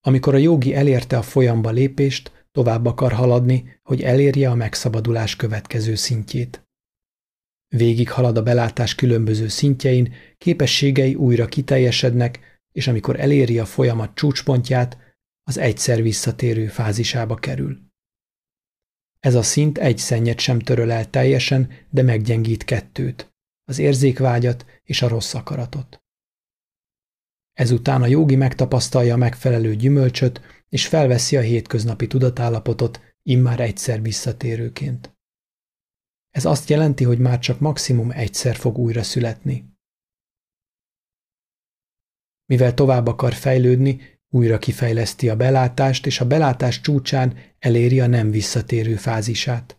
Amikor 0.02 0.34
a 0.34 0.38
jogi 0.38 0.76
elérte 0.76 1.18
a 1.18 1.22
folyamba 1.22 1.70
lépést, 1.70 2.48
tovább 2.52 2.86
akar 2.86 3.12
haladni, 3.12 3.80
hogy 3.84 4.02
elérje 4.02 4.50
a 4.50 4.56
megszabadulás 4.56 5.36
következő 5.36 5.96
szintjét. 5.96 6.68
Végig 7.68 8.12
halad 8.12 8.38
a 8.38 8.44
belátás 8.44 8.96
különböző 8.96 9.48
szintjein, 9.48 10.14
képességei 10.38 11.16
újra 11.16 11.46
kiteljesednek, 11.46 12.60
és 12.72 12.88
amikor 12.88 13.20
eléri 13.20 13.60
a 13.60 13.66
folyamat 13.66 14.16
csúcspontját, 14.16 14.98
az 15.44 15.58
egyszer 15.58 16.02
visszatérő 16.02 16.68
fázisába 16.68 17.36
kerül. 17.36 17.80
Ez 19.20 19.36
a 19.36 19.42
szint 19.42 19.78
egy 19.78 19.98
szennyet 19.98 20.40
sem 20.40 20.60
töröl 20.60 20.92
el 20.92 21.10
teljesen, 21.10 21.72
de 21.90 22.02
meggyengít 22.02 22.64
kettőt, 22.64 23.37
az 23.68 23.78
érzékvágyat 23.78 24.66
és 24.84 25.02
a 25.02 25.08
rossz 25.08 25.34
akaratot. 25.34 26.02
Ezután 27.54 28.02
a 28.02 28.08
jogi 28.08 28.36
megtapasztalja 28.36 29.14
a 29.14 29.18
megfelelő 29.18 29.76
gyümölcsöt, 29.76 30.42
és 30.70 30.88
felveszi 30.88 31.38
a 31.38 31.42
hétköznapi 31.42 32.08
tudatállapotot 32.08 33.16
immár 33.24 33.60
egyszer 33.60 34.02
visszatérőként. 34.02 35.18
Ez 36.30 36.46
azt 36.46 36.70
jelenti, 36.70 37.04
hogy 37.04 37.20
már 37.20 37.40
csak 37.40 37.60
maximum 37.60 38.12
egyszer 38.12 38.56
fog 38.56 38.78
újra 38.78 39.04
születni. 39.04 39.76
Mivel 42.46 42.74
tovább 42.74 43.08
akar 43.08 43.34
fejlődni, 43.34 44.20
újra 44.30 44.58
kifejleszti 44.58 45.30
a 45.30 45.36
belátást, 45.36 46.06
és 46.06 46.20
a 46.20 46.28
belátás 46.28 46.82
csúcsán 46.82 47.38
eléri 47.60 48.00
a 48.00 48.08
nem 48.08 48.32
visszatérő 48.32 48.96
fázisát. 48.96 49.77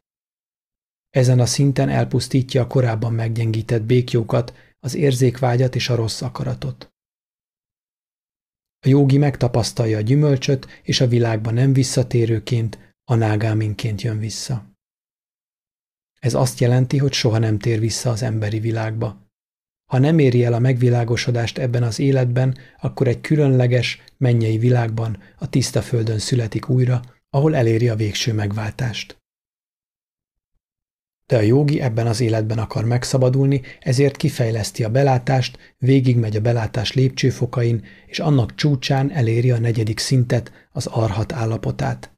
Ezen 1.10 1.40
a 1.40 1.46
szinten 1.46 1.88
elpusztítja 1.88 2.62
a 2.62 2.66
korábban 2.66 3.12
meggyengített 3.12 3.82
békjókat, 3.82 4.54
az 4.80 4.94
érzékvágyat 4.94 5.74
és 5.74 5.88
a 5.88 5.94
rossz 5.94 6.22
akaratot. 6.22 6.92
A 8.84 8.88
jogi 8.88 9.18
megtapasztalja 9.18 9.96
a 9.96 10.00
gyümölcsöt, 10.00 10.66
és 10.82 11.00
a 11.00 11.06
világba 11.06 11.50
nem 11.50 11.72
visszatérőként, 11.72 12.94
anágáminként 13.04 14.02
jön 14.02 14.18
vissza. 14.18 14.76
Ez 16.20 16.34
azt 16.34 16.58
jelenti, 16.58 16.98
hogy 16.98 17.12
soha 17.12 17.38
nem 17.38 17.58
tér 17.58 17.80
vissza 17.80 18.10
az 18.10 18.22
emberi 18.22 18.60
világba. 18.60 19.26
Ha 19.90 19.98
nem 19.98 20.18
éri 20.18 20.44
el 20.44 20.52
a 20.52 20.58
megvilágosodást 20.58 21.58
ebben 21.58 21.82
az 21.82 21.98
életben, 21.98 22.58
akkor 22.80 23.08
egy 23.08 23.20
különleges, 23.20 24.02
mennyei 24.16 24.58
világban, 24.58 25.22
a 25.38 25.48
tiszta 25.48 25.82
földön 25.82 26.18
születik 26.18 26.68
újra, 26.68 27.00
ahol 27.30 27.56
eléri 27.56 27.88
a 27.88 27.96
végső 27.96 28.32
megváltást. 28.32 29.16
De 31.28 31.36
a 31.36 31.40
jogi 31.40 31.80
ebben 31.80 32.06
az 32.06 32.20
életben 32.20 32.58
akar 32.58 32.84
megszabadulni, 32.84 33.60
ezért 33.80 34.16
kifejleszti 34.16 34.84
a 34.84 34.90
belátást, 34.90 35.58
végigmegy 35.78 36.36
a 36.36 36.40
belátás 36.40 36.92
lépcsőfokain, 36.92 37.84
és 38.06 38.18
annak 38.18 38.54
csúcsán 38.54 39.10
eléri 39.10 39.50
a 39.50 39.58
negyedik 39.58 39.98
szintet, 39.98 40.52
az 40.72 40.86
arhat 40.86 41.32
állapotát. 41.32 42.12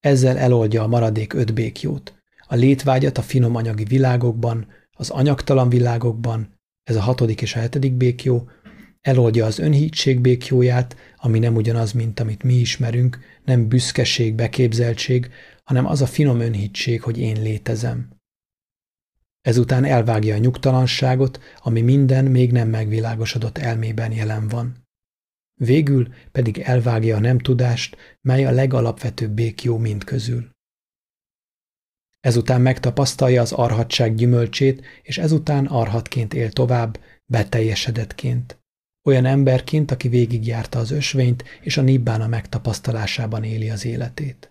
Ezzel 0.00 0.38
eloldja 0.38 0.82
a 0.82 0.86
maradék 0.86 1.32
öt 1.32 1.54
békjót. 1.54 2.14
A 2.46 2.54
létvágyat 2.54 3.18
a 3.18 3.22
finom 3.22 3.56
anyagi 3.56 3.84
világokban, 3.84 4.66
az 4.90 5.10
anyagtalan 5.10 5.68
világokban, 5.68 6.58
ez 6.82 6.96
a 6.96 7.00
hatodik 7.00 7.42
és 7.42 7.54
a 7.54 7.58
hetedik 7.58 7.92
békjó, 7.92 8.50
eloldja 9.00 9.46
az 9.46 9.58
önhítség 9.58 10.20
békjóját, 10.20 10.96
ami 11.16 11.38
nem 11.38 11.54
ugyanaz, 11.54 11.92
mint 11.92 12.20
amit 12.20 12.42
mi 12.42 12.54
ismerünk, 12.54 13.18
nem 13.44 13.68
büszkeség, 13.68 14.34
beképzeltség, 14.34 15.30
hanem 15.64 15.86
az 15.86 16.02
a 16.02 16.06
finom 16.06 16.40
önhittség, 16.40 17.02
hogy 17.02 17.18
én 17.18 17.42
létezem. 17.42 18.20
Ezután 19.42 19.84
elvágja 19.84 20.34
a 20.34 20.38
nyugtalanságot, 20.38 21.40
ami 21.58 21.80
minden 21.80 22.24
még 22.24 22.52
nem 22.52 22.68
megvilágosodott 22.68 23.58
elmében 23.58 24.12
jelen 24.12 24.48
van. 24.48 24.82
Végül 25.60 26.08
pedig 26.32 26.58
elvágja 26.58 27.16
a 27.16 27.20
nem 27.20 27.38
tudást, 27.38 27.96
mely 28.20 28.44
a 28.44 28.50
legalapvetőbb 28.50 29.30
békjó 29.30 29.78
mind 29.78 30.04
közül. 30.04 30.50
Ezután 32.20 32.60
megtapasztalja 32.60 33.40
az 33.40 33.52
arhatság 33.52 34.14
gyümölcsét, 34.14 34.84
és 35.02 35.18
ezután 35.18 35.66
arhatként 35.66 36.34
él 36.34 36.50
tovább, 36.52 37.00
beteljesedetként. 37.26 38.58
Olyan 39.04 39.24
emberként, 39.24 39.90
aki 39.90 40.08
végigjárta 40.08 40.78
az 40.78 40.90
ösvényt, 40.90 41.44
és 41.60 41.76
a 41.76 41.82
nibbána 41.82 42.26
megtapasztalásában 42.26 43.44
éli 43.44 43.70
az 43.70 43.84
életét. 43.84 44.50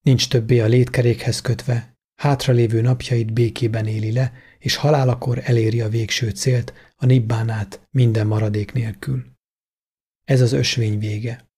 Nincs 0.00 0.28
többé 0.28 0.60
a 0.60 0.66
létkerékhez 0.66 1.40
kötve, 1.40 1.91
hátralévő 2.14 2.80
napjait 2.80 3.32
békében 3.32 3.86
éli 3.86 4.12
le, 4.12 4.32
és 4.58 4.76
halálakor 4.76 5.40
eléri 5.44 5.80
a 5.80 5.88
végső 5.88 6.30
célt, 6.30 6.72
a 6.96 7.06
nibbánát 7.06 7.88
minden 7.90 8.26
maradék 8.26 8.72
nélkül. 8.72 9.32
Ez 10.24 10.40
az 10.40 10.52
ösvény 10.52 10.98
vége. 10.98 11.50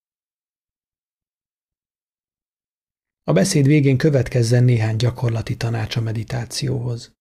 A 3.26 3.32
beszéd 3.32 3.66
végén 3.66 3.96
következzen 3.96 4.64
néhány 4.64 4.96
gyakorlati 4.96 5.56
tanács 5.56 5.96
a 5.96 6.00
meditációhoz. 6.00 7.12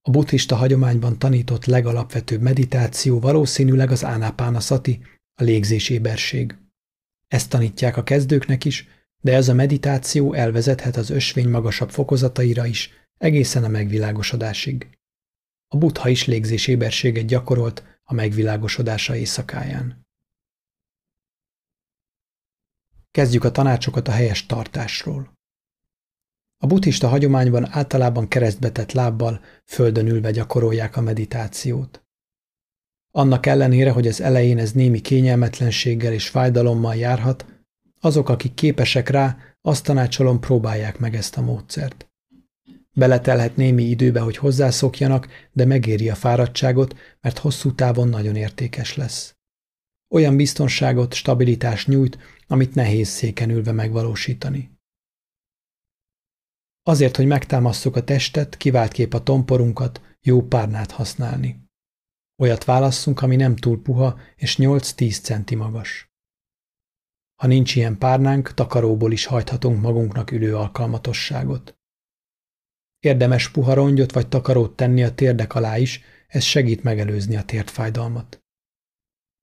A 0.00 0.10
buddhista 0.10 0.56
hagyományban 0.56 1.18
tanított 1.18 1.64
legalapvetőbb 1.64 2.40
meditáció 2.40 3.20
valószínűleg 3.20 3.90
az 3.90 4.04
ánápána 4.04 4.60
szati, 4.60 5.04
a 5.34 5.42
légzéséberség. 5.42 6.56
Ezt 7.28 7.50
tanítják 7.50 7.96
a 7.96 8.02
kezdőknek 8.02 8.64
is, 8.64 8.88
de 9.22 9.34
ez 9.34 9.48
a 9.48 9.54
meditáció 9.54 10.32
elvezethet 10.32 10.96
az 10.96 11.10
ösvény 11.10 11.48
magasabb 11.48 11.90
fokozataira 11.90 12.66
is, 12.66 12.90
egészen 13.18 13.64
a 13.64 13.68
megvilágosodásig. 13.68 14.98
A 15.68 15.76
buddha 15.76 16.08
is 16.08 16.26
légzéséberséget 16.26 17.26
gyakorolt 17.26 18.00
a 18.04 18.14
megvilágosodása 18.14 19.16
éjszakáján. 19.16 20.06
Kezdjük 23.10 23.44
a 23.44 23.50
tanácsokat 23.50 24.08
a 24.08 24.10
helyes 24.10 24.46
tartásról. 24.46 25.32
A 26.58 26.66
buddhista 26.66 27.08
hagyományban 27.08 27.68
általában 27.70 28.28
keresztbetett 28.28 28.92
lábbal, 28.92 29.40
földön 29.64 30.06
ülve 30.06 30.30
gyakorolják 30.30 30.96
a 30.96 31.00
meditációt. 31.00 32.04
Annak 33.10 33.46
ellenére, 33.46 33.90
hogy 33.90 34.06
az 34.06 34.20
elején 34.20 34.58
ez 34.58 34.72
némi 34.72 35.00
kényelmetlenséggel 35.00 36.12
és 36.12 36.28
fájdalommal 36.28 36.96
járhat, 36.96 37.51
azok, 38.04 38.28
akik 38.28 38.54
képesek 38.54 39.08
rá, 39.08 39.38
azt 39.60 39.84
tanácsolom, 39.84 40.40
próbálják 40.40 40.98
meg 40.98 41.14
ezt 41.14 41.36
a 41.36 41.40
módszert. 41.40 42.10
Beletelhet 42.94 43.56
némi 43.56 43.82
időbe, 43.82 44.20
hogy 44.20 44.36
hozzászokjanak, 44.36 45.28
de 45.52 45.64
megéri 45.64 46.10
a 46.10 46.14
fáradtságot, 46.14 46.96
mert 47.20 47.38
hosszú 47.38 47.74
távon 47.74 48.08
nagyon 48.08 48.36
értékes 48.36 48.96
lesz. 48.96 49.36
Olyan 50.08 50.36
biztonságot, 50.36 51.14
stabilitást 51.14 51.88
nyújt, 51.88 52.18
amit 52.46 52.74
nehéz 52.74 53.08
széken 53.08 53.50
ülve 53.50 53.72
megvalósítani. 53.72 54.70
Azért, 56.82 57.16
hogy 57.16 57.26
megtámasszuk 57.26 57.96
a 57.96 58.04
testet, 58.04 58.56
kép 58.56 59.14
a 59.14 59.22
tomporunkat, 59.22 60.00
jó 60.20 60.42
párnát 60.42 60.90
használni. 60.90 61.70
Olyat 62.36 62.64
válasszunk, 62.64 63.22
ami 63.22 63.36
nem 63.36 63.56
túl 63.56 63.82
puha 63.82 64.18
és 64.36 64.56
8-10 64.58 65.22
centi 65.22 65.54
magas. 65.54 66.11
Ha 67.42 67.48
nincs 67.48 67.76
ilyen 67.76 67.98
párnánk, 67.98 68.54
takaróból 68.54 69.12
is 69.12 69.24
hajthatunk 69.24 69.80
magunknak 69.80 70.30
ülő 70.30 70.56
alkalmatosságot. 70.56 71.76
Érdemes 72.98 73.50
puha 73.50 73.74
rongyot 73.74 74.12
vagy 74.12 74.28
takarót 74.28 74.76
tenni 74.76 75.02
a 75.02 75.14
térdek 75.14 75.54
alá 75.54 75.78
is, 75.78 76.00
ez 76.28 76.42
segít 76.42 76.82
megelőzni 76.82 77.36
a 77.36 77.42
térdfájdalmat. 77.42 78.42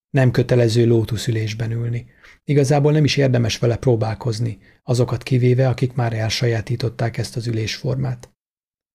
Nem 0.09 0.31
kötelező 0.31 0.85
lótuszülésben 0.85 1.71
ülni. 1.71 2.05
Igazából 2.43 2.91
nem 2.91 3.03
is 3.03 3.17
érdemes 3.17 3.57
vele 3.57 3.77
próbálkozni, 3.77 4.59
azokat 4.83 5.23
kivéve, 5.23 5.69
akik 5.69 5.93
már 5.93 6.13
elsajátították 6.13 7.17
ezt 7.17 7.35
az 7.35 7.47
ülésformát. 7.47 8.33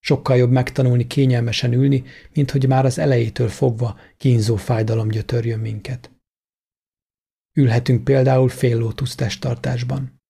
Sokkal 0.01 0.37
jobb 0.37 0.51
megtanulni 0.51 1.07
kényelmesen 1.07 1.73
ülni, 1.73 2.05
mint 2.33 2.51
hogy 2.51 2.69
már 2.69 2.85
az 2.85 2.99
elejétől 2.99 3.49
fogva 3.49 3.99
kínzó 4.17 4.57
fájdalom 4.57 5.09
gyötörjön 5.09 5.61
minket. 5.61 6.14
Ülhetünk 7.57 8.05
például 8.05 8.49
fél 8.49 8.79
lótusz 8.79 9.15
testtartásban. 9.15 10.23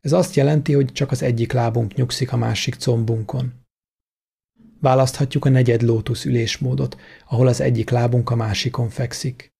Ez 0.00 0.12
azt 0.12 0.34
jelenti, 0.34 0.72
hogy 0.72 0.92
csak 0.92 1.10
az 1.10 1.22
egyik 1.22 1.52
lábunk 1.52 1.94
nyugszik 1.94 2.32
a 2.32 2.36
másik 2.36 2.76
combunkon. 2.76 3.62
Választhatjuk 4.80 5.44
a 5.44 5.48
negyed 5.48 5.82
lótusz 5.82 6.24
ülésmódot, 6.24 7.00
ahol 7.26 7.46
az 7.46 7.60
egyik 7.60 7.90
lábunk 7.90 8.30
a 8.30 8.34
másikon 8.34 8.88
fekszik. 8.88 9.52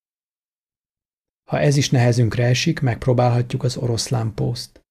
Ha 1.44 1.61
ez 1.61 1.76
is 1.76 1.90
nehezünkre 1.90 2.44
esik, 2.44 2.80
megpróbálhatjuk 2.80 3.62
az 3.62 3.76
oroszlán 3.76 4.34
pószt. 4.34 4.82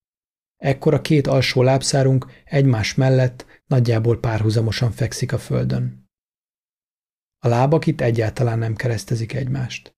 Ekkor 0.56 0.94
a 0.94 1.00
két 1.00 1.26
alsó 1.26 1.62
lábszárunk 1.62 2.26
egymás 2.44 2.94
mellett 2.94 3.46
nagyjából 3.66 4.20
párhuzamosan 4.20 4.90
fekszik 4.90 5.32
a 5.32 5.38
földön. 5.38 6.08
A 7.38 7.48
lábak 7.48 7.86
itt 7.86 8.00
egyáltalán 8.00 8.58
nem 8.58 8.74
keresztezik 8.74 9.32
egymást. 9.32 9.93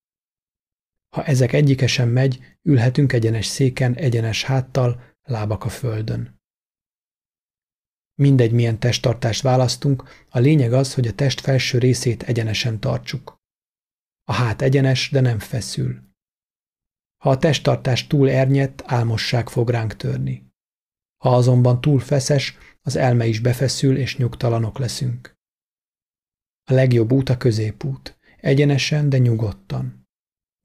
Ha 1.17 1.25
ezek 1.25 1.53
egyike 1.53 1.87
sem 1.87 2.09
megy, 2.09 2.59
ülhetünk 2.63 3.13
egyenes 3.13 3.47
széken, 3.47 3.95
egyenes 3.95 4.45
háttal, 4.45 5.03
lábak 5.23 5.65
a 5.65 5.69
földön. 5.69 6.41
Mindegy, 8.15 8.53
milyen 8.53 8.79
testtartást 8.79 9.43
választunk, 9.43 10.25
a 10.29 10.39
lényeg 10.39 10.73
az, 10.73 10.95
hogy 10.95 11.07
a 11.07 11.15
test 11.15 11.41
felső 11.41 11.79
részét 11.79 12.23
egyenesen 12.23 12.81
tartsuk. 12.81 13.37
A 14.25 14.33
hát 14.33 14.63
egyenes, 14.63 15.11
de 15.11 15.21
nem 15.21 15.39
feszül. 15.39 16.01
Ha 17.23 17.31
a 17.31 17.39
testtartás 17.39 18.07
túl 18.07 18.31
ernyett, 18.31 18.83
álmosság 18.85 19.49
fog 19.49 19.71
ránk 19.71 19.97
törni. 19.97 20.53
Ha 21.25 21.37
azonban 21.37 21.81
túl 21.81 22.01
feszes, 22.01 22.57
az 22.83 22.97
elme 22.97 23.27
is 23.27 23.41
befeszül, 23.41 23.97
és 23.97 24.17
nyugtalanok 24.17 24.79
leszünk. 24.79 25.35
A 26.71 26.73
legjobb 26.73 27.13
út 27.13 27.29
a 27.29 27.37
középút, 27.37 28.19
egyenesen, 28.41 29.09
de 29.09 29.19
nyugodtan. 29.19 30.06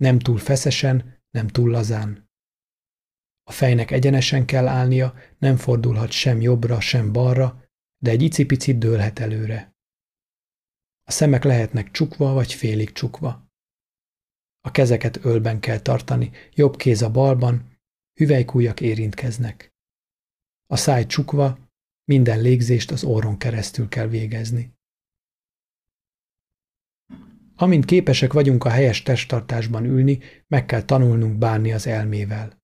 Nem 0.01 0.19
túl 0.19 0.37
feszesen, 0.37 1.23
nem 1.29 1.47
túl 1.47 1.69
lazán. 1.69 2.29
A 3.43 3.51
fejnek 3.51 3.91
egyenesen 3.91 4.45
kell 4.45 4.67
állnia, 4.67 5.13
nem 5.37 5.57
fordulhat 5.57 6.11
sem 6.11 6.41
jobbra, 6.41 6.79
sem 6.79 7.11
balra, 7.11 7.65
de 8.03 8.09
egy 8.09 8.21
icipicit 8.21 8.77
dőlhet 8.77 9.19
előre. 9.19 9.75
A 11.03 11.11
szemek 11.11 11.43
lehetnek 11.43 11.91
csukva 11.91 12.33
vagy 12.33 12.53
félig 12.53 12.91
csukva. 12.91 13.49
A 14.61 14.71
kezeket 14.71 15.25
ölben 15.25 15.59
kell 15.59 15.79
tartani, 15.79 16.31
jobb 16.53 16.75
kéz 16.75 17.01
a 17.01 17.11
balban, 17.11 17.77
hüvelykújak 18.19 18.81
érintkeznek. 18.81 19.73
A 20.67 20.75
száj 20.75 21.05
csukva, 21.05 21.69
minden 22.03 22.41
légzést 22.41 22.91
az 22.91 23.03
orron 23.03 23.37
keresztül 23.37 23.87
kell 23.87 24.07
végezni. 24.07 24.73
Amint 27.61 27.85
képesek 27.85 28.33
vagyunk 28.33 28.63
a 28.63 28.69
helyes 28.69 29.03
testtartásban 29.03 29.85
ülni, 29.85 30.19
meg 30.47 30.65
kell 30.65 30.81
tanulnunk 30.81 31.37
bánni 31.37 31.71
az 31.73 31.87
elmével. 31.87 32.61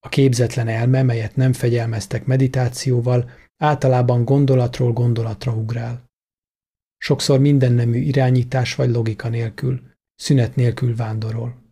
A 0.00 0.08
képzetlen 0.08 0.68
elme, 0.68 1.02
melyet 1.02 1.36
nem 1.36 1.52
fegyelmeztek 1.52 2.24
meditációval, 2.26 3.30
általában 3.56 4.24
gondolatról 4.24 4.92
gondolatra 4.92 5.52
ugrál. 5.52 6.10
Sokszor 6.96 7.40
minden 7.40 7.72
nemű 7.72 7.98
irányítás 7.98 8.74
vagy 8.74 8.90
logika 8.90 9.28
nélkül, 9.28 9.80
szünet 10.14 10.54
nélkül 10.54 10.96
vándorol. 10.96 11.62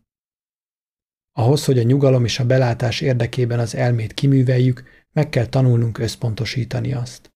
Ahhoz, 1.32 1.64
hogy 1.64 1.78
a 1.78 1.82
nyugalom 1.82 2.24
és 2.24 2.38
a 2.38 2.46
belátás 2.46 3.00
érdekében 3.00 3.58
az 3.58 3.74
elmét 3.74 4.14
kiműveljük, 4.14 4.82
meg 5.12 5.28
kell 5.28 5.46
tanulnunk 5.46 5.98
összpontosítani 5.98 6.92
azt. 6.92 7.32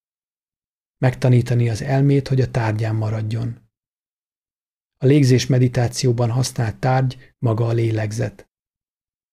Megtanítani 0.96 1.68
az 1.68 1.82
elmét, 1.82 2.28
hogy 2.28 2.40
a 2.40 2.50
tárgyán 2.50 2.94
maradjon. 2.94 3.67
A 5.00 5.06
légzés 5.06 5.46
meditációban 5.46 6.30
használt 6.30 6.76
tárgy 6.76 7.34
maga 7.38 7.66
a 7.66 7.72
lélegzet. 7.72 8.48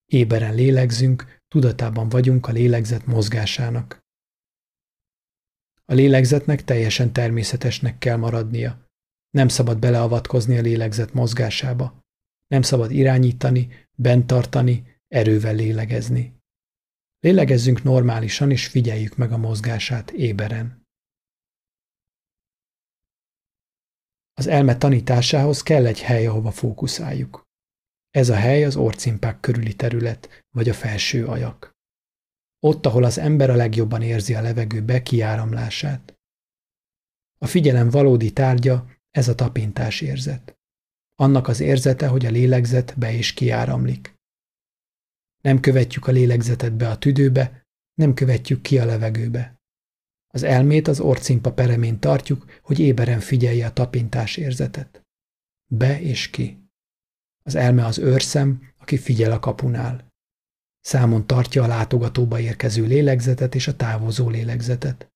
Éberen 0.06 0.56
lélegzünk, 0.56 1.42
tudatában 1.48 2.10
vagyunk 2.10 2.48
a 2.48 2.52
lélegzet 2.52 3.06
mozgásának. 3.06 4.04
A 5.86 5.94
lélegzetnek 5.94 6.64
teljesen 6.64 7.14
természetesnek 7.14 7.98
kell 7.98 8.16
maradnia. 8.16 8.90
Nem 9.30 9.48
szabad 9.48 9.80
beleavatkozni 9.80 10.58
a 10.58 10.62
lélegzet 10.62 11.14
mozgásába. 11.14 12.00
Nem 12.48 12.62
szabad 12.62 12.92
irányítani, 12.92 13.88
bent 13.96 14.28
tartani, 14.28 14.84
erővel 15.08 15.56
lélegezni. 15.56 16.34
Lélegezzünk 17.20 17.84
normálisan, 17.84 18.52
és 18.52 18.68
figyeljük 18.68 19.16
meg 19.16 19.32
a 19.32 19.38
mozgását 19.38 20.12
éberen. 20.12 20.85
Az 24.38 24.48
elme 24.48 24.78
tanításához 24.78 25.64
kell 25.64 25.86
egy 25.86 26.02
hely, 26.02 26.28
ahova 26.28 26.52
fókuszáljuk. 26.52 27.44
Ez 28.10 28.30
a 28.30 28.36
hely 28.36 28.64
az 28.64 28.76
orcimpák 28.76 29.40
körüli 29.40 29.74
terület, 29.74 30.46
vagy 30.50 30.70
a 30.70 30.74
felső 30.74 31.26
ajak. 31.26 31.72
Ott, 32.60 32.86
ahol 32.86 33.04
az 33.04 33.18
ember 33.18 33.50
a 33.50 33.56
legjobban 33.56 34.02
érzi 34.02 34.36
a 34.36 34.42
levegő 34.42 34.82
bekiáramlását. 34.82 36.14
A 37.38 37.48
figyelem 37.48 37.90
valódi 37.90 38.32
tárgya 38.32 38.90
ez 39.12 39.28
a 39.28 39.36
tapintás 39.36 40.02
érzet. 40.02 40.58
Annak 41.16 41.48
az 41.48 41.60
érzete, 41.60 42.08
hogy 42.08 42.26
a 42.26 42.30
lélegzet 42.30 42.98
be 42.98 43.14
és 43.14 43.34
kiáramlik. 43.34 44.16
Nem 45.42 45.60
követjük 45.60 46.08
a 46.08 46.12
lélegzetet 46.12 46.74
be 46.74 46.90
a 46.90 46.98
tüdőbe, 46.98 47.68
nem 47.94 48.14
követjük 48.14 48.62
ki 48.62 48.80
a 48.80 48.86
levegőbe. 48.86 49.60
Az 50.36 50.44
elmét 50.44 50.88
az 50.88 51.00
orcimpa 51.00 51.54
peremén 51.54 52.00
tartjuk, 52.00 52.46
hogy 52.62 52.80
éberen 52.80 53.20
figyelje 53.20 53.66
a 53.66 53.74
tapintás 53.74 54.38
érzetet. 54.38 55.02
Be 55.72 56.02
és 56.02 56.30
ki. 56.30 56.70
Az 57.44 57.56
elme 57.56 57.86
az 57.86 57.98
őrszem, 57.98 58.62
aki 58.78 58.98
figyel 58.98 59.32
a 59.32 59.40
kapunál. 59.40 60.08
Számon 60.82 61.28
tartja 61.28 61.64
a 61.64 61.68
látogatóba 61.68 62.40
érkező 62.40 62.86
lélegzetet 62.86 63.56
és 63.56 63.68
a 63.68 63.76
távozó 63.76 64.30
lélegzetet. 64.30 65.08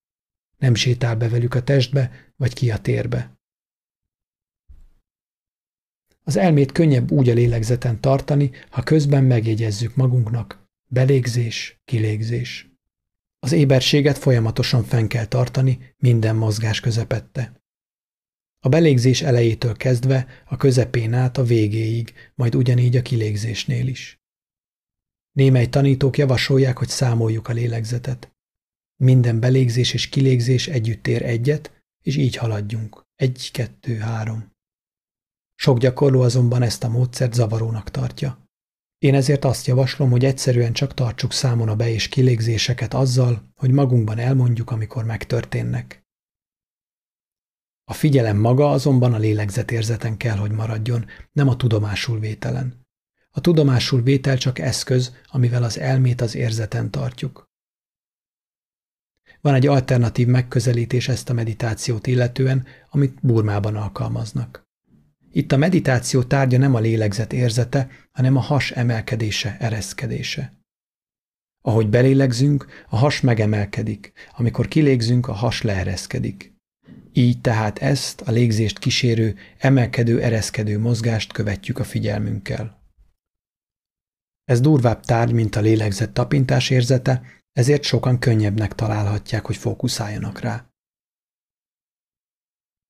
Nem 0.58 0.74
sétál 0.74 1.16
be 1.16 1.28
velük 1.28 1.54
a 1.54 1.62
testbe, 1.62 2.32
vagy 2.36 2.52
ki 2.52 2.70
a 2.70 2.78
térbe. 2.78 3.38
Az 6.24 6.36
elmét 6.36 6.72
könnyebb 6.72 7.10
úgy 7.10 7.28
a 7.28 7.34
lélegzeten 7.34 8.00
tartani, 8.00 8.50
ha 8.70 8.82
közben 8.82 9.24
megjegyezzük 9.24 9.96
magunknak 9.96 10.66
belégzés, 10.90 11.80
kilégzés. 11.84 12.69
Az 13.42 13.52
éberséget 13.52 14.18
folyamatosan 14.18 14.84
fenn 14.84 15.06
kell 15.06 15.26
tartani 15.26 15.94
minden 15.96 16.36
mozgás 16.36 16.80
közepette. 16.80 17.60
A 18.58 18.68
belégzés 18.68 19.22
elejétől 19.22 19.76
kezdve 19.76 20.26
a 20.44 20.56
közepén 20.56 21.12
át 21.12 21.36
a 21.36 21.42
végéig, 21.42 22.14
majd 22.34 22.54
ugyanígy 22.54 22.96
a 22.96 23.02
kilégzésnél 23.02 23.86
is. 23.86 24.18
Némely 25.32 25.68
tanítók 25.68 26.18
javasolják, 26.18 26.78
hogy 26.78 26.88
számoljuk 26.88 27.48
a 27.48 27.52
lélegzetet. 27.52 28.32
Minden 28.96 29.40
belégzés 29.40 29.92
és 29.92 30.08
kilégzés 30.08 30.68
együtt 30.68 31.06
ér 31.06 31.22
egyet, 31.22 31.82
és 32.02 32.16
így 32.16 32.36
haladjunk. 32.36 33.02
Egy, 33.14 33.50
kettő, 33.52 33.96
három. 33.96 34.52
Sok 35.54 35.78
gyakorló 35.78 36.20
azonban 36.20 36.62
ezt 36.62 36.84
a 36.84 36.88
módszert 36.88 37.32
zavarónak 37.32 37.90
tartja. 37.90 38.49
Én 39.00 39.14
ezért 39.14 39.44
azt 39.44 39.66
javaslom, 39.66 40.10
hogy 40.10 40.24
egyszerűen 40.24 40.72
csak 40.72 40.94
tartsuk 40.94 41.32
számon 41.32 41.68
a 41.68 41.76
be- 41.76 41.88
és 41.88 42.08
kilégzéseket 42.08 42.94
azzal, 42.94 43.52
hogy 43.54 43.70
magunkban 43.70 44.18
elmondjuk, 44.18 44.70
amikor 44.70 45.04
megtörténnek. 45.04 46.04
A 47.84 47.92
figyelem 47.92 48.36
maga 48.36 48.70
azonban 48.70 49.14
a 49.14 49.18
lélegzetérzeten 49.18 50.16
kell, 50.16 50.36
hogy 50.36 50.50
maradjon, 50.50 51.06
nem 51.32 51.48
a 51.48 51.56
tudomásul 51.56 52.18
vételen. 52.18 52.86
A 53.30 53.40
tudomásul 53.40 54.02
vétel 54.02 54.38
csak 54.38 54.58
eszköz, 54.58 55.16
amivel 55.26 55.62
az 55.62 55.78
elmét 55.78 56.20
az 56.20 56.34
érzeten 56.34 56.90
tartjuk. 56.90 57.50
Van 59.40 59.54
egy 59.54 59.66
alternatív 59.66 60.26
megközelítés 60.26 61.08
ezt 61.08 61.30
a 61.30 61.32
meditációt 61.32 62.06
illetően, 62.06 62.66
amit 62.90 63.18
Burmában 63.22 63.76
alkalmaznak. 63.76 64.69
Itt 65.32 65.52
a 65.52 65.56
meditáció 65.56 66.22
tárgya 66.22 66.58
nem 66.58 66.74
a 66.74 66.78
lélegzet 66.78 67.32
érzete, 67.32 67.88
hanem 68.12 68.36
a 68.36 68.40
has 68.40 68.70
emelkedése, 68.70 69.56
ereszkedése. 69.58 70.58
Ahogy 71.62 71.88
belélegzünk, 71.88 72.66
a 72.88 72.96
has 72.96 73.20
megemelkedik, 73.20 74.12
amikor 74.36 74.68
kilégzünk, 74.68 75.28
a 75.28 75.32
has 75.32 75.62
leereszkedik. 75.62 76.54
Így 77.12 77.40
tehát 77.40 77.78
ezt, 77.78 78.20
a 78.20 78.30
légzést 78.30 78.78
kísérő, 78.78 79.36
emelkedő-ereszkedő 79.58 80.78
mozgást 80.78 81.32
követjük 81.32 81.78
a 81.78 81.84
figyelmünkkel. 81.84 82.80
Ez 84.44 84.60
durvább 84.60 85.04
tárgy, 85.04 85.32
mint 85.32 85.56
a 85.56 85.60
lélegzett 85.60 86.14
tapintás 86.14 86.70
érzete, 86.70 87.22
ezért 87.52 87.82
sokan 87.82 88.18
könnyebbnek 88.18 88.74
találhatják, 88.74 89.46
hogy 89.46 89.56
fókuszáljanak 89.56 90.40
rá. 90.40 90.69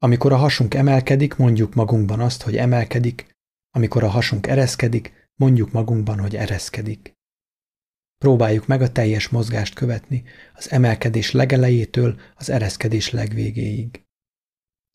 Amikor 0.03 0.32
a 0.32 0.36
hasunk 0.36 0.74
emelkedik, 0.74 1.36
mondjuk 1.36 1.74
magunkban 1.74 2.20
azt, 2.20 2.42
hogy 2.42 2.57
emelkedik, 2.57 3.36
amikor 3.70 4.05
a 4.05 4.09
hasunk 4.09 4.46
ereszkedik, 4.46 5.28
mondjuk 5.34 5.72
magunkban, 5.72 6.18
hogy 6.18 6.36
ereszkedik. 6.36 7.18
Próbáljuk 8.18 8.66
meg 8.66 8.82
a 8.82 8.92
teljes 8.92 9.28
mozgást 9.28 9.74
követni, 9.74 10.22
az 10.55 10.70
emelkedés 10.70 11.30
legelejétől 11.30 12.20
az 12.34 12.51
ereszkedés 12.51 13.11
legvégéig. 13.11 14.05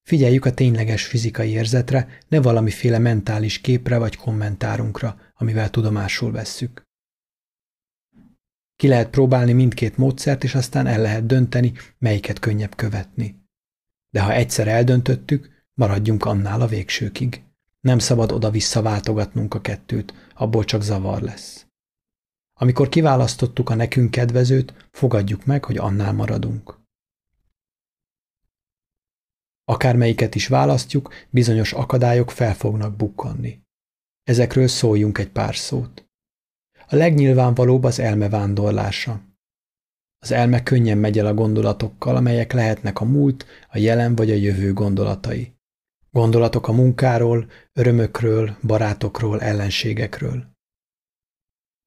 Figyeljük 0.07 0.45
a 0.45 0.53
tényleges 0.53 1.05
fizikai 1.05 1.49
érzetre, 1.49 2.07
ne 2.27 2.41
valamiféle 2.41 2.97
mentális 2.97 3.61
képre 3.61 3.97
vagy 3.97 4.15
kommentárunkra, 4.15 5.19
amivel 5.33 5.69
tudomásul 5.69 6.31
vesszük. 6.31 6.81
Ki 8.75 8.87
lehet 8.87 9.09
próbálni 9.09 9.53
mindkét 9.53 9.97
módszert, 9.97 10.43
és 10.43 10.55
aztán 10.55 10.87
el 10.87 11.01
lehet 11.01 11.25
dönteni, 11.25 11.73
melyiket 11.97 12.39
könnyebb 12.39 12.75
követni. 12.75 13.44
De 14.15 14.21
ha 14.21 14.33
egyszer 14.33 14.67
eldöntöttük, 14.67 15.65
maradjunk 15.73 16.25
annál 16.25 16.61
a 16.61 16.67
végsőkig. 16.67 17.43
Nem 17.79 17.99
szabad 17.99 18.31
oda-vissza 18.31 18.81
váltogatnunk 18.81 19.53
a 19.53 19.61
kettőt, 19.61 20.13
abból 20.35 20.63
csak 20.63 20.81
zavar 20.81 21.21
lesz. 21.21 21.67
Amikor 22.59 22.89
kiválasztottuk 22.89 23.69
a 23.69 23.75
nekünk 23.75 24.11
kedvezőt, 24.11 24.89
fogadjuk 24.91 25.45
meg, 25.45 25.65
hogy 25.65 25.77
annál 25.77 26.13
maradunk. 26.13 26.79
Akármelyiket 29.63 30.35
is 30.35 30.47
választjuk, 30.47 31.13
bizonyos 31.29 31.73
akadályok 31.73 32.31
fel 32.31 32.53
fognak 32.53 32.95
bukkanni. 32.95 33.61
Ezekről 34.23 34.67
szóljunk 34.67 35.17
egy 35.17 35.29
pár 35.29 35.55
szót. 35.55 36.09
A 36.87 36.95
legnyilvánvalóbb 36.95 37.83
az 37.83 37.99
elme 37.99 38.29
vándorlása. 38.29 39.21
Az 40.25 40.31
elme 40.31 40.63
könnyen 40.63 40.97
megy 40.97 41.19
el 41.19 41.25
a 41.25 41.33
gondolatokkal, 41.33 42.15
amelyek 42.15 42.53
lehetnek 42.53 42.99
a 42.99 43.05
múlt, 43.05 43.45
a 43.69 43.77
jelen 43.77 44.15
vagy 44.15 44.31
a 44.31 44.35
jövő 44.35 44.73
gondolatai. 44.73 45.53
Gondolatok 46.11 46.67
a 46.67 46.71
munkáról, 46.71 47.49
örömökről, 47.73 48.57
barátokról, 48.61 49.41
ellenségekről. 49.41 50.45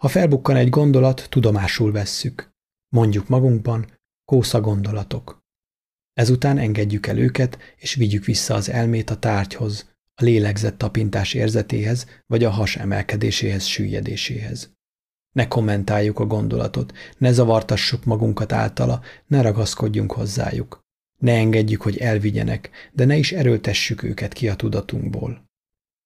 Ha 0.03 0.09
felbukkan 0.09 0.57
egy 0.57 0.69
gondolat, 0.69 1.27
tudomásul 1.31 1.93
vesszük. 1.93 2.51
Mondjuk 2.89 3.29
magunkban, 3.29 3.99
kósza 4.25 4.61
gondolatok. 4.61 5.39
Ezután 6.13 6.59
engedjük 6.59 7.07
el 7.07 7.19
őket, 7.19 7.59
és 7.77 7.95
vigyük 7.95 8.25
vissza 8.25 8.55
az 8.55 8.69
elmét 8.71 9.11
a 9.11 9.19
tárgyhoz, 9.19 9.95
a 10.15 10.23
lélegzett 10.23 10.79
tapintás 10.79 11.35
érzetéhez, 11.35 12.07
vagy 12.27 12.45
a 12.45 12.51
has 12.51 12.77
emelkedéséhez, 12.77 13.65
süllyedéséhez. 13.65 14.77
Ne 15.33 15.49
kommentáljuk 15.49 16.19
a 16.19 16.27
gondolatot, 16.27 16.93
ne 17.19 17.33
zavartassuk 17.33 18.05
magunkat 18.05 18.53
általa, 18.53 19.03
ne 19.27 19.43
ragaszkodjunk 19.43 20.13
hozzájuk. 20.13 20.81
Ne 21.19 21.33
engedjük, 21.33 21.83
hogy 21.83 21.97
elvigyenek, 21.97 22.71
de 22.93 23.05
ne 23.05 23.17
is 23.17 23.33
erőltessük 23.33 24.03
őket 24.03 24.33
ki 24.33 24.49
a 24.49 24.57
tudatunkból. 24.57 25.47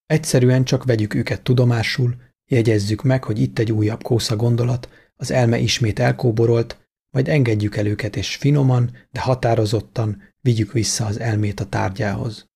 Egyszerűen 0.06 0.64
csak 0.64 0.84
vegyük 0.84 1.14
őket 1.14 1.42
tudomásul, 1.42 2.16
jegyezzük 2.50 3.02
meg, 3.02 3.24
hogy 3.24 3.40
itt 3.40 3.58
egy 3.58 3.72
újabb 3.72 4.02
kósza 4.02 4.36
gondolat, 4.36 4.88
az 5.16 5.30
elme 5.30 5.58
ismét 5.58 5.98
elkóborolt, 5.98 6.88
majd 7.10 7.28
engedjük 7.28 7.76
el 7.76 7.86
őket, 7.86 8.16
és 8.16 8.36
finoman, 8.36 8.96
de 9.10 9.20
határozottan 9.20 10.22
vigyük 10.40 10.72
vissza 10.72 11.06
az 11.06 11.20
elmét 11.20 11.60
a 11.60 11.66
tárgyához. 11.68 12.46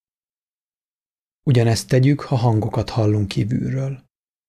Ugyanezt 1.43 1.87
tegyük, 1.87 2.21
ha 2.21 2.35
hangokat 2.35 2.89
hallunk 2.89 3.27
kívülről. 3.27 4.03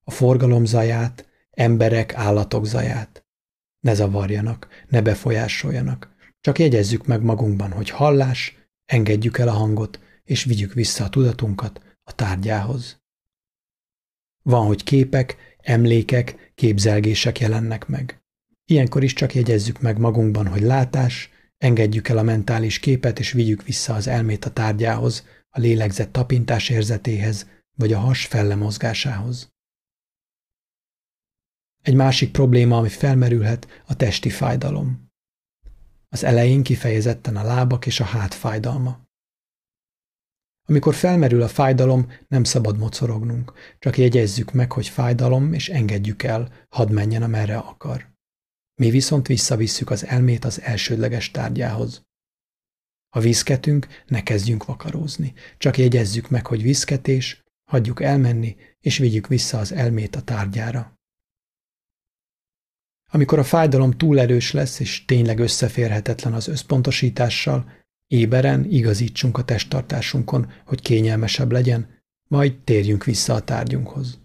A 0.04 0.10
forgalom 0.10 0.64
zaját, 0.64 1.27
emberek, 1.58 2.14
állatok 2.14 2.66
zaját. 2.66 3.26
Ne 3.80 3.94
zavarjanak, 3.94 4.68
ne 4.88 5.02
befolyásoljanak. 5.02 6.14
Csak 6.40 6.58
jegyezzük 6.58 7.06
meg 7.06 7.22
magunkban, 7.22 7.72
hogy 7.72 7.90
hallás, 7.90 8.56
engedjük 8.84 9.38
el 9.38 9.48
a 9.48 9.52
hangot, 9.52 10.00
és 10.24 10.44
vigyük 10.44 10.72
vissza 10.72 11.04
a 11.04 11.08
tudatunkat 11.08 11.80
a 12.02 12.14
tárgyához. 12.14 13.00
Van, 14.42 14.66
hogy 14.66 14.84
képek, 14.84 15.36
emlékek, 15.58 16.52
képzelgések 16.54 17.40
jelennek 17.40 17.86
meg. 17.86 18.22
Ilyenkor 18.64 19.02
is 19.02 19.12
csak 19.12 19.34
jegyezzük 19.34 19.80
meg 19.80 19.98
magunkban, 19.98 20.46
hogy 20.46 20.62
látás, 20.62 21.30
engedjük 21.56 22.08
el 22.08 22.18
a 22.18 22.22
mentális 22.22 22.78
képet, 22.78 23.18
és 23.18 23.32
vigyük 23.32 23.62
vissza 23.62 23.94
az 23.94 24.06
elmét 24.06 24.44
a 24.44 24.50
tárgyához, 24.52 25.26
a 25.48 25.60
lélegzett 25.60 26.12
tapintás 26.12 26.68
érzetéhez, 26.68 27.48
vagy 27.76 27.92
a 27.92 27.98
has 27.98 28.26
fellemozgásához. 28.26 29.56
Egy 31.82 31.94
másik 31.94 32.30
probléma, 32.30 32.76
ami 32.76 32.88
felmerülhet, 32.88 33.82
a 33.86 33.96
testi 33.96 34.30
fájdalom. 34.30 35.10
Az 36.08 36.24
elején 36.24 36.62
kifejezetten 36.62 37.36
a 37.36 37.42
lábak 37.42 37.86
és 37.86 38.00
a 38.00 38.04
hát 38.04 38.34
fájdalma. 38.34 39.06
Amikor 40.68 40.94
felmerül 40.94 41.42
a 41.42 41.48
fájdalom, 41.48 42.12
nem 42.28 42.44
szabad 42.44 42.78
mocorognunk, 42.78 43.52
csak 43.78 43.98
jegyezzük 43.98 44.52
meg, 44.52 44.72
hogy 44.72 44.88
fájdalom, 44.88 45.52
és 45.52 45.68
engedjük 45.68 46.22
el, 46.22 46.52
hadd 46.68 46.92
menjen, 46.92 47.22
amerre 47.22 47.56
akar. 47.56 48.16
Mi 48.80 48.90
viszont 48.90 49.26
visszavisszük 49.26 49.90
az 49.90 50.06
elmét 50.06 50.44
az 50.44 50.60
elsődleges 50.60 51.30
tárgyához. 51.30 52.02
Ha 53.08 53.20
viszketünk, 53.20 53.86
ne 54.06 54.22
kezdjünk 54.22 54.64
vakarózni, 54.64 55.32
csak 55.58 55.78
jegyezzük 55.78 56.30
meg, 56.30 56.46
hogy 56.46 56.62
viszketés, 56.62 57.44
hagyjuk 57.70 58.02
elmenni, 58.02 58.56
és 58.80 58.98
vigyük 58.98 59.26
vissza 59.26 59.58
az 59.58 59.72
elmét 59.72 60.16
a 60.16 60.22
tárgyára. 60.22 60.97
Amikor 63.10 63.38
a 63.38 63.44
fájdalom 63.44 63.90
túl 63.90 64.20
erős 64.20 64.52
lesz, 64.52 64.80
és 64.80 65.04
tényleg 65.04 65.38
összeférhetetlen 65.38 66.32
az 66.32 66.48
összpontosítással, 66.48 67.72
éberen 68.06 68.64
igazítsunk 68.70 69.38
a 69.38 69.44
testtartásunkon, 69.44 70.52
hogy 70.66 70.80
kényelmesebb 70.80 71.52
legyen, 71.52 71.88
majd 72.28 72.58
térjünk 72.58 73.04
vissza 73.04 73.34
a 73.34 73.40
tárgyunkhoz. 73.40 74.18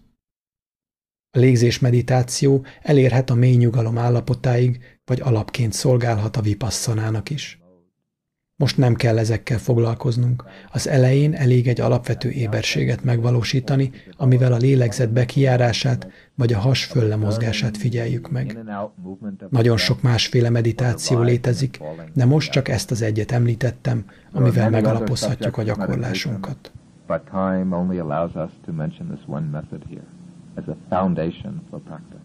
A 1.30 1.38
légzés 1.38 1.78
meditáció 1.78 2.64
elérhet 2.82 3.30
a 3.30 3.34
mély 3.34 3.56
nyugalom 3.56 3.98
állapotáig, 3.98 4.98
vagy 5.04 5.20
alapként 5.20 5.72
szolgálhat 5.72 6.36
a 6.36 6.40
vipasszanának 6.40 7.30
is. 7.30 7.63
Most 8.56 8.78
nem 8.78 8.94
kell 8.94 9.18
ezekkel 9.18 9.58
foglalkoznunk. 9.58 10.44
Az 10.72 10.88
elején 10.88 11.34
elég 11.34 11.68
egy 11.68 11.80
alapvető 11.80 12.30
éberséget 12.30 13.04
megvalósítani, 13.04 13.90
amivel 14.16 14.52
a 14.52 14.56
lélegzet 14.56 15.12
bekijárását 15.12 16.08
vagy 16.34 16.52
a 16.52 16.58
has 16.58 16.84
föllemozgását 16.84 17.76
figyeljük 17.76 18.30
meg. 18.30 18.58
Nagyon 19.48 19.76
sok 19.76 20.02
másféle 20.02 20.50
meditáció 20.50 21.20
létezik, 21.20 21.80
de 22.12 22.24
most 22.24 22.50
csak 22.50 22.68
ezt 22.68 22.90
az 22.90 23.02
egyet 23.02 23.32
említettem, 23.32 24.04
amivel 24.32 24.70
megalapozhatjuk 24.70 25.56
a 25.56 25.62
gyakorlásunkat. 25.62 26.72
But 27.06 27.22
time 27.30 27.76
only 27.76 27.98
allows 27.98 28.34
us 28.34 28.50
to 28.64 28.72
mention 28.72 29.08
this 29.08 29.20
one 29.26 29.46
method 29.46 29.82
here 29.88 30.06
as 30.56 30.68
a 30.68 30.76
foundation 30.88 31.62
for 31.70 31.80
practice. 31.80 32.23